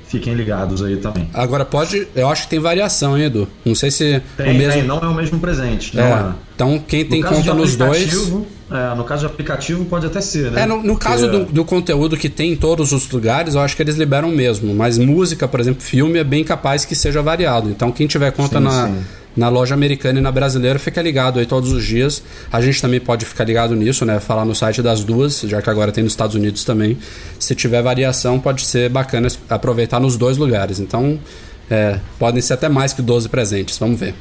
fiquem 0.06 0.34
ligados 0.34 0.82
aí 0.82 0.96
também. 0.98 1.28
Agora 1.32 1.64
pode, 1.64 2.06
eu 2.14 2.28
acho 2.28 2.42
que 2.42 2.50
tem 2.50 2.60
variação, 2.60 3.16
hein, 3.16 3.24
Edu? 3.24 3.48
Não 3.64 3.74
sei 3.74 3.90
se 3.90 4.22
tem, 4.36 4.50
o 4.50 4.58
mesmo 4.58 4.72
tem, 4.72 4.82
não 4.84 4.98
é 4.98 5.06
o 5.06 5.14
mesmo 5.14 5.40
presente. 5.40 5.98
É. 5.98 6.02
é. 6.02 6.32
Então 6.54 6.78
quem 6.86 7.04
tem 7.04 7.22
no 7.22 7.28
conta 7.28 7.54
nos 7.54 7.76
dois, 7.76 8.30
é, 8.70 8.94
no 8.94 9.04
caso 9.04 9.20
de 9.20 9.26
aplicativo 9.26 9.84
pode 9.86 10.06
até 10.06 10.20
ser, 10.20 10.50
né? 10.50 10.62
É, 10.62 10.66
no, 10.66 10.82
no 10.82 10.98
caso 10.98 11.30
do, 11.30 11.44
do, 11.46 11.64
conteúdo 11.64 12.16
que 12.16 12.28
tem 12.28 12.52
em 12.52 12.56
todos 12.56 12.92
os 12.92 13.10
lugares, 13.10 13.54
eu 13.54 13.60
acho 13.62 13.74
que 13.74 13.82
eles 13.82 13.96
liberam 13.96 14.30
mesmo. 14.30 14.74
Mas 14.74 14.98
música, 14.98 15.48
por 15.48 15.60
exemplo, 15.60 15.82
filme 15.82 16.18
é 16.18 16.24
bem 16.24 16.44
capaz 16.44 16.84
que 16.84 16.94
seja 16.94 17.22
variado. 17.22 17.70
Então 17.70 17.90
quem 17.90 18.06
tiver 18.06 18.30
conta 18.32 18.58
sim, 18.58 18.64
na 18.64 18.88
sim 18.88 19.02
na 19.36 19.48
loja 19.48 19.74
americana 19.74 20.18
e 20.18 20.22
na 20.22 20.30
brasileira, 20.30 20.78
fica 20.78 21.00
ligado 21.00 21.38
aí 21.38 21.46
todos 21.46 21.72
os 21.72 21.84
dias. 21.84 22.22
A 22.50 22.60
gente 22.60 22.80
também 22.80 23.00
pode 23.00 23.24
ficar 23.24 23.44
ligado 23.44 23.74
nisso, 23.74 24.04
né? 24.04 24.20
Falar 24.20 24.44
no 24.44 24.54
site 24.54 24.82
das 24.82 25.02
duas, 25.04 25.40
já 25.40 25.62
que 25.62 25.70
agora 25.70 25.90
tem 25.90 26.04
nos 26.04 26.12
Estados 26.12 26.34
Unidos 26.34 26.64
também. 26.64 26.98
Se 27.38 27.54
tiver 27.54 27.82
variação, 27.82 28.38
pode 28.38 28.64
ser 28.64 28.90
bacana 28.90 29.28
aproveitar 29.48 30.00
nos 30.00 30.16
dois 30.16 30.36
lugares. 30.36 30.80
Então, 30.80 31.18
é, 31.70 31.98
podem 32.18 32.42
ser 32.42 32.54
até 32.54 32.68
mais 32.68 32.92
que 32.92 33.00
12 33.00 33.28
presentes, 33.28 33.78
vamos 33.78 33.98
ver. 33.98 34.14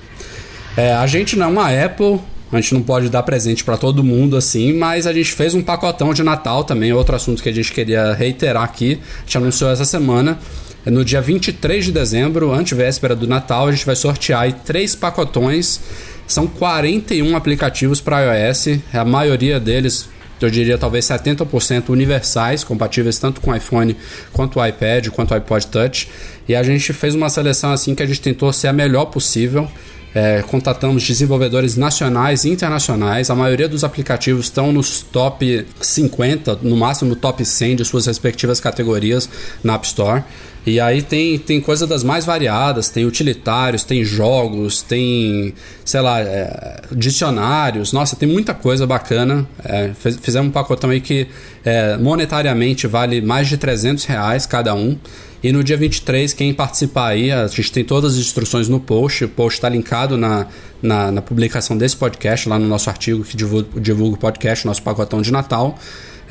É, 0.77 0.93
a 0.93 1.05
gente 1.05 1.35
não 1.35 1.47
é 1.47 1.49
uma 1.49 1.85
Apple, 1.85 2.19
a 2.51 2.59
gente 2.59 2.73
não 2.73 2.81
pode 2.81 3.09
dar 3.09 3.23
presente 3.23 3.63
para 3.63 3.77
todo 3.77 4.03
mundo 4.03 4.37
assim, 4.37 4.73
mas 4.73 5.07
a 5.07 5.13
gente 5.13 5.31
fez 5.31 5.53
um 5.53 5.61
pacotão 5.61 6.13
de 6.13 6.23
Natal 6.23 6.63
também, 6.63 6.91
outro 6.93 7.15
assunto 7.15 7.41
que 7.41 7.49
a 7.49 7.51
gente 7.51 7.71
queria 7.71 8.13
reiterar 8.13 8.63
aqui. 8.63 8.99
A 9.17 9.19
gente 9.25 9.37
anunciou 9.37 9.71
essa 9.71 9.85
semana. 9.85 10.37
No 10.85 11.05
dia 11.05 11.21
23 11.21 11.85
de 11.85 11.91
dezembro, 11.91 12.51
antevéspera 12.51 13.15
do 13.15 13.27
Natal, 13.27 13.67
a 13.67 13.71
gente 13.71 13.85
vai 13.85 13.95
sortear 13.95 14.51
três 14.51 14.95
pacotões. 14.95 15.79
São 16.25 16.47
41 16.47 17.35
aplicativos 17.35 18.01
para 18.01 18.47
iOS, 18.47 18.79
a 18.93 19.05
maioria 19.05 19.59
deles 19.59 20.09
eu 20.45 20.49
diria 20.49 20.77
talvez 20.77 21.05
70% 21.05 21.89
universais, 21.89 22.63
compatíveis 22.63 23.19
tanto 23.19 23.39
com 23.41 23.55
iPhone 23.55 23.95
quanto 24.33 24.65
iPad, 24.65 25.09
quanto 25.09 25.33
iPod 25.33 25.67
Touch. 25.67 26.09
E 26.47 26.55
a 26.55 26.63
gente 26.63 26.91
fez 26.93 27.13
uma 27.13 27.29
seleção 27.29 27.71
assim 27.71 27.93
que 27.93 28.01
a 28.01 28.05
gente 28.05 28.21
tentou 28.21 28.51
ser 28.51 28.67
a 28.67 28.73
melhor 28.73 29.05
possível. 29.05 29.69
É, 30.13 30.43
contatamos 30.45 31.03
desenvolvedores 31.03 31.77
nacionais 31.77 32.43
e 32.43 32.49
internacionais. 32.49 33.29
A 33.29 33.35
maioria 33.35 33.69
dos 33.69 33.83
aplicativos 33.83 34.45
estão 34.45 34.71
nos 34.73 35.01
top 35.01 35.65
50, 35.79 36.59
no 36.63 36.75
máximo 36.75 37.15
top 37.15 37.45
100 37.45 37.77
de 37.77 37.85
suas 37.85 38.07
respectivas 38.07 38.59
categorias 38.59 39.29
na 39.63 39.75
App 39.75 39.85
Store. 39.85 40.23
E 40.65 40.79
aí 40.79 41.01
tem, 41.01 41.39
tem 41.39 41.59
coisa 41.59 41.87
das 41.87 42.03
mais 42.03 42.23
variadas, 42.23 42.89
tem 42.89 43.03
utilitários, 43.03 43.83
tem 43.83 44.03
jogos, 44.03 44.83
tem, 44.83 45.55
sei 45.83 46.01
lá, 46.01 46.19
é, 46.21 46.81
dicionários. 46.91 47.91
Nossa, 47.91 48.15
tem 48.15 48.29
muita 48.29 48.53
coisa 48.53 48.85
bacana. 48.85 49.47
É, 49.63 49.91
fizemos 50.21 50.49
um 50.49 50.51
pacotão 50.51 50.91
aí 50.91 51.01
que 51.01 51.27
é, 51.65 51.97
monetariamente 51.97 52.85
vale 52.85 53.21
mais 53.21 53.47
de 53.47 53.57
300 53.57 54.05
reais 54.05 54.45
cada 54.45 54.75
um. 54.75 54.97
E 55.43 55.51
no 55.51 55.63
dia 55.63 55.75
23, 55.75 56.33
quem 56.33 56.53
participar 56.53 57.07
aí, 57.07 57.31
a 57.31 57.47
gente 57.47 57.71
tem 57.71 57.83
todas 57.83 58.13
as 58.13 58.19
instruções 58.19 58.69
no 58.69 58.79
post. 58.79 59.25
O 59.25 59.29
post 59.29 59.57
está 59.57 59.67
linkado 59.67 60.15
na, 60.15 60.45
na, 60.79 61.11
na, 61.11 61.21
publicação 61.21 61.75
desse 61.75 61.97
podcast, 61.97 62.47
lá 62.47 62.59
no 62.59 62.67
nosso 62.67 62.87
artigo 62.91 63.23
que 63.23 63.35
divulga, 63.35 63.79
divulga 63.79 64.15
o 64.15 64.19
podcast, 64.19 64.67
nosso 64.67 64.83
pacotão 64.83 65.19
de 65.19 65.31
Natal. 65.31 65.79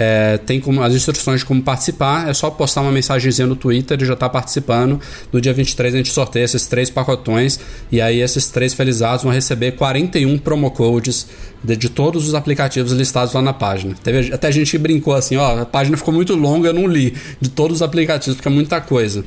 É, 0.03 0.39
tem 0.39 0.59
como, 0.59 0.83
as 0.83 0.95
instruções 0.95 1.41
de 1.41 1.45
como 1.45 1.61
participar, 1.63 2.27
é 2.27 2.33
só 2.33 2.49
postar 2.49 2.81
uma 2.81 2.91
mensagenzinha 2.91 3.47
no 3.47 3.55
Twitter 3.55 4.01
e 4.01 4.07
já 4.07 4.15
está 4.15 4.31
participando. 4.31 4.99
No 5.31 5.43
dia 5.43 5.53
23 5.53 5.93
a 5.93 5.97
gente 5.99 6.11
sorteia 6.11 6.43
esses 6.43 6.67
três 6.67 6.89
pacotões 6.89 7.61
e 7.93 8.01
aí 8.01 8.23
esses 8.23 8.49
três 8.49 8.73
felizados 8.73 9.25
vão 9.25 9.31
receber 9.31 9.73
41 9.73 10.39
promo 10.39 10.71
codes 10.71 11.27
de, 11.63 11.77
de 11.77 11.91
todos 11.91 12.27
os 12.27 12.35
aplicativos 12.35 12.93
listados 12.93 13.35
lá 13.35 13.43
na 13.43 13.53
página. 13.53 13.95
Teve 14.03 14.33
até 14.33 14.51
gente 14.51 14.71
que 14.71 14.79
brincou 14.79 15.13
assim, 15.13 15.37
ó, 15.37 15.61
a 15.61 15.67
página 15.67 15.99
ficou 15.99 16.15
muito 16.15 16.35
longa, 16.35 16.71
eu 16.71 16.73
não 16.73 16.87
li 16.87 17.15
de 17.39 17.51
todos 17.51 17.77
os 17.77 17.83
aplicativos, 17.83 18.37
porque 18.37 18.49
é 18.49 18.51
muita 18.51 18.81
coisa. 18.81 19.23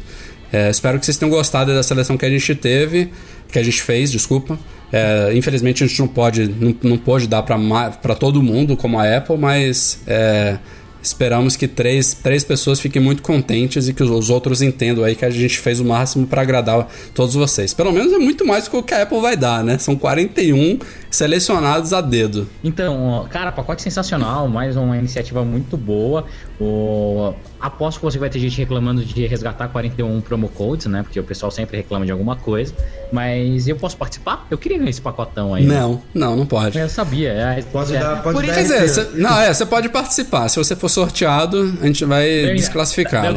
É, 0.54 0.70
espero 0.70 1.00
que 1.00 1.06
vocês 1.06 1.18
tenham 1.18 1.32
gostado 1.32 1.74
da 1.74 1.82
seleção 1.82 2.16
que 2.16 2.24
a 2.24 2.30
gente 2.30 2.54
teve, 2.54 3.12
que 3.52 3.58
a 3.58 3.64
gente 3.64 3.82
fez, 3.82 4.12
desculpa. 4.12 4.60
É, 4.92 5.32
infelizmente 5.36 5.84
a 5.84 5.88
gente 5.88 6.00
não 6.00 6.08
pode, 6.08 6.48
não, 6.48 6.76
não 6.84 6.98
pôde 7.00 7.28
dar 7.28 7.42
para 7.42 8.14
todo 8.14 8.44
mundo 8.44 8.78
como 8.78 9.00
a 9.00 9.18
Apple, 9.18 9.36
mas 9.36 10.00
é, 10.06 10.60
esperamos 11.04 11.56
que 11.56 11.68
três, 11.68 12.14
três 12.14 12.44
pessoas 12.44 12.80
fiquem 12.80 13.02
muito 13.02 13.22
contentes 13.22 13.88
e 13.88 13.94
que 13.94 14.02
os 14.02 14.30
outros 14.30 14.62
entendam 14.62 15.04
aí 15.04 15.16
que 15.16 15.26
a 15.26 15.30
gente 15.30 15.60
fez 15.60 15.80
o 15.80 15.86
máximo 15.86 16.26
para 16.26 16.42
agradar 16.42 16.88
todos 17.14 17.36
vocês. 17.36 17.74
Pelo 17.74 17.92
menos 17.92 18.14
é 18.14 18.18
muito 18.18 18.46
mais 18.46 18.68
do 18.68 18.82
que 18.82 18.94
a 18.94 19.04
Apple 19.04 19.20
vai 19.20 19.36
dar, 19.36 19.64
né? 19.64 19.78
São 19.78 19.96
41 19.96 20.80
selecionados 21.12 21.92
a 21.92 22.00
dedo. 22.00 22.48
Então, 22.64 23.28
cara, 23.30 23.52
pacote 23.52 23.82
sensacional, 23.82 24.48
mais 24.48 24.78
uma 24.78 24.98
iniciativa 24.98 25.44
muito 25.44 25.76
boa. 25.76 26.26
O 26.60 27.34
Aposto 27.60 28.00
que 28.00 28.06
você 28.06 28.20
vai 28.20 28.30
ter 28.30 28.40
gente 28.40 28.58
reclamando 28.58 29.04
de 29.04 29.26
resgatar 29.26 29.68
41 29.70 30.22
promo 30.22 30.50
codes, 30.50 30.86
né? 30.86 31.02
Porque 31.02 31.20
o 31.20 31.24
pessoal 31.24 31.52
sempre 31.52 31.78
reclama 31.78 32.06
de 32.06 32.12
alguma 32.12 32.36
coisa. 32.36 32.74
Mas 33.12 33.68
eu 33.68 33.76
posso 33.76 33.98
participar? 33.98 34.46
Eu 34.52 34.58
queria 34.58 34.78
esse 34.90 35.02
pacotão 35.02 35.54
aí. 35.54 35.66
Não, 35.66 36.02
não, 36.14 36.36
não 36.36 36.46
pode. 36.46 36.78
Eu 36.78 36.90
sabia. 36.90 37.30
É, 37.30 37.62
pode 37.72 37.96
é, 37.96 38.00
dar, 38.00 38.22
pode 38.22 38.36
Por 38.36 38.46
dar. 38.46 38.54
Quer 38.54 38.62
dizer, 38.62 38.88
cê, 38.90 39.10
não, 39.16 39.40
é, 39.40 39.54
você 39.54 39.66
pode 39.66 39.90
participar. 39.90 40.48
Se 40.50 40.58
você 40.58 40.76
for 40.76 40.90
sorteado, 40.90 41.74
a 41.82 41.88
gente 41.88 42.06
vai 42.06 42.54
desclassificar. 42.54 43.34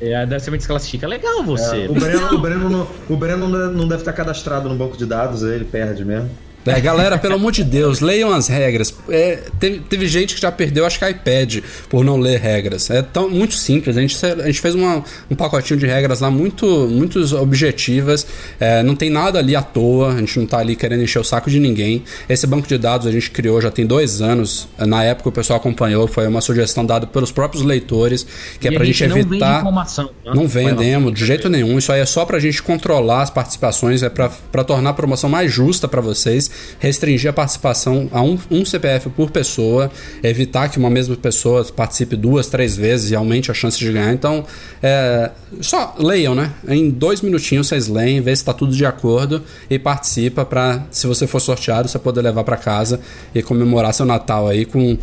É, 0.00 0.24
deve 0.26 0.40
ser 0.40 0.50
me 0.50 0.58
desclassifica. 0.58 1.06
Legal 1.06 1.42
você. 1.42 1.84
É, 1.84 1.90
o 1.90 1.94
Breno, 1.94 2.34
o 2.34 2.38
Breno, 2.38 2.70
não, 2.70 2.88
o 3.08 3.16
Breno 3.16 3.48
não 3.48 3.88
deve 3.88 4.02
estar 4.02 4.12
cadastrado 4.12 4.68
no 4.68 4.74
banco 4.76 4.96
de 4.96 5.04
dados, 5.06 5.42
ele 5.42 5.64
perde 5.64 6.04
mesmo. 6.04 6.30
É, 6.66 6.80
galera, 6.80 7.16
pelo 7.18 7.34
amor 7.34 7.52
de 7.52 7.64
Deus, 7.64 8.00
leiam 8.00 8.32
as 8.32 8.48
regras. 8.48 8.94
É, 9.08 9.38
teve, 9.58 9.80
teve, 9.80 10.06
gente 10.06 10.34
que 10.34 10.40
já 10.40 10.52
perdeu, 10.52 10.84
acho 10.84 10.98
que 10.98 11.08
iPad, 11.08 11.58
por 11.88 12.04
não 12.04 12.18
ler 12.18 12.38
regras. 12.40 12.90
É 12.90 13.00
tão, 13.00 13.28
muito 13.30 13.54
simples. 13.54 13.96
A 13.96 14.00
gente, 14.00 14.26
a 14.26 14.46
gente 14.46 14.60
fez 14.60 14.74
uma, 14.74 15.02
um 15.30 15.34
pacotinho 15.34 15.78
de 15.78 15.86
regras 15.86 16.20
lá 16.20 16.30
muito, 16.30 16.66
muito 16.90 17.20
objetivas. 17.36 18.26
É, 18.60 18.82
não 18.82 18.94
tem 18.94 19.08
nada 19.08 19.38
ali 19.38 19.56
à 19.56 19.62
toa. 19.62 20.12
A 20.12 20.18
gente 20.18 20.38
não 20.38 20.46
tá 20.46 20.58
ali 20.58 20.76
querendo 20.76 21.02
encher 21.02 21.18
o 21.18 21.24
saco 21.24 21.50
de 21.50 21.58
ninguém. 21.58 22.04
Esse 22.28 22.46
banco 22.46 22.68
de 22.68 22.76
dados 22.76 23.06
a 23.06 23.12
gente 23.12 23.30
criou 23.30 23.60
já 23.60 23.70
tem 23.70 23.86
dois 23.86 24.20
anos. 24.20 24.68
Na 24.78 25.02
época 25.04 25.28
o 25.30 25.32
pessoal 25.32 25.58
acompanhou, 25.58 26.06
foi 26.06 26.26
uma 26.26 26.40
sugestão 26.40 26.84
dada 26.84 27.06
pelos 27.06 27.32
próprios 27.32 27.64
leitores, 27.64 28.26
que 28.60 28.68
é 28.68 28.70
e 28.70 28.74
é 28.74 28.76
pra 28.76 28.84
gente, 28.84 28.98
gente 28.98 29.18
evitar. 29.18 29.52
Não, 29.52 29.58
informação, 29.60 30.10
tá? 30.24 30.34
não 30.34 30.46
vendemos 30.46 31.14
de 31.14 31.24
jeito 31.24 31.48
nenhum. 31.48 31.78
Isso 31.78 31.92
aí 31.92 32.00
é 32.00 32.06
só 32.06 32.24
pra 32.24 32.38
gente 32.38 32.62
controlar 32.62 33.22
as 33.22 33.30
participações, 33.30 34.02
é 34.02 34.08
pra, 34.08 34.28
pra 34.28 34.64
tornar 34.64 34.90
a 34.90 34.94
promoção 34.94 35.30
mais 35.30 35.50
justa 35.50 35.88
para 35.88 36.00
vocês 36.00 36.50
restringir 36.78 37.30
a 37.30 37.32
participação 37.32 38.08
a 38.12 38.22
um, 38.22 38.38
um 38.50 38.64
CPF 38.64 39.10
por 39.10 39.30
pessoa, 39.30 39.90
evitar 40.22 40.68
que 40.68 40.78
uma 40.78 40.90
mesma 40.90 41.16
pessoa 41.16 41.64
participe 41.64 42.16
duas, 42.16 42.48
três 42.48 42.76
vezes 42.76 43.10
e 43.10 43.16
aumente 43.16 43.50
a 43.50 43.54
chance 43.54 43.78
de 43.78 43.92
ganhar. 43.92 44.12
Então, 44.12 44.44
é, 44.82 45.30
só 45.60 45.94
leiam, 45.98 46.34
né? 46.34 46.52
Em 46.66 46.90
dois 46.90 47.20
minutinhos 47.20 47.68
vocês 47.68 47.88
leem, 47.88 48.20
vê 48.20 48.34
se 48.34 48.42
está 48.42 48.52
tudo 48.52 48.74
de 48.74 48.84
acordo 48.84 49.42
e 49.68 49.78
participa 49.78 50.44
para, 50.44 50.84
se 50.90 51.06
você 51.06 51.26
for 51.26 51.40
sorteado, 51.40 51.88
você 51.88 51.98
poder 51.98 52.22
levar 52.22 52.44
para 52.44 52.56
casa 52.56 53.00
e 53.34 53.42
comemorar 53.42 53.92
seu 53.92 54.06
Natal 54.06 54.48
aí 54.48 54.64
com 54.64 54.96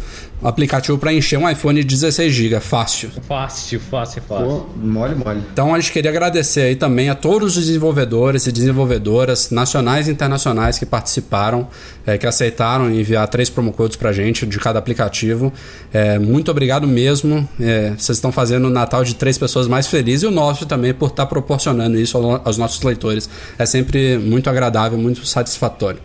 aplicativo 0.45 0.97
para 0.97 1.11
encher 1.11 1.39
um 1.39 1.49
iPhone 1.49 1.83
de 1.83 1.87
16 1.87 2.31
GB, 2.31 2.59
fácil. 2.59 3.09
Fácil, 3.27 3.79
fácil, 3.79 4.21
fácil. 4.21 4.45
Pô, 4.45 4.65
mole, 4.77 5.15
mole. 5.15 5.41
Então 5.51 5.73
a 5.73 5.79
gente 5.79 5.91
queria 5.91 6.11
agradecer 6.11 6.61
aí 6.61 6.75
também 6.75 7.09
a 7.09 7.15
todos 7.15 7.57
os 7.57 7.65
desenvolvedores 7.65 8.45
e 8.45 8.51
desenvolvedoras 8.51 9.49
nacionais 9.49 10.07
e 10.07 10.11
internacionais 10.11 10.77
que 10.77 10.85
participaram, 10.85 11.67
é, 12.05 12.17
que 12.17 12.27
aceitaram 12.27 12.91
enviar 12.91 13.27
três 13.27 13.49
promocodes 13.49 13.97
pra 13.97 14.13
gente 14.13 14.45
de 14.45 14.59
cada 14.59 14.77
aplicativo. 14.77 15.51
É, 15.91 16.19
muito 16.19 16.51
obrigado 16.51 16.87
mesmo. 16.87 17.47
É, 17.59 17.93
vocês 17.97 18.17
estão 18.17 18.31
fazendo 18.31 18.67
o 18.67 18.69
Natal 18.69 19.03
de 19.03 19.15
três 19.15 19.37
pessoas 19.37 19.67
mais 19.67 19.87
felizes 19.87 20.23
e 20.23 20.27
o 20.27 20.31
nosso 20.31 20.65
também 20.67 20.93
por 20.93 21.09
estar 21.09 21.23
tá 21.23 21.27
proporcionando 21.27 21.97
isso 21.97 22.17
aos 22.17 22.57
nossos 22.57 22.81
leitores. 22.83 23.27
É 23.57 23.65
sempre 23.65 24.19
muito 24.19 24.47
agradável, 24.47 24.97
muito 24.97 25.25
satisfatório. 25.25 25.99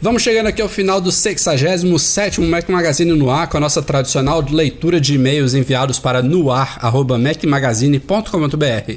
Vamos 0.00 0.22
chegando 0.22 0.46
aqui 0.46 0.62
ao 0.62 0.68
final 0.68 1.00
do 1.00 1.10
67º 1.10 2.48
Mac 2.48 2.68
Magazine 2.68 3.12
no 3.14 3.32
ar, 3.32 3.48
com 3.48 3.56
a 3.56 3.60
nossa 3.60 3.82
tradicional 3.82 4.40
leitura 4.48 5.00
de 5.00 5.16
e-mails 5.16 5.54
enviados 5.54 5.98
para 5.98 6.22
noar.macmagazine.com.br. 6.22 8.92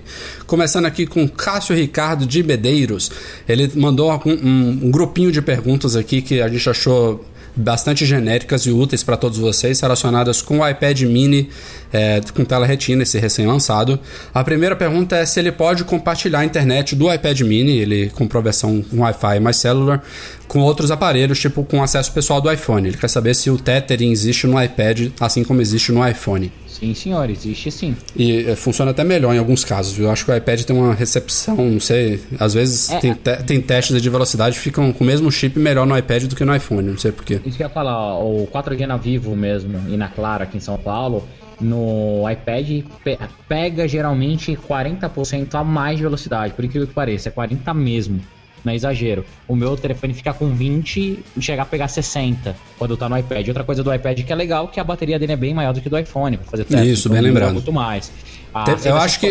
Começando 0.45 0.85
aqui 0.85 1.07
com 1.07 1.27
Cássio 1.27 1.75
Ricardo 1.75 2.27
de 2.27 2.43
Medeiros. 2.43 3.09
Ele 3.49 3.71
mandou 3.73 4.11
um, 4.11 4.19
um, 4.29 4.79
um 4.83 4.91
grupinho 4.91 5.31
de 5.31 5.41
perguntas 5.41 5.95
aqui 5.95 6.21
que 6.21 6.39
a 6.39 6.47
gente 6.47 6.69
achou 6.69 7.25
bastante 7.55 8.05
genéricas 8.05 8.67
e 8.67 8.71
úteis 8.71 9.03
para 9.03 9.17
todos 9.17 9.39
vocês, 9.39 9.79
relacionadas 9.79 10.39
com 10.39 10.59
o 10.59 10.69
iPad 10.69 11.01
mini 11.01 11.49
é, 11.91 12.21
com 12.33 12.43
tela 12.43 12.65
retina, 12.65 13.03
esse 13.03 13.19
recém-lançado. 13.19 13.99
A 14.33 14.43
primeira 14.43 14.75
pergunta 14.75 15.15
é 15.15 15.25
se 15.25 15.39
ele 15.39 15.51
pode 15.51 15.83
compartilhar 15.83 16.39
a 16.39 16.45
internet 16.45 16.95
do 16.95 17.11
iPad 17.11 17.41
mini, 17.41 17.77
ele 17.77 18.09
comprou 18.09 18.39
a 18.39 18.43
versão 18.43 18.83
Wi-Fi 18.93 19.39
mais 19.39 19.57
celular, 19.57 20.03
com 20.47 20.59
outros 20.59 20.91
aparelhos, 20.91 21.39
tipo 21.39 21.63
com 21.63 21.81
acesso 21.81 22.11
pessoal 22.11 22.41
do 22.41 22.51
iPhone. 22.51 22.87
Ele 22.87 22.97
quer 22.97 23.09
saber 23.09 23.33
se 23.33 23.49
o 23.49 23.57
tethering 23.57 24.11
existe 24.11 24.47
no 24.47 24.61
iPad, 24.61 25.09
assim 25.19 25.43
como 25.43 25.61
existe 25.61 25.91
no 25.91 26.07
iPhone. 26.07 26.51
Sim, 26.81 26.95
senhor, 26.95 27.29
existe 27.29 27.69
sim. 27.69 27.95
E 28.15 28.39
é, 28.49 28.55
funciona 28.55 28.89
até 28.89 29.03
melhor 29.03 29.35
em 29.35 29.37
alguns 29.37 29.63
casos, 29.63 29.93
viu? 29.93 30.05
Eu 30.05 30.11
acho 30.11 30.25
que 30.25 30.31
o 30.31 30.35
iPad 30.35 30.63
tem 30.63 30.75
uma 30.75 30.95
recepção, 30.95 31.55
não 31.55 31.79
sei, 31.79 32.19
às 32.39 32.55
vezes 32.55 32.89
é, 32.89 32.99
tem, 32.99 33.13
te 33.13 33.43
tem 33.43 33.61
testes 33.61 34.01
de 34.01 34.09
velocidade 34.09 34.55
que 34.55 34.61
ficam 34.61 34.91
com 34.91 35.03
o 35.03 35.07
mesmo 35.07 35.31
chip 35.31 35.59
melhor 35.59 35.85
no 35.85 35.95
iPad 35.95 36.23
do 36.23 36.35
que 36.35 36.43
no 36.43 36.55
iPhone, 36.55 36.89
não 36.89 36.97
sei 36.97 37.11
porquê. 37.11 37.39
Isso 37.45 37.55
que 37.55 37.63
eu 37.63 37.67
ia 37.67 37.73
falar, 37.73 38.17
o 38.17 38.47
4G 38.51 38.87
na 38.87 38.97
Vivo 38.97 39.35
mesmo 39.35 39.79
e 39.89 39.95
na 39.95 40.07
Claro 40.07 40.43
aqui 40.43 40.57
em 40.57 40.59
São 40.59 40.75
Paulo, 40.75 41.23
no 41.61 42.29
iPad 42.29 42.83
pe 43.03 43.17
pega 43.47 43.87
geralmente 43.87 44.57
40% 44.57 45.55
a 45.55 45.63
mais 45.63 45.97
de 45.97 46.03
velocidade, 46.03 46.53
por 46.53 46.65
incrível 46.65 46.87
que 46.87 46.93
pareça, 46.93 47.29
é 47.29 47.31
40 47.31 47.73
mesmo 47.73 48.21
não 48.63 48.71
é 48.71 48.75
exagero. 48.75 49.25
O 49.47 49.55
meu 49.55 49.75
telefone 49.75 50.13
fica 50.13 50.33
com 50.33 50.53
20 50.53 51.23
e 51.35 51.41
chegar 51.41 51.63
a 51.63 51.65
pegar 51.65 51.87
60 51.87 52.55
quando 52.77 52.95
tá 52.95 53.09
no 53.09 53.17
iPad. 53.17 53.47
Outra 53.47 53.63
coisa 53.63 53.83
do 53.83 53.93
iPad 53.93 54.19
que 54.19 54.31
é 54.31 54.35
legal 54.35 54.67
que 54.67 54.79
a 54.79 54.83
bateria 54.83 55.17
dele 55.17 55.33
é 55.33 55.35
bem 55.35 55.53
maior 55.53 55.73
do 55.73 55.81
que 55.81 55.89
do 55.89 55.97
iPhone 55.97 56.37
para 56.37 56.45
fazer 56.45 56.65
teste. 56.65 56.91
Isso, 56.91 57.07
então, 57.07 57.13
bem 57.13 57.21
lembrado. 57.21 57.53
Muito 57.53 57.73
mais. 57.73 58.11
Ah, 58.53 58.65
eu, 58.83 58.97
acho 58.97 59.19
que, 59.19 59.27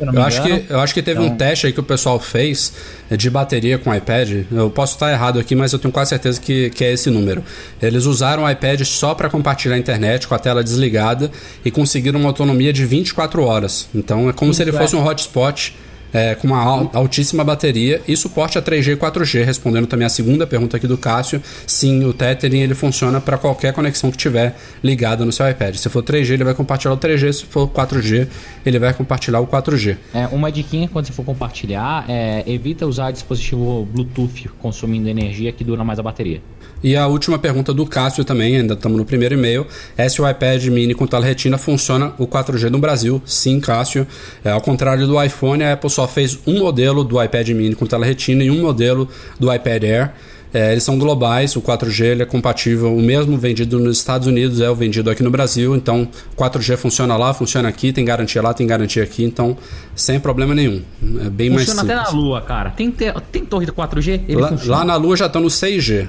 eu, 0.00 0.22
acho 0.22 0.42
que, 0.42 0.64
eu 0.68 0.80
acho 0.80 0.94
que 0.94 1.02
teve 1.02 1.22
então... 1.22 1.32
um 1.32 1.36
teste 1.36 1.66
aí 1.66 1.72
que 1.72 1.78
o 1.78 1.84
pessoal 1.84 2.18
fez 2.18 2.72
de 3.10 3.30
bateria 3.30 3.78
com 3.78 3.90
o 3.90 3.94
iPad. 3.94 4.46
Eu 4.50 4.68
posso 4.68 4.94
estar 4.94 5.12
errado 5.12 5.38
aqui, 5.38 5.54
mas 5.54 5.72
eu 5.72 5.78
tenho 5.78 5.92
quase 5.92 6.10
certeza 6.10 6.40
que, 6.40 6.70
que 6.70 6.84
é 6.84 6.92
esse 6.92 7.08
número. 7.08 7.44
Eles 7.80 8.04
usaram 8.04 8.42
o 8.42 8.50
iPad 8.50 8.82
só 8.82 9.14
para 9.14 9.30
compartilhar 9.30 9.76
a 9.76 9.78
internet 9.78 10.26
com 10.26 10.34
a 10.34 10.38
tela 10.40 10.62
desligada 10.64 11.30
e 11.64 11.70
conseguiram 11.70 12.18
uma 12.18 12.28
autonomia 12.28 12.72
de 12.72 12.84
24 12.84 13.44
horas. 13.44 13.88
Então 13.94 14.28
é 14.28 14.32
como 14.32 14.50
Isso 14.50 14.56
se 14.56 14.64
ele 14.64 14.72
fosse 14.72 14.96
um 14.96 15.06
hotspot 15.06 15.76
é, 16.14 16.36
com 16.36 16.46
uma 16.46 16.88
altíssima 16.92 17.42
bateria 17.42 18.00
e 18.06 18.16
suporte 18.16 18.56
a 18.56 18.62
3G 18.62 18.92
e 18.92 18.96
4G. 18.96 19.44
Respondendo 19.44 19.88
também 19.88 20.06
a 20.06 20.08
segunda 20.08 20.46
pergunta 20.46 20.76
aqui 20.76 20.86
do 20.86 20.96
Cássio, 20.96 21.42
sim, 21.66 22.04
o 22.04 22.12
Tethering 22.12 22.60
ele 22.60 22.74
funciona 22.74 23.20
para 23.20 23.36
qualquer 23.36 23.72
conexão 23.72 24.12
que 24.12 24.16
tiver 24.16 24.56
ligada 24.82 25.24
no 25.24 25.32
seu 25.32 25.50
iPad. 25.50 25.74
Se 25.74 25.88
for 25.88 26.02
3G, 26.02 26.30
ele 26.30 26.44
vai 26.44 26.54
compartilhar 26.54 26.94
o 26.94 26.96
3G, 26.96 27.32
se 27.32 27.44
for 27.44 27.68
4G, 27.68 28.28
ele 28.64 28.78
vai 28.78 28.94
compartilhar 28.94 29.40
o 29.40 29.46
4G. 29.46 29.96
É, 30.14 30.28
uma 30.28 30.52
diquinha 30.52 30.88
quando 30.88 31.06
você 31.06 31.12
for 31.12 31.24
compartilhar 31.24 32.04
é 32.08 32.44
evita 32.46 32.86
usar 32.86 33.10
dispositivo 33.10 33.86
Bluetooth 33.92 34.48
consumindo 34.60 35.08
energia 35.08 35.50
que 35.50 35.64
dura 35.64 35.82
mais 35.82 35.98
a 35.98 36.02
bateria. 36.02 36.40
E 36.84 36.94
a 36.96 37.06
última 37.06 37.38
pergunta 37.38 37.72
do 37.72 37.86
Cássio 37.86 38.26
também, 38.26 38.56
ainda 38.56 38.74
estamos 38.74 38.98
no 38.98 39.06
primeiro 39.06 39.34
e-mail, 39.34 39.66
é 39.96 40.06
se 40.06 40.20
o 40.20 40.28
iPad 40.28 40.62
mini 40.66 40.92
com 40.92 41.06
tela 41.06 41.24
retina 41.24 41.56
funciona 41.56 42.12
o 42.18 42.26
4G 42.26 42.68
no 42.68 42.78
Brasil. 42.78 43.22
Sim, 43.24 43.58
Cássio. 43.58 44.06
É, 44.44 44.50
ao 44.50 44.60
contrário 44.60 45.06
do 45.06 45.20
iPhone, 45.20 45.64
a 45.64 45.72
Apple 45.72 45.88
só 45.88 46.06
fez 46.06 46.38
um 46.46 46.58
modelo 46.58 47.02
do 47.02 47.22
iPad 47.22 47.48
mini 47.48 47.74
com 47.74 47.86
tela 47.86 48.04
retina 48.04 48.44
e 48.44 48.50
um 48.50 48.60
modelo 48.60 49.08
do 49.40 49.50
iPad 49.50 49.82
Air. 49.82 50.12
É, 50.52 50.72
eles 50.72 50.84
são 50.84 50.98
globais, 50.98 51.56
o 51.56 51.62
4G 51.62 52.20
é 52.20 52.24
compatível, 52.26 52.94
o 52.94 53.00
mesmo 53.00 53.38
vendido 53.38 53.80
nos 53.80 53.96
Estados 53.96 54.28
Unidos 54.28 54.60
é 54.60 54.68
o 54.68 54.74
vendido 54.74 55.08
aqui 55.08 55.22
no 55.22 55.30
Brasil, 55.30 55.74
então 55.74 56.06
4G 56.36 56.76
funciona 56.76 57.16
lá, 57.16 57.32
funciona 57.32 57.66
aqui, 57.66 57.94
tem 57.94 58.04
garantia 58.04 58.42
lá, 58.42 58.52
tem 58.52 58.66
garantia 58.66 59.02
aqui, 59.02 59.24
então 59.24 59.56
sem 59.96 60.20
problema 60.20 60.54
nenhum. 60.54 60.82
É 61.24 61.30
bem 61.30 61.50
funciona 61.50 61.54
mais 61.54 61.66
simples. 61.66 61.76
Funciona 61.80 61.82
até 61.82 61.94
na 61.94 62.10
Lua, 62.10 62.42
cara. 62.42 62.70
Tem, 62.70 62.94
tem 63.32 63.44
torre 63.46 63.64
do 63.64 63.72
4G? 63.72 64.38
Lá, 64.38 64.52
lá, 64.66 64.84
na 64.84 64.96
Lua 64.96 65.16
já 65.16 65.26
estão 65.26 65.40
no 65.40 65.48
6G. 65.48 66.08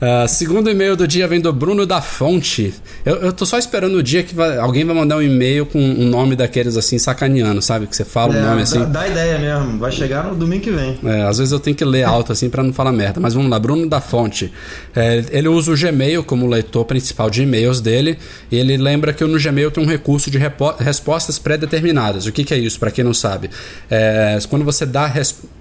Uh, 0.00 0.28
segundo 0.28 0.70
e-mail 0.70 0.94
do 0.94 1.08
dia 1.08 1.26
vem 1.26 1.40
do 1.40 1.52
Bruno 1.52 1.84
da 1.84 2.00
Fonte. 2.00 2.72
Eu, 3.04 3.16
eu 3.16 3.32
tô 3.32 3.44
só 3.44 3.58
esperando 3.58 3.96
o 3.96 4.02
dia 4.02 4.22
que 4.22 4.32
vai, 4.32 4.56
alguém 4.56 4.84
vai 4.84 4.94
mandar 4.94 5.16
um 5.16 5.22
e-mail 5.22 5.66
com 5.66 5.78
um 5.80 6.06
nome 6.08 6.36
daqueles 6.36 6.76
assim, 6.76 6.98
sacaneando, 6.98 7.60
sabe? 7.60 7.86
Que 7.88 7.96
você 7.96 8.04
fala 8.04 8.32
o 8.32 8.36
é, 8.36 8.40
um 8.40 8.46
nome 8.46 8.62
assim. 8.62 8.78
Dá, 8.78 8.84
dá, 8.84 9.08
ideia 9.08 9.38
mesmo, 9.38 9.78
vai 9.78 9.90
chegar 9.90 10.24
no 10.24 10.36
domingo 10.36 10.62
que 10.62 10.70
vem. 10.70 10.98
É, 11.04 11.22
às 11.22 11.38
vezes 11.38 11.52
eu 11.52 11.58
tenho 11.58 11.74
que 11.74 11.84
ler 11.84 12.04
alto 12.04 12.30
assim 12.30 12.48
para 12.48 12.62
não 12.62 12.72
falar 12.72 12.92
merda. 12.92 13.18
Mas 13.18 13.34
vamos 13.34 13.50
lá, 13.50 13.58
Bruno 13.58 13.88
da 13.88 14.00
Fonte. 14.00 14.52
É, 14.94 15.24
ele 15.30 15.48
usa 15.48 15.72
o 15.72 15.76
Gmail 15.76 16.22
como 16.22 16.46
leitor 16.46 16.84
principal 16.84 17.28
de 17.28 17.42
e-mails 17.42 17.80
dele. 17.80 18.18
E 18.52 18.56
ele 18.56 18.76
lembra 18.76 19.12
que 19.12 19.24
no 19.24 19.40
Gmail 19.40 19.70
tem 19.72 19.82
um 19.82 19.88
recurso 19.88 20.30
de 20.30 20.38
respostas 20.78 21.40
pré-determinadas. 21.40 22.24
O 22.26 22.30
que, 22.30 22.44
que 22.44 22.54
é 22.54 22.58
isso, 22.58 22.78
para 22.78 22.92
quem 22.92 23.02
não 23.02 23.12
sabe? 23.14 23.50
É, 23.90 24.38
quando 24.48 24.64
você 24.64 24.86
dá 24.86 25.08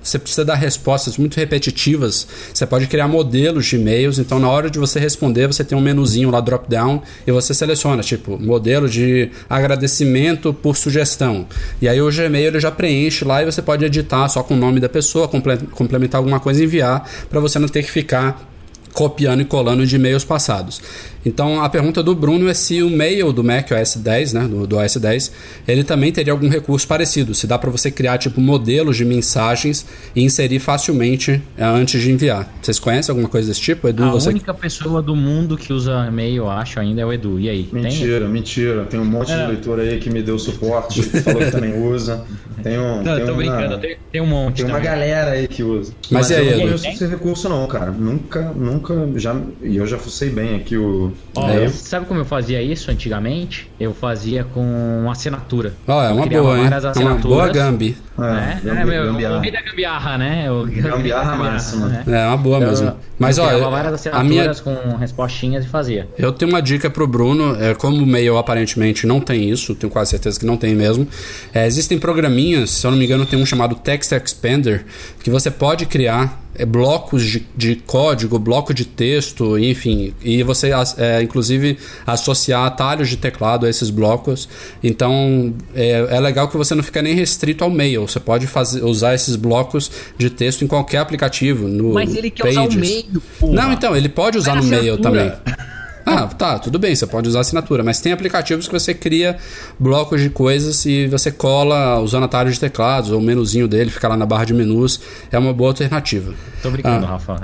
você 0.07 0.17
precisa 0.17 0.45
dar 0.45 0.55
respostas 0.55 1.17
muito 1.17 1.35
repetitivas, 1.35 2.27
você 2.53 2.65
pode 2.65 2.87
criar 2.87 3.07
modelos 3.07 3.65
de 3.65 3.75
e-mails 3.75 4.17
então, 4.27 4.39
na 4.39 4.49
hora 4.49 4.69
de 4.69 4.77
você 4.77 4.99
responder, 4.99 5.47
você 5.47 5.63
tem 5.63 5.77
um 5.77 5.79
menuzinho 5.79 6.29
lá, 6.29 6.41
drop 6.41 6.69
down, 6.69 7.01
e 7.25 7.31
você 7.31 7.53
seleciona, 7.53 8.03
tipo, 8.03 8.37
modelo 8.37 8.89
de 8.89 9.31
agradecimento 9.49 10.53
por 10.53 10.75
sugestão. 10.75 11.47
E 11.81 11.87
aí 11.87 12.01
o 12.01 12.11
Gmail 12.11 12.47
ele 12.47 12.59
já 12.59 12.69
preenche 12.69 13.23
lá 13.23 13.41
e 13.41 13.45
você 13.45 13.61
pode 13.61 13.85
editar 13.85 14.27
só 14.27 14.43
com 14.43 14.53
o 14.53 14.57
nome 14.57 14.81
da 14.81 14.89
pessoa, 14.89 15.29
complementar 15.29 16.19
alguma 16.19 16.41
coisa 16.41 16.61
e 16.61 16.65
enviar, 16.65 17.09
para 17.29 17.39
você 17.39 17.57
não 17.57 17.69
ter 17.69 17.83
que 17.83 17.89
ficar 17.89 18.45
copiando 18.91 19.41
e 19.41 19.45
colando 19.45 19.85
de 19.85 19.95
e-mails 19.95 20.25
passados. 20.25 20.81
Então 21.27 21.61
a 21.61 21.67
pergunta 21.67 22.01
do 22.01 22.15
Bruno 22.15 22.47
é 22.47 22.53
se 22.53 22.81
o 22.81 22.89
mail 22.89 23.33
do 23.33 23.43
Mac 23.43 23.69
OS 23.71 23.97
10, 23.97 24.33
né, 24.33 24.47
do, 24.47 24.65
do 24.65 24.77
OS 24.77 24.95
10, 24.95 25.31
ele 25.67 25.83
também 25.83 26.11
teria 26.11 26.31
algum 26.31 26.47
recurso 26.47 26.87
parecido. 26.87 27.35
Se 27.35 27.45
dá 27.45 27.57
para 27.57 27.69
você 27.69 27.91
criar 27.91 28.17
tipo 28.17 28.39
modelos 28.39 28.95
de 28.95 29.03
mensagens 29.03 29.85
e 30.15 30.23
inserir 30.23 30.59
facilmente 30.59 31.41
é, 31.57 31.65
antes 31.65 32.01
de 32.01 32.11
enviar. 32.11 32.49
Vocês 32.61 32.79
conhecem 32.79 33.11
alguma 33.11 33.27
coisa 33.27 33.49
desse 33.49 33.59
tipo, 33.59 33.87
Edu? 33.87 34.03
A 34.03 34.11
você... 34.11 34.29
única 34.29 34.53
pessoa 34.53 35.01
do 35.01 35.15
mundo 35.15 35.57
que 35.57 35.73
usa 35.73 36.05
e-mail, 36.07 36.43
eu 36.43 36.49
acho, 36.49 36.79
ainda 36.79 37.01
é 37.01 37.05
o 37.05 37.11
Edu. 37.11 37.39
E 37.39 37.49
aí? 37.49 37.69
Mentira, 37.71 38.21
tem? 38.21 38.29
mentira. 38.29 38.85
Tem 38.85 38.99
um 38.99 39.05
monte 39.05 39.31
é. 39.33 39.41
de 39.41 39.51
leitor 39.51 39.79
aí 39.79 39.99
que 39.99 40.09
me 40.09 40.23
deu 40.23 40.39
suporte, 40.39 41.01
falou 41.03 41.41
que 41.41 41.51
também 41.51 41.77
usa. 41.91 42.25
Tem 42.63 42.79
um. 42.79 43.03
Não, 43.03 43.15
tem 43.15 43.25
tô 43.25 43.31
uma, 43.31 43.37
brincando, 43.37 43.77
tem, 43.77 43.97
tem, 44.11 44.21
um 44.21 44.25
monte. 44.25 44.57
Tem 44.57 44.65
também. 44.65 44.81
uma 44.81 44.83
galera 44.83 45.31
aí 45.31 45.47
que 45.47 45.63
usa. 45.63 45.93
Mas, 46.09 46.11
Mas 46.11 46.29
e 46.29 46.35
aí, 46.35 46.47
eu 46.47 46.51
não 46.53 46.63
conheço 46.63 46.87
esse 46.87 47.05
recurso, 47.05 47.49
não, 47.49 47.67
cara. 47.67 47.91
Nunca, 47.91 48.51
nunca. 48.53 49.09
Já, 49.15 49.35
e 49.61 49.77
eu 49.77 49.85
já 49.85 49.97
fucei 49.97 50.29
bem 50.29 50.55
aqui 50.55 50.77
o. 50.77 51.11
Oh, 51.35 51.49
é, 51.49 51.69
sabe 51.69 52.07
como 52.07 52.19
eu 52.19 52.25
fazia 52.25 52.61
isso 52.61 52.89
antigamente? 52.89 53.69
Eu 53.79 53.93
fazia 53.93 54.43
com 54.43 55.07
assinatura. 55.11 55.73
Ó, 55.87 55.99
oh, 55.99 56.03
é 56.03 56.11
uma 56.11 56.25
boa, 56.25 56.57
hein? 56.57 56.65
É 56.95 56.99
uma 56.99 57.15
boa 57.15 57.47
Gambi. 57.49 57.95
É, 58.19 58.67
é, 58.67 58.81
é 58.81 58.85
meu, 58.85 59.05
gambiarra. 59.05 59.51
da 59.51 59.61
gambiarra, 59.61 60.17
né? 60.17 60.51
O 60.51 60.65
gambiarra 60.65 61.35
máxima. 61.35 61.87
Né? 61.87 62.03
É 62.07 62.27
uma 62.27 62.37
boa 62.37 62.59
mesmo. 62.59 62.95
Mas 63.19 63.37
olha, 63.37 63.63
a 64.11 64.23
minha 64.23 64.51
com 64.55 64.95
respostinhas 64.97 65.65
e 65.65 65.67
fazia. 65.67 66.07
Eu 66.17 66.31
tenho 66.31 66.49
uma 66.49 66.61
dica 66.61 66.89
pro 66.89 67.05
Bruno, 67.05 67.55
é, 67.61 67.75
como 67.75 67.97
o 67.97 68.05
mail 68.07 68.37
aparentemente 68.37 69.05
não 69.05 69.19
tem 69.19 69.49
isso, 69.49 69.75
tenho 69.75 69.91
quase 69.91 70.11
certeza 70.11 70.39
que 70.39 70.45
não 70.45 70.57
tem 70.57 70.75
mesmo. 70.75 71.07
É, 71.53 71.67
existem 71.67 71.99
programinhas, 71.99 72.71
se 72.71 72.87
eu 72.87 72.91
não 72.91 72.97
me 72.97 73.05
engano, 73.05 73.25
tem 73.25 73.39
um 73.39 73.45
chamado 73.45 73.75
Text 73.75 74.11
Expander, 74.11 74.85
que 75.23 75.29
você 75.29 75.51
pode 75.51 75.85
criar 75.85 76.41
blocos 76.65 77.23
de, 77.23 77.47
de, 77.55 77.75
código, 77.75 78.39
bloco 78.39 78.73
de 78.73 78.85
texto, 78.85 79.57
enfim, 79.57 80.13
e 80.23 80.41
você 80.43 80.71
é, 80.97 81.21
inclusive 81.21 81.77
associar 82.05 82.65
atalhos 82.65 83.09
de 83.09 83.17
teclado 83.17 83.65
a 83.65 83.69
esses 83.69 83.89
blocos. 83.89 84.47
Então 84.83 85.53
é, 85.75 86.07
é, 86.09 86.19
legal 86.19 86.47
que 86.47 86.57
você 86.57 86.73
não 86.73 86.83
fica 86.83 87.01
nem 87.01 87.13
restrito 87.13 87.63
ao 87.63 87.69
mail. 87.69 88.07
Você 88.07 88.19
pode 88.19 88.47
fazer, 88.47 88.83
usar 88.83 89.13
esses 89.13 89.35
blocos 89.35 89.91
de 90.17 90.29
texto 90.29 90.63
em 90.63 90.67
qualquer 90.67 90.99
aplicativo. 90.99 91.67
No 91.67 91.93
Mas 91.93 92.15
ele 92.15 92.29
quer 92.29 92.43
Pages. 92.43 92.57
usar 92.57 92.69
o 92.69 92.79
mail. 92.79 93.23
Porra. 93.39 93.53
Não, 93.53 93.73
então, 93.73 93.95
ele 93.95 94.09
pode 94.09 94.37
usar 94.37 94.55
no 94.55 94.63
mail 94.63 94.97
também. 94.97 95.31
Ah, 96.09 96.25
tá, 96.25 96.57
tudo 96.57 96.79
bem, 96.79 96.95
você 96.95 97.05
pode 97.05 97.27
usar 97.27 97.41
assinatura, 97.41 97.83
mas 97.83 97.99
tem 97.99 98.13
aplicativos 98.13 98.65
que 98.65 98.73
você 98.73 98.93
cria 98.93 99.37
blocos 99.77 100.21
de 100.21 100.29
coisas 100.29 100.85
e 100.85 101.05
você 101.07 101.33
cola 101.33 101.99
usando 101.99 102.23
atalhos 102.23 102.53
de 102.53 102.61
teclados 102.61 103.11
ou 103.11 103.19
o 103.19 103.21
menuzinho 103.21 103.67
dele, 103.67 103.89
fica 103.89 104.07
lá 104.07 104.15
na 104.15 104.25
barra 104.25 104.45
de 104.45 104.53
menus, 104.53 105.01
é 105.29 105.37
uma 105.37 105.51
boa 105.51 105.71
alternativa. 105.71 106.33
Tô 106.63 106.71
brincando, 106.71 107.05
ah. 107.05 107.09
Rafa. 107.09 107.35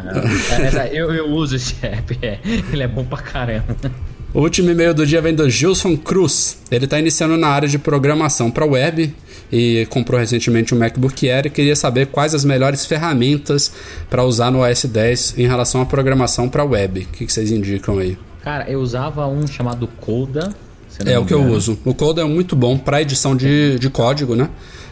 É, 0.50 0.88
é, 0.88 0.90
eu, 0.94 1.14
eu 1.14 1.28
uso 1.28 1.58
esse 1.58 1.76
app, 1.86 2.18
é, 2.22 2.40
ele 2.72 2.84
é 2.84 2.88
bom 2.88 3.04
pra 3.04 3.18
caramba. 3.18 3.76
O 4.34 4.40
último 4.40 4.72
e-mail 4.72 4.94
do 4.94 5.06
dia 5.06 5.22
vem 5.22 5.36
do 5.36 5.48
Gilson 5.50 5.96
Cruz. 5.98 6.58
Ele 6.72 6.86
está 6.86 6.98
iniciando 6.98 7.36
na 7.36 7.50
área 7.50 7.68
de 7.68 7.78
programação 7.78 8.50
para 8.50 8.66
web 8.66 9.14
e 9.52 9.86
comprou 9.92 10.20
recentemente 10.20 10.74
um 10.74 10.80
MacBook 10.80 11.30
Air 11.30 11.48
e 11.48 11.50
queria 11.52 11.76
saber 11.76 12.08
quais 12.08 12.34
as 12.34 12.44
melhores 12.44 12.86
ferramentas 12.86 13.72
para 14.10 14.24
usar 14.24 14.50
no 14.50 14.64
OS 14.64 14.86
10 14.86 15.36
em 15.38 15.46
relação 15.46 15.82
à 15.82 15.86
programação 15.86 16.48
para 16.50 16.64
web. 16.64 17.02
O 17.02 17.06
que, 17.16 17.26
que 17.26 17.32
vocês 17.32 17.52
indicam 17.52 18.00
aí? 18.00 18.18
Cara, 18.44 18.70
eu 18.70 18.82
usava 18.82 19.26
um 19.28 19.48
chamado 19.48 19.88
Coda. 19.88 20.54
É 21.06 21.18
o 21.18 21.26
que 21.26 21.34
eu 21.34 21.44
uso. 21.44 21.80
O 21.86 21.94
Coda 21.94 22.22
é 22.22 22.26
muito 22.26 22.56
bom 22.56 22.78
para 22.78 23.02
edição 23.02 23.36
de, 23.36 23.80
de 23.80 23.90
código, 23.90 24.36
né? 24.36 24.50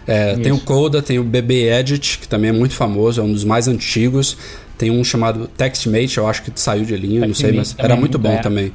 É, 0.08 0.36
tem 0.36 0.52
o 0.52 0.60
Coda, 0.60 1.02
tem 1.02 1.20
o 1.20 1.24
BB 1.24 1.70
Edit, 1.72 2.18
que 2.20 2.28
também 2.28 2.50
é 2.50 2.54
muito 2.54 2.74
famoso, 2.74 3.22
é 3.22 3.24
um 3.24 3.32
dos 3.32 3.44
mais 3.44 3.68
antigos. 3.68 4.38
Tem 4.78 4.90
um 4.90 5.04
chamado 5.04 5.48
TextMate, 5.56 6.18
eu 6.18 6.28
acho 6.28 6.42
que 6.42 6.52
saiu 6.56 6.84
de 6.84 6.96
linha, 6.98 7.28
não 7.28 7.36
sei, 7.36 7.52
mas 7.52 7.76
era 7.78 7.96
muito 7.96 8.18
bom 8.18 8.32
é 8.32 8.38
também. 8.38 8.74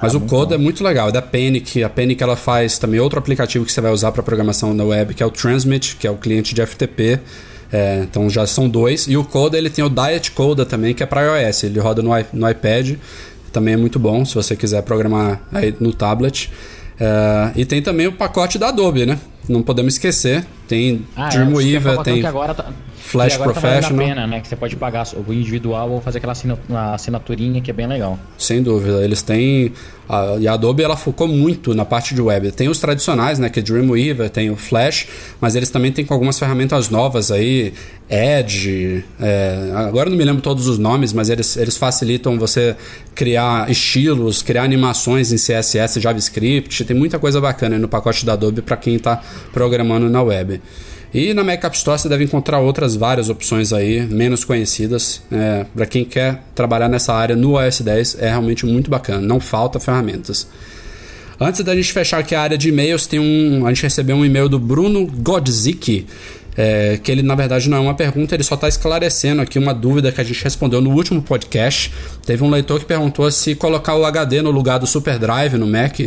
Mas 0.00 0.14
o 0.14 0.20
Coda 0.20 0.54
é 0.54 0.58
muito 0.58 0.84
legal, 0.84 1.08
é 1.08 1.12
da 1.12 1.20
Panic. 1.20 1.82
A 1.82 1.88
Panic 1.88 2.22
ela 2.22 2.36
faz 2.36 2.78
também 2.78 3.00
outro 3.00 3.18
aplicativo 3.18 3.64
que 3.64 3.72
você 3.72 3.80
vai 3.80 3.90
usar 3.90 4.12
para 4.12 4.22
programação 4.22 4.72
na 4.72 4.84
web, 4.84 5.14
que 5.14 5.22
é 5.22 5.26
o 5.26 5.30
Transmit, 5.30 5.96
que 5.96 6.06
é 6.06 6.10
o 6.10 6.16
cliente 6.16 6.54
de 6.54 6.64
FTP. 6.64 7.18
É, 7.72 8.00
então 8.02 8.30
já 8.30 8.46
são 8.46 8.68
dois. 8.68 9.08
E 9.08 9.16
o 9.16 9.24
Coda 9.24 9.58
ele 9.58 9.68
tem 9.68 9.84
o 9.84 9.90
Diet 9.90 10.30
Coda 10.30 10.64
também, 10.64 10.94
que 10.94 11.02
é 11.02 11.06
para 11.06 11.40
iOS. 11.40 11.64
Ele 11.64 11.80
roda 11.80 12.02
no, 12.02 12.10
no 12.32 12.48
iPad 12.48 12.96
também 13.50 13.74
é 13.74 13.76
muito 13.76 13.98
bom 13.98 14.24
se 14.24 14.34
você 14.34 14.56
quiser 14.56 14.82
programar 14.82 15.40
aí 15.52 15.74
no 15.80 15.92
tablet. 15.92 16.50
Uh, 17.00 17.56
e 17.56 17.64
tem 17.64 17.80
também 17.80 18.06
o 18.06 18.12
pacote 18.12 18.58
da 18.58 18.68
Adobe, 18.68 19.06
né? 19.06 19.18
Não 19.48 19.62
podemos 19.62 19.94
esquecer. 19.94 20.44
Tem 20.68 21.06
ah, 21.16 21.28
é, 21.28 21.30
Dreamweaver, 21.30 21.98
é, 21.98 22.02
tem 22.02 22.26
agora 22.26 22.54
tá, 22.54 22.66
Flash 23.08 23.36
agora 23.36 23.52
Professional. 23.52 23.98
Tá 23.98 24.04
a 24.04 24.14
pena, 24.14 24.26
né? 24.26 24.40
Que 24.40 24.48
você 24.48 24.54
pode 24.54 24.76
pagar 24.76 25.06
o 25.26 25.32
individual 25.32 25.90
ou 25.90 26.00
fazer 26.00 26.18
aquela 26.18 26.34
assinaturinha 26.94 27.60
que 27.62 27.70
é 27.70 27.74
bem 27.74 27.86
legal. 27.86 28.18
Sem 28.36 28.62
dúvida. 28.62 29.02
Eles 29.02 29.22
têm. 29.22 29.72
A, 30.06 30.36
e 30.38 30.46
a 30.46 30.52
Adobe 30.52 30.82
ela 30.82 30.96
focou 30.96 31.26
muito 31.26 31.74
na 31.74 31.86
parte 31.86 32.14
de 32.14 32.20
web. 32.20 32.52
Tem 32.52 32.68
os 32.68 32.78
tradicionais, 32.78 33.38
né? 33.38 33.48
Que 33.48 33.60
é 33.60 33.62
Dreamweaver, 33.62 34.28
tem 34.28 34.50
o 34.50 34.56
Flash, 34.56 35.06
mas 35.40 35.54
eles 35.54 35.70
também 35.70 35.90
têm 35.90 36.04
com 36.04 36.12
algumas 36.12 36.38
ferramentas 36.38 36.90
novas 36.90 37.30
aí. 37.30 37.72
Edge. 38.10 39.04
É, 39.20 39.70
agora 39.74 40.08
não 40.08 40.16
me 40.16 40.24
lembro 40.24 40.40
todos 40.40 40.66
os 40.66 40.78
nomes, 40.78 41.12
mas 41.12 41.28
eles, 41.28 41.56
eles 41.56 41.76
facilitam 41.76 42.38
você 42.38 42.74
criar 43.14 43.70
estilos, 43.70 44.42
criar 44.42 44.62
animações 44.62 45.30
em 45.30 45.36
CSS, 45.36 46.00
JavaScript. 46.00 46.84
Tem 46.84 46.96
muita 46.96 47.18
coisa 47.18 47.40
bacana 47.40 47.78
no 47.78 47.86
pacote 47.86 48.24
da 48.24 48.32
Adobe 48.32 48.62
para 48.62 48.76
quem 48.76 48.96
está 48.96 49.20
programando 49.52 50.08
na 50.08 50.22
web. 50.22 50.57
E 51.12 51.32
na 51.32 51.42
Mac 51.42 51.64
App 51.64 51.76
Store 51.76 51.98
você 51.98 52.08
deve 52.08 52.24
encontrar 52.24 52.60
outras 52.60 52.94
várias 52.94 53.30
opções 53.30 53.72
aí, 53.72 54.06
menos 54.06 54.44
conhecidas. 54.44 55.22
É, 55.32 55.64
para 55.74 55.86
quem 55.86 56.04
quer 56.04 56.42
trabalhar 56.54 56.88
nessa 56.88 57.14
área 57.14 57.34
no 57.34 57.58
OS 57.58 57.80
10, 57.80 58.18
é 58.20 58.28
realmente 58.28 58.66
muito 58.66 58.90
bacana, 58.90 59.20
não 59.20 59.40
falta 59.40 59.80
ferramentas. 59.80 60.46
Antes 61.40 61.62
da 61.62 61.74
gente 61.74 61.92
fechar 61.92 62.18
aqui 62.18 62.34
a 62.34 62.42
área 62.42 62.58
de 62.58 62.68
e-mails, 62.68 63.06
tem 63.06 63.20
um, 63.20 63.64
a 63.64 63.72
gente 63.72 63.84
recebeu 63.84 64.16
um 64.16 64.24
e-mail 64.24 64.48
do 64.48 64.58
Bruno 64.58 65.06
Godzik, 65.06 66.04
é, 66.56 66.98
que 67.00 67.12
ele 67.12 67.22
na 67.22 67.36
verdade 67.36 67.70
não 67.70 67.78
é 67.78 67.80
uma 67.80 67.94
pergunta, 67.94 68.34
ele 68.34 68.42
só 68.42 68.56
está 68.56 68.66
esclarecendo 68.66 69.40
aqui 69.40 69.56
uma 69.58 69.72
dúvida 69.72 70.10
que 70.10 70.20
a 70.20 70.24
gente 70.24 70.42
respondeu 70.42 70.80
no 70.80 70.90
último 70.90 71.22
podcast. 71.22 71.92
Teve 72.26 72.42
um 72.42 72.50
leitor 72.50 72.80
que 72.80 72.86
perguntou 72.86 73.30
se 73.30 73.54
colocar 73.54 73.94
o 73.94 74.04
HD 74.04 74.42
no 74.42 74.50
lugar 74.50 74.78
do 74.78 74.86
SuperDrive 74.86 75.56
no 75.56 75.66
Mac 75.66 76.00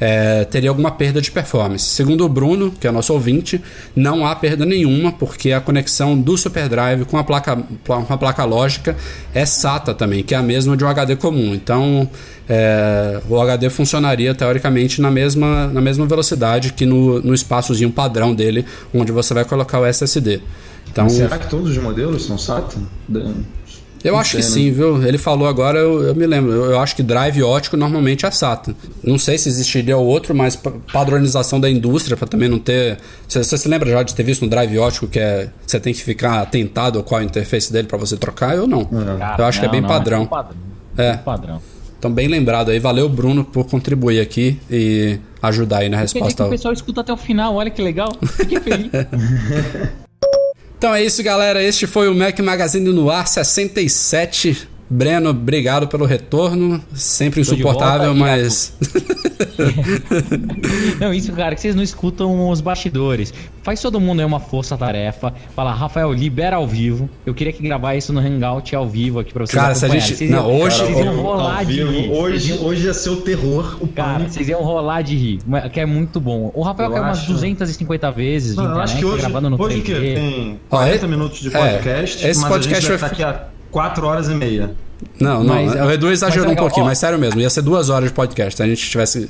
é, 0.00 0.44
teria 0.44 0.70
alguma 0.70 0.90
perda 0.90 1.20
de 1.20 1.30
performance. 1.30 1.84
Segundo 1.84 2.24
o 2.24 2.28
Bruno, 2.28 2.72
que 2.72 2.86
é 2.86 2.90
nosso 2.90 3.12
ouvinte, 3.12 3.60
não 3.94 4.26
há 4.26 4.34
perda 4.34 4.64
nenhuma, 4.64 5.12
porque 5.12 5.52
a 5.52 5.60
conexão 5.60 6.18
do 6.18 6.36
SuperDrive 6.36 7.04
com 7.04 7.18
a 7.18 7.24
placa, 7.24 7.56
com 7.86 8.12
a 8.12 8.18
placa 8.18 8.44
lógica 8.44 8.96
é 9.32 9.44
SATA 9.44 9.94
também, 9.94 10.22
que 10.22 10.34
é 10.34 10.38
a 10.38 10.42
mesma 10.42 10.76
de 10.76 10.84
um 10.84 10.88
HD 10.88 11.16
comum. 11.16 11.54
Então, 11.54 12.08
é, 12.48 13.20
o 13.28 13.40
HD 13.40 13.70
funcionaria 13.70 14.34
teoricamente 14.34 15.00
na 15.00 15.10
mesma, 15.10 15.66
na 15.68 15.80
mesma 15.80 16.06
velocidade 16.06 16.72
que 16.72 16.84
no, 16.84 17.20
no 17.20 17.34
espaçozinho 17.34 17.90
padrão 17.90 18.34
dele, 18.34 18.64
onde 18.92 19.12
você 19.12 19.32
vai 19.32 19.44
colocar 19.44 19.80
o 19.80 19.86
SSD. 19.86 20.40
Então, 20.90 21.08
Será 21.08 21.38
que 21.38 21.48
todos 21.48 21.70
os 21.70 21.78
modelos 21.78 22.24
são 22.24 22.36
SATA? 22.36 22.76
Eu 24.04 24.16
acho 24.16 24.36
que 24.36 24.42
sim, 24.42 24.70
viu? 24.70 25.02
Ele 25.02 25.16
falou 25.16 25.48
agora, 25.48 25.78
eu, 25.78 26.02
eu 26.02 26.14
me 26.14 26.26
lembro. 26.26 26.52
Eu, 26.52 26.64
eu, 26.72 26.80
acho 26.80 26.94
que 26.94 27.02
drive 27.02 27.42
ótico 27.42 27.74
normalmente 27.74 28.26
é 28.26 28.30
SATA. 28.30 28.76
Não 29.02 29.18
sei 29.18 29.38
se 29.38 29.48
existiria 29.48 29.96
outro, 29.96 30.34
mas 30.34 30.60
padronização 30.92 31.58
da 31.58 31.70
indústria 31.70 32.14
para 32.14 32.28
também 32.28 32.48
não 32.48 32.58
ter. 32.58 32.98
Você, 33.26 33.42
você, 33.42 33.56
se 33.56 33.66
lembra 33.66 33.90
já 33.90 34.02
de 34.02 34.14
ter 34.14 34.22
visto 34.22 34.44
um 34.44 34.48
drive 34.48 34.78
ótico 34.78 35.06
que 35.06 35.18
é 35.18 35.48
você 35.66 35.80
tem 35.80 35.94
que 35.94 36.02
ficar 36.02 36.42
atentado 36.42 37.02
qual 37.02 37.18
é 37.18 37.22
a 37.22 37.26
interface 37.26 37.72
dele 37.72 37.88
para 37.88 37.96
você 37.96 38.16
trocar? 38.16 38.54
Eu 38.54 38.66
não. 38.66 38.82
É. 38.82 39.40
eu 39.40 39.44
acho 39.46 39.58
não, 39.58 39.62
que 39.62 39.68
é 39.68 39.72
bem 39.72 39.80
não, 39.80 39.88
padrão. 39.88 40.22
É 40.22 40.26
padrão. 40.26 40.56
É. 40.98 41.16
padrão. 41.16 41.62
Então, 41.98 42.12
bem 42.12 42.28
lembrado 42.28 42.70
aí. 42.70 42.78
Valeu, 42.78 43.08
Bruno, 43.08 43.42
por 43.42 43.64
contribuir 43.64 44.20
aqui 44.20 44.60
e 44.70 45.18
ajudar 45.40 45.78
aí 45.78 45.88
na 45.88 45.96
resposta. 45.96 46.42
Que 46.42 46.48
o 46.48 46.50
pessoal 46.50 46.74
escuta 46.74 47.00
até 47.00 47.10
o 47.10 47.16
final, 47.16 47.54
olha 47.54 47.70
que 47.70 47.80
legal. 47.80 48.10
Fiquei 48.36 48.60
feliz. 48.60 48.90
Então 50.84 50.94
é 50.94 51.02
isso, 51.02 51.22
galera. 51.22 51.62
Este 51.62 51.86
foi 51.86 52.10
o 52.10 52.14
Mac 52.14 52.38
Magazine 52.40 52.92
no 52.92 53.10
ar 53.10 53.26
67. 53.26 54.68
Breno, 54.88 55.30
obrigado 55.30 55.88
pelo 55.88 56.04
retorno. 56.04 56.82
Sempre 56.94 57.40
insuportável, 57.40 58.14
volta, 58.14 58.20
mas. 58.20 58.76
não, 61.00 61.12
isso, 61.12 61.32
cara, 61.32 61.54
que 61.54 61.60
vocês 61.60 61.74
não 61.74 61.82
escutam 61.82 62.50
os 62.50 62.60
bastidores. 62.60 63.32
Faz 63.62 63.80
todo 63.80 63.98
mundo 63.98 64.20
aí 64.20 64.26
uma 64.26 64.40
força-tarefa. 64.40 65.32
Fala, 65.56 65.72
Rafael, 65.72 66.12
libera 66.12 66.56
ao 66.56 66.66
vivo. 66.66 67.08
Eu 67.24 67.34
queria 67.34 67.52
que 67.52 67.62
gravar 67.62 67.94
isso 67.94 68.12
no 68.12 68.20
Hangout 68.20 68.76
ao 68.76 68.86
vivo 68.86 69.20
aqui 69.20 69.32
pra 69.32 69.46
vocês. 69.46 69.60
Cara, 69.60 69.74
se 69.74 69.86
a 69.86 69.88
gente. 69.88 70.14
Vocês 70.14 70.30
não, 70.30 70.50
iam, 70.50 70.60
hoje. 70.60 70.76
Vocês 70.76 70.98
iam 70.98 71.16
rolar 71.16 71.64
de 71.64 71.82
rir. 71.82 72.10
Hoje, 72.10 72.52
iam... 72.52 72.64
hoje 72.64 72.86
ia 72.86 72.94
ser 72.94 73.10
o 73.10 73.16
terror. 73.16 73.78
O 73.80 73.88
cara, 73.88 74.14
pânico. 74.14 74.32
vocês 74.32 74.48
iam 74.48 74.62
rolar 74.62 75.02
de 75.02 75.16
rir. 75.16 75.38
Que 75.72 75.80
é 75.80 75.86
muito 75.86 76.20
bom. 76.20 76.52
O 76.54 76.62
Rafael 76.62 76.90
caiu 76.90 77.02
umas 77.04 77.24
250 77.24 78.10
vezes 78.12 78.54
não, 78.54 78.64
internet, 78.64 78.84
acho 78.84 78.98
que 78.98 79.04
hoje, 79.04 79.20
gravando 79.22 79.50
no 79.50 79.62
hoje 79.62 79.80
3G. 79.80 79.82
que 79.82 80.14
tem 80.14 80.60
40 80.68 81.06
minutos 81.08 81.40
de 81.40 81.50
podcast. 81.50 82.26
É, 82.26 82.30
esse 82.30 82.46
podcast 82.46 82.86
vai 82.86 82.96
estar 82.96 83.06
aqui 83.06 83.22
a 83.22 83.53
4 83.74 84.06
horas 84.06 84.28
e 84.28 84.34
meia. 84.34 84.70
Não, 85.18 85.42
não. 85.42 85.52
Mas, 85.52 85.74
o 85.74 85.90
Edu 85.90 86.12
exagerou 86.12 86.48
um 86.48 86.54
pouquinho, 86.54 86.86
ó, 86.86 86.88
mas 86.88 86.98
sério 86.98 87.18
mesmo. 87.18 87.40
Ia 87.40 87.50
ser 87.50 87.60
duas 87.60 87.90
horas 87.90 88.08
de 88.08 88.14
podcast 88.14 88.56
se 88.56 88.62
a 88.62 88.66
gente 88.68 88.80
estivesse 88.80 89.28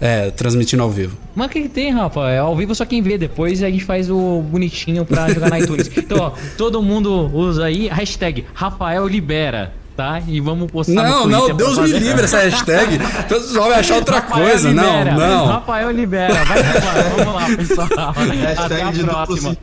é, 0.00 0.30
transmitindo 0.30 0.80
ao 0.80 0.88
vivo. 0.88 1.16
Mas 1.34 1.48
o 1.48 1.50
que, 1.50 1.62
que, 1.62 1.68
tem, 1.68 1.92
Rafa? 1.92 2.20
É 2.30 2.38
ao 2.38 2.54
vivo 2.54 2.72
só 2.72 2.84
quem 2.84 3.02
vê. 3.02 3.18
Depois 3.18 3.60
a 3.64 3.68
gente 3.68 3.84
faz 3.84 4.08
o 4.08 4.42
bonitinho 4.42 5.04
pra 5.04 5.28
jogar 5.28 5.50
na 5.50 5.58
iTunes. 5.58 5.90
Então, 5.98 6.18
ó, 6.18 6.32
todo 6.56 6.80
mundo 6.80 7.30
usa 7.34 7.64
aí 7.64 7.88
hashtag 7.88 8.46
Rafael 8.54 9.08
Libera. 9.08 9.72
Tá? 9.96 10.22
E 10.26 10.40
vamos 10.40 10.70
postar 10.70 10.94
Não, 11.02 11.26
não, 11.26 11.54
Deus 11.54 11.76
me 11.76 11.98
livre 11.98 12.24
essa 12.24 12.38
hashtag. 12.38 12.96
O 12.96 13.28
pessoal 13.28 13.68
vai 13.68 13.80
achar 13.80 13.96
outra 13.96 14.20
Rafael 14.20 14.46
coisa. 14.46 14.68
Libera. 14.68 15.12
Não, 15.12 15.18
não. 15.18 15.46
Rafael 15.46 15.90
Libera. 15.90 16.44
Vai, 16.44 17.24
vamos 17.24 17.34
lá, 17.34 17.56
pessoal. 17.56 18.14
Até 18.64 18.82
a 18.82 19.24
próxima. 19.26 19.56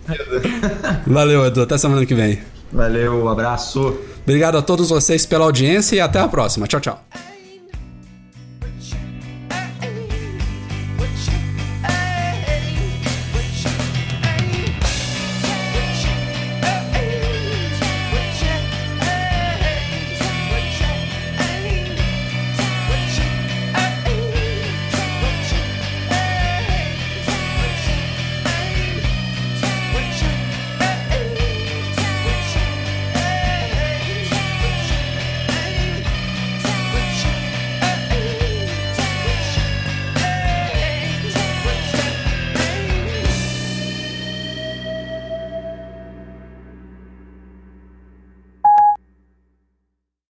Valeu, 1.08 1.46
Edu. 1.46 1.62
Até 1.62 1.78
semana 1.78 2.06
que 2.06 2.14
vem. 2.14 2.40
Valeu, 2.72 3.28
abraço. 3.30 3.98
Obrigado 4.28 4.58
a 4.58 4.62
todos 4.62 4.90
vocês 4.90 5.26
pela 5.26 5.46
audiência 5.46 5.96
e 5.96 6.02
até 6.02 6.20
a 6.20 6.28
próxima. 6.28 6.68
Tchau, 6.68 6.82
tchau. 6.82 7.27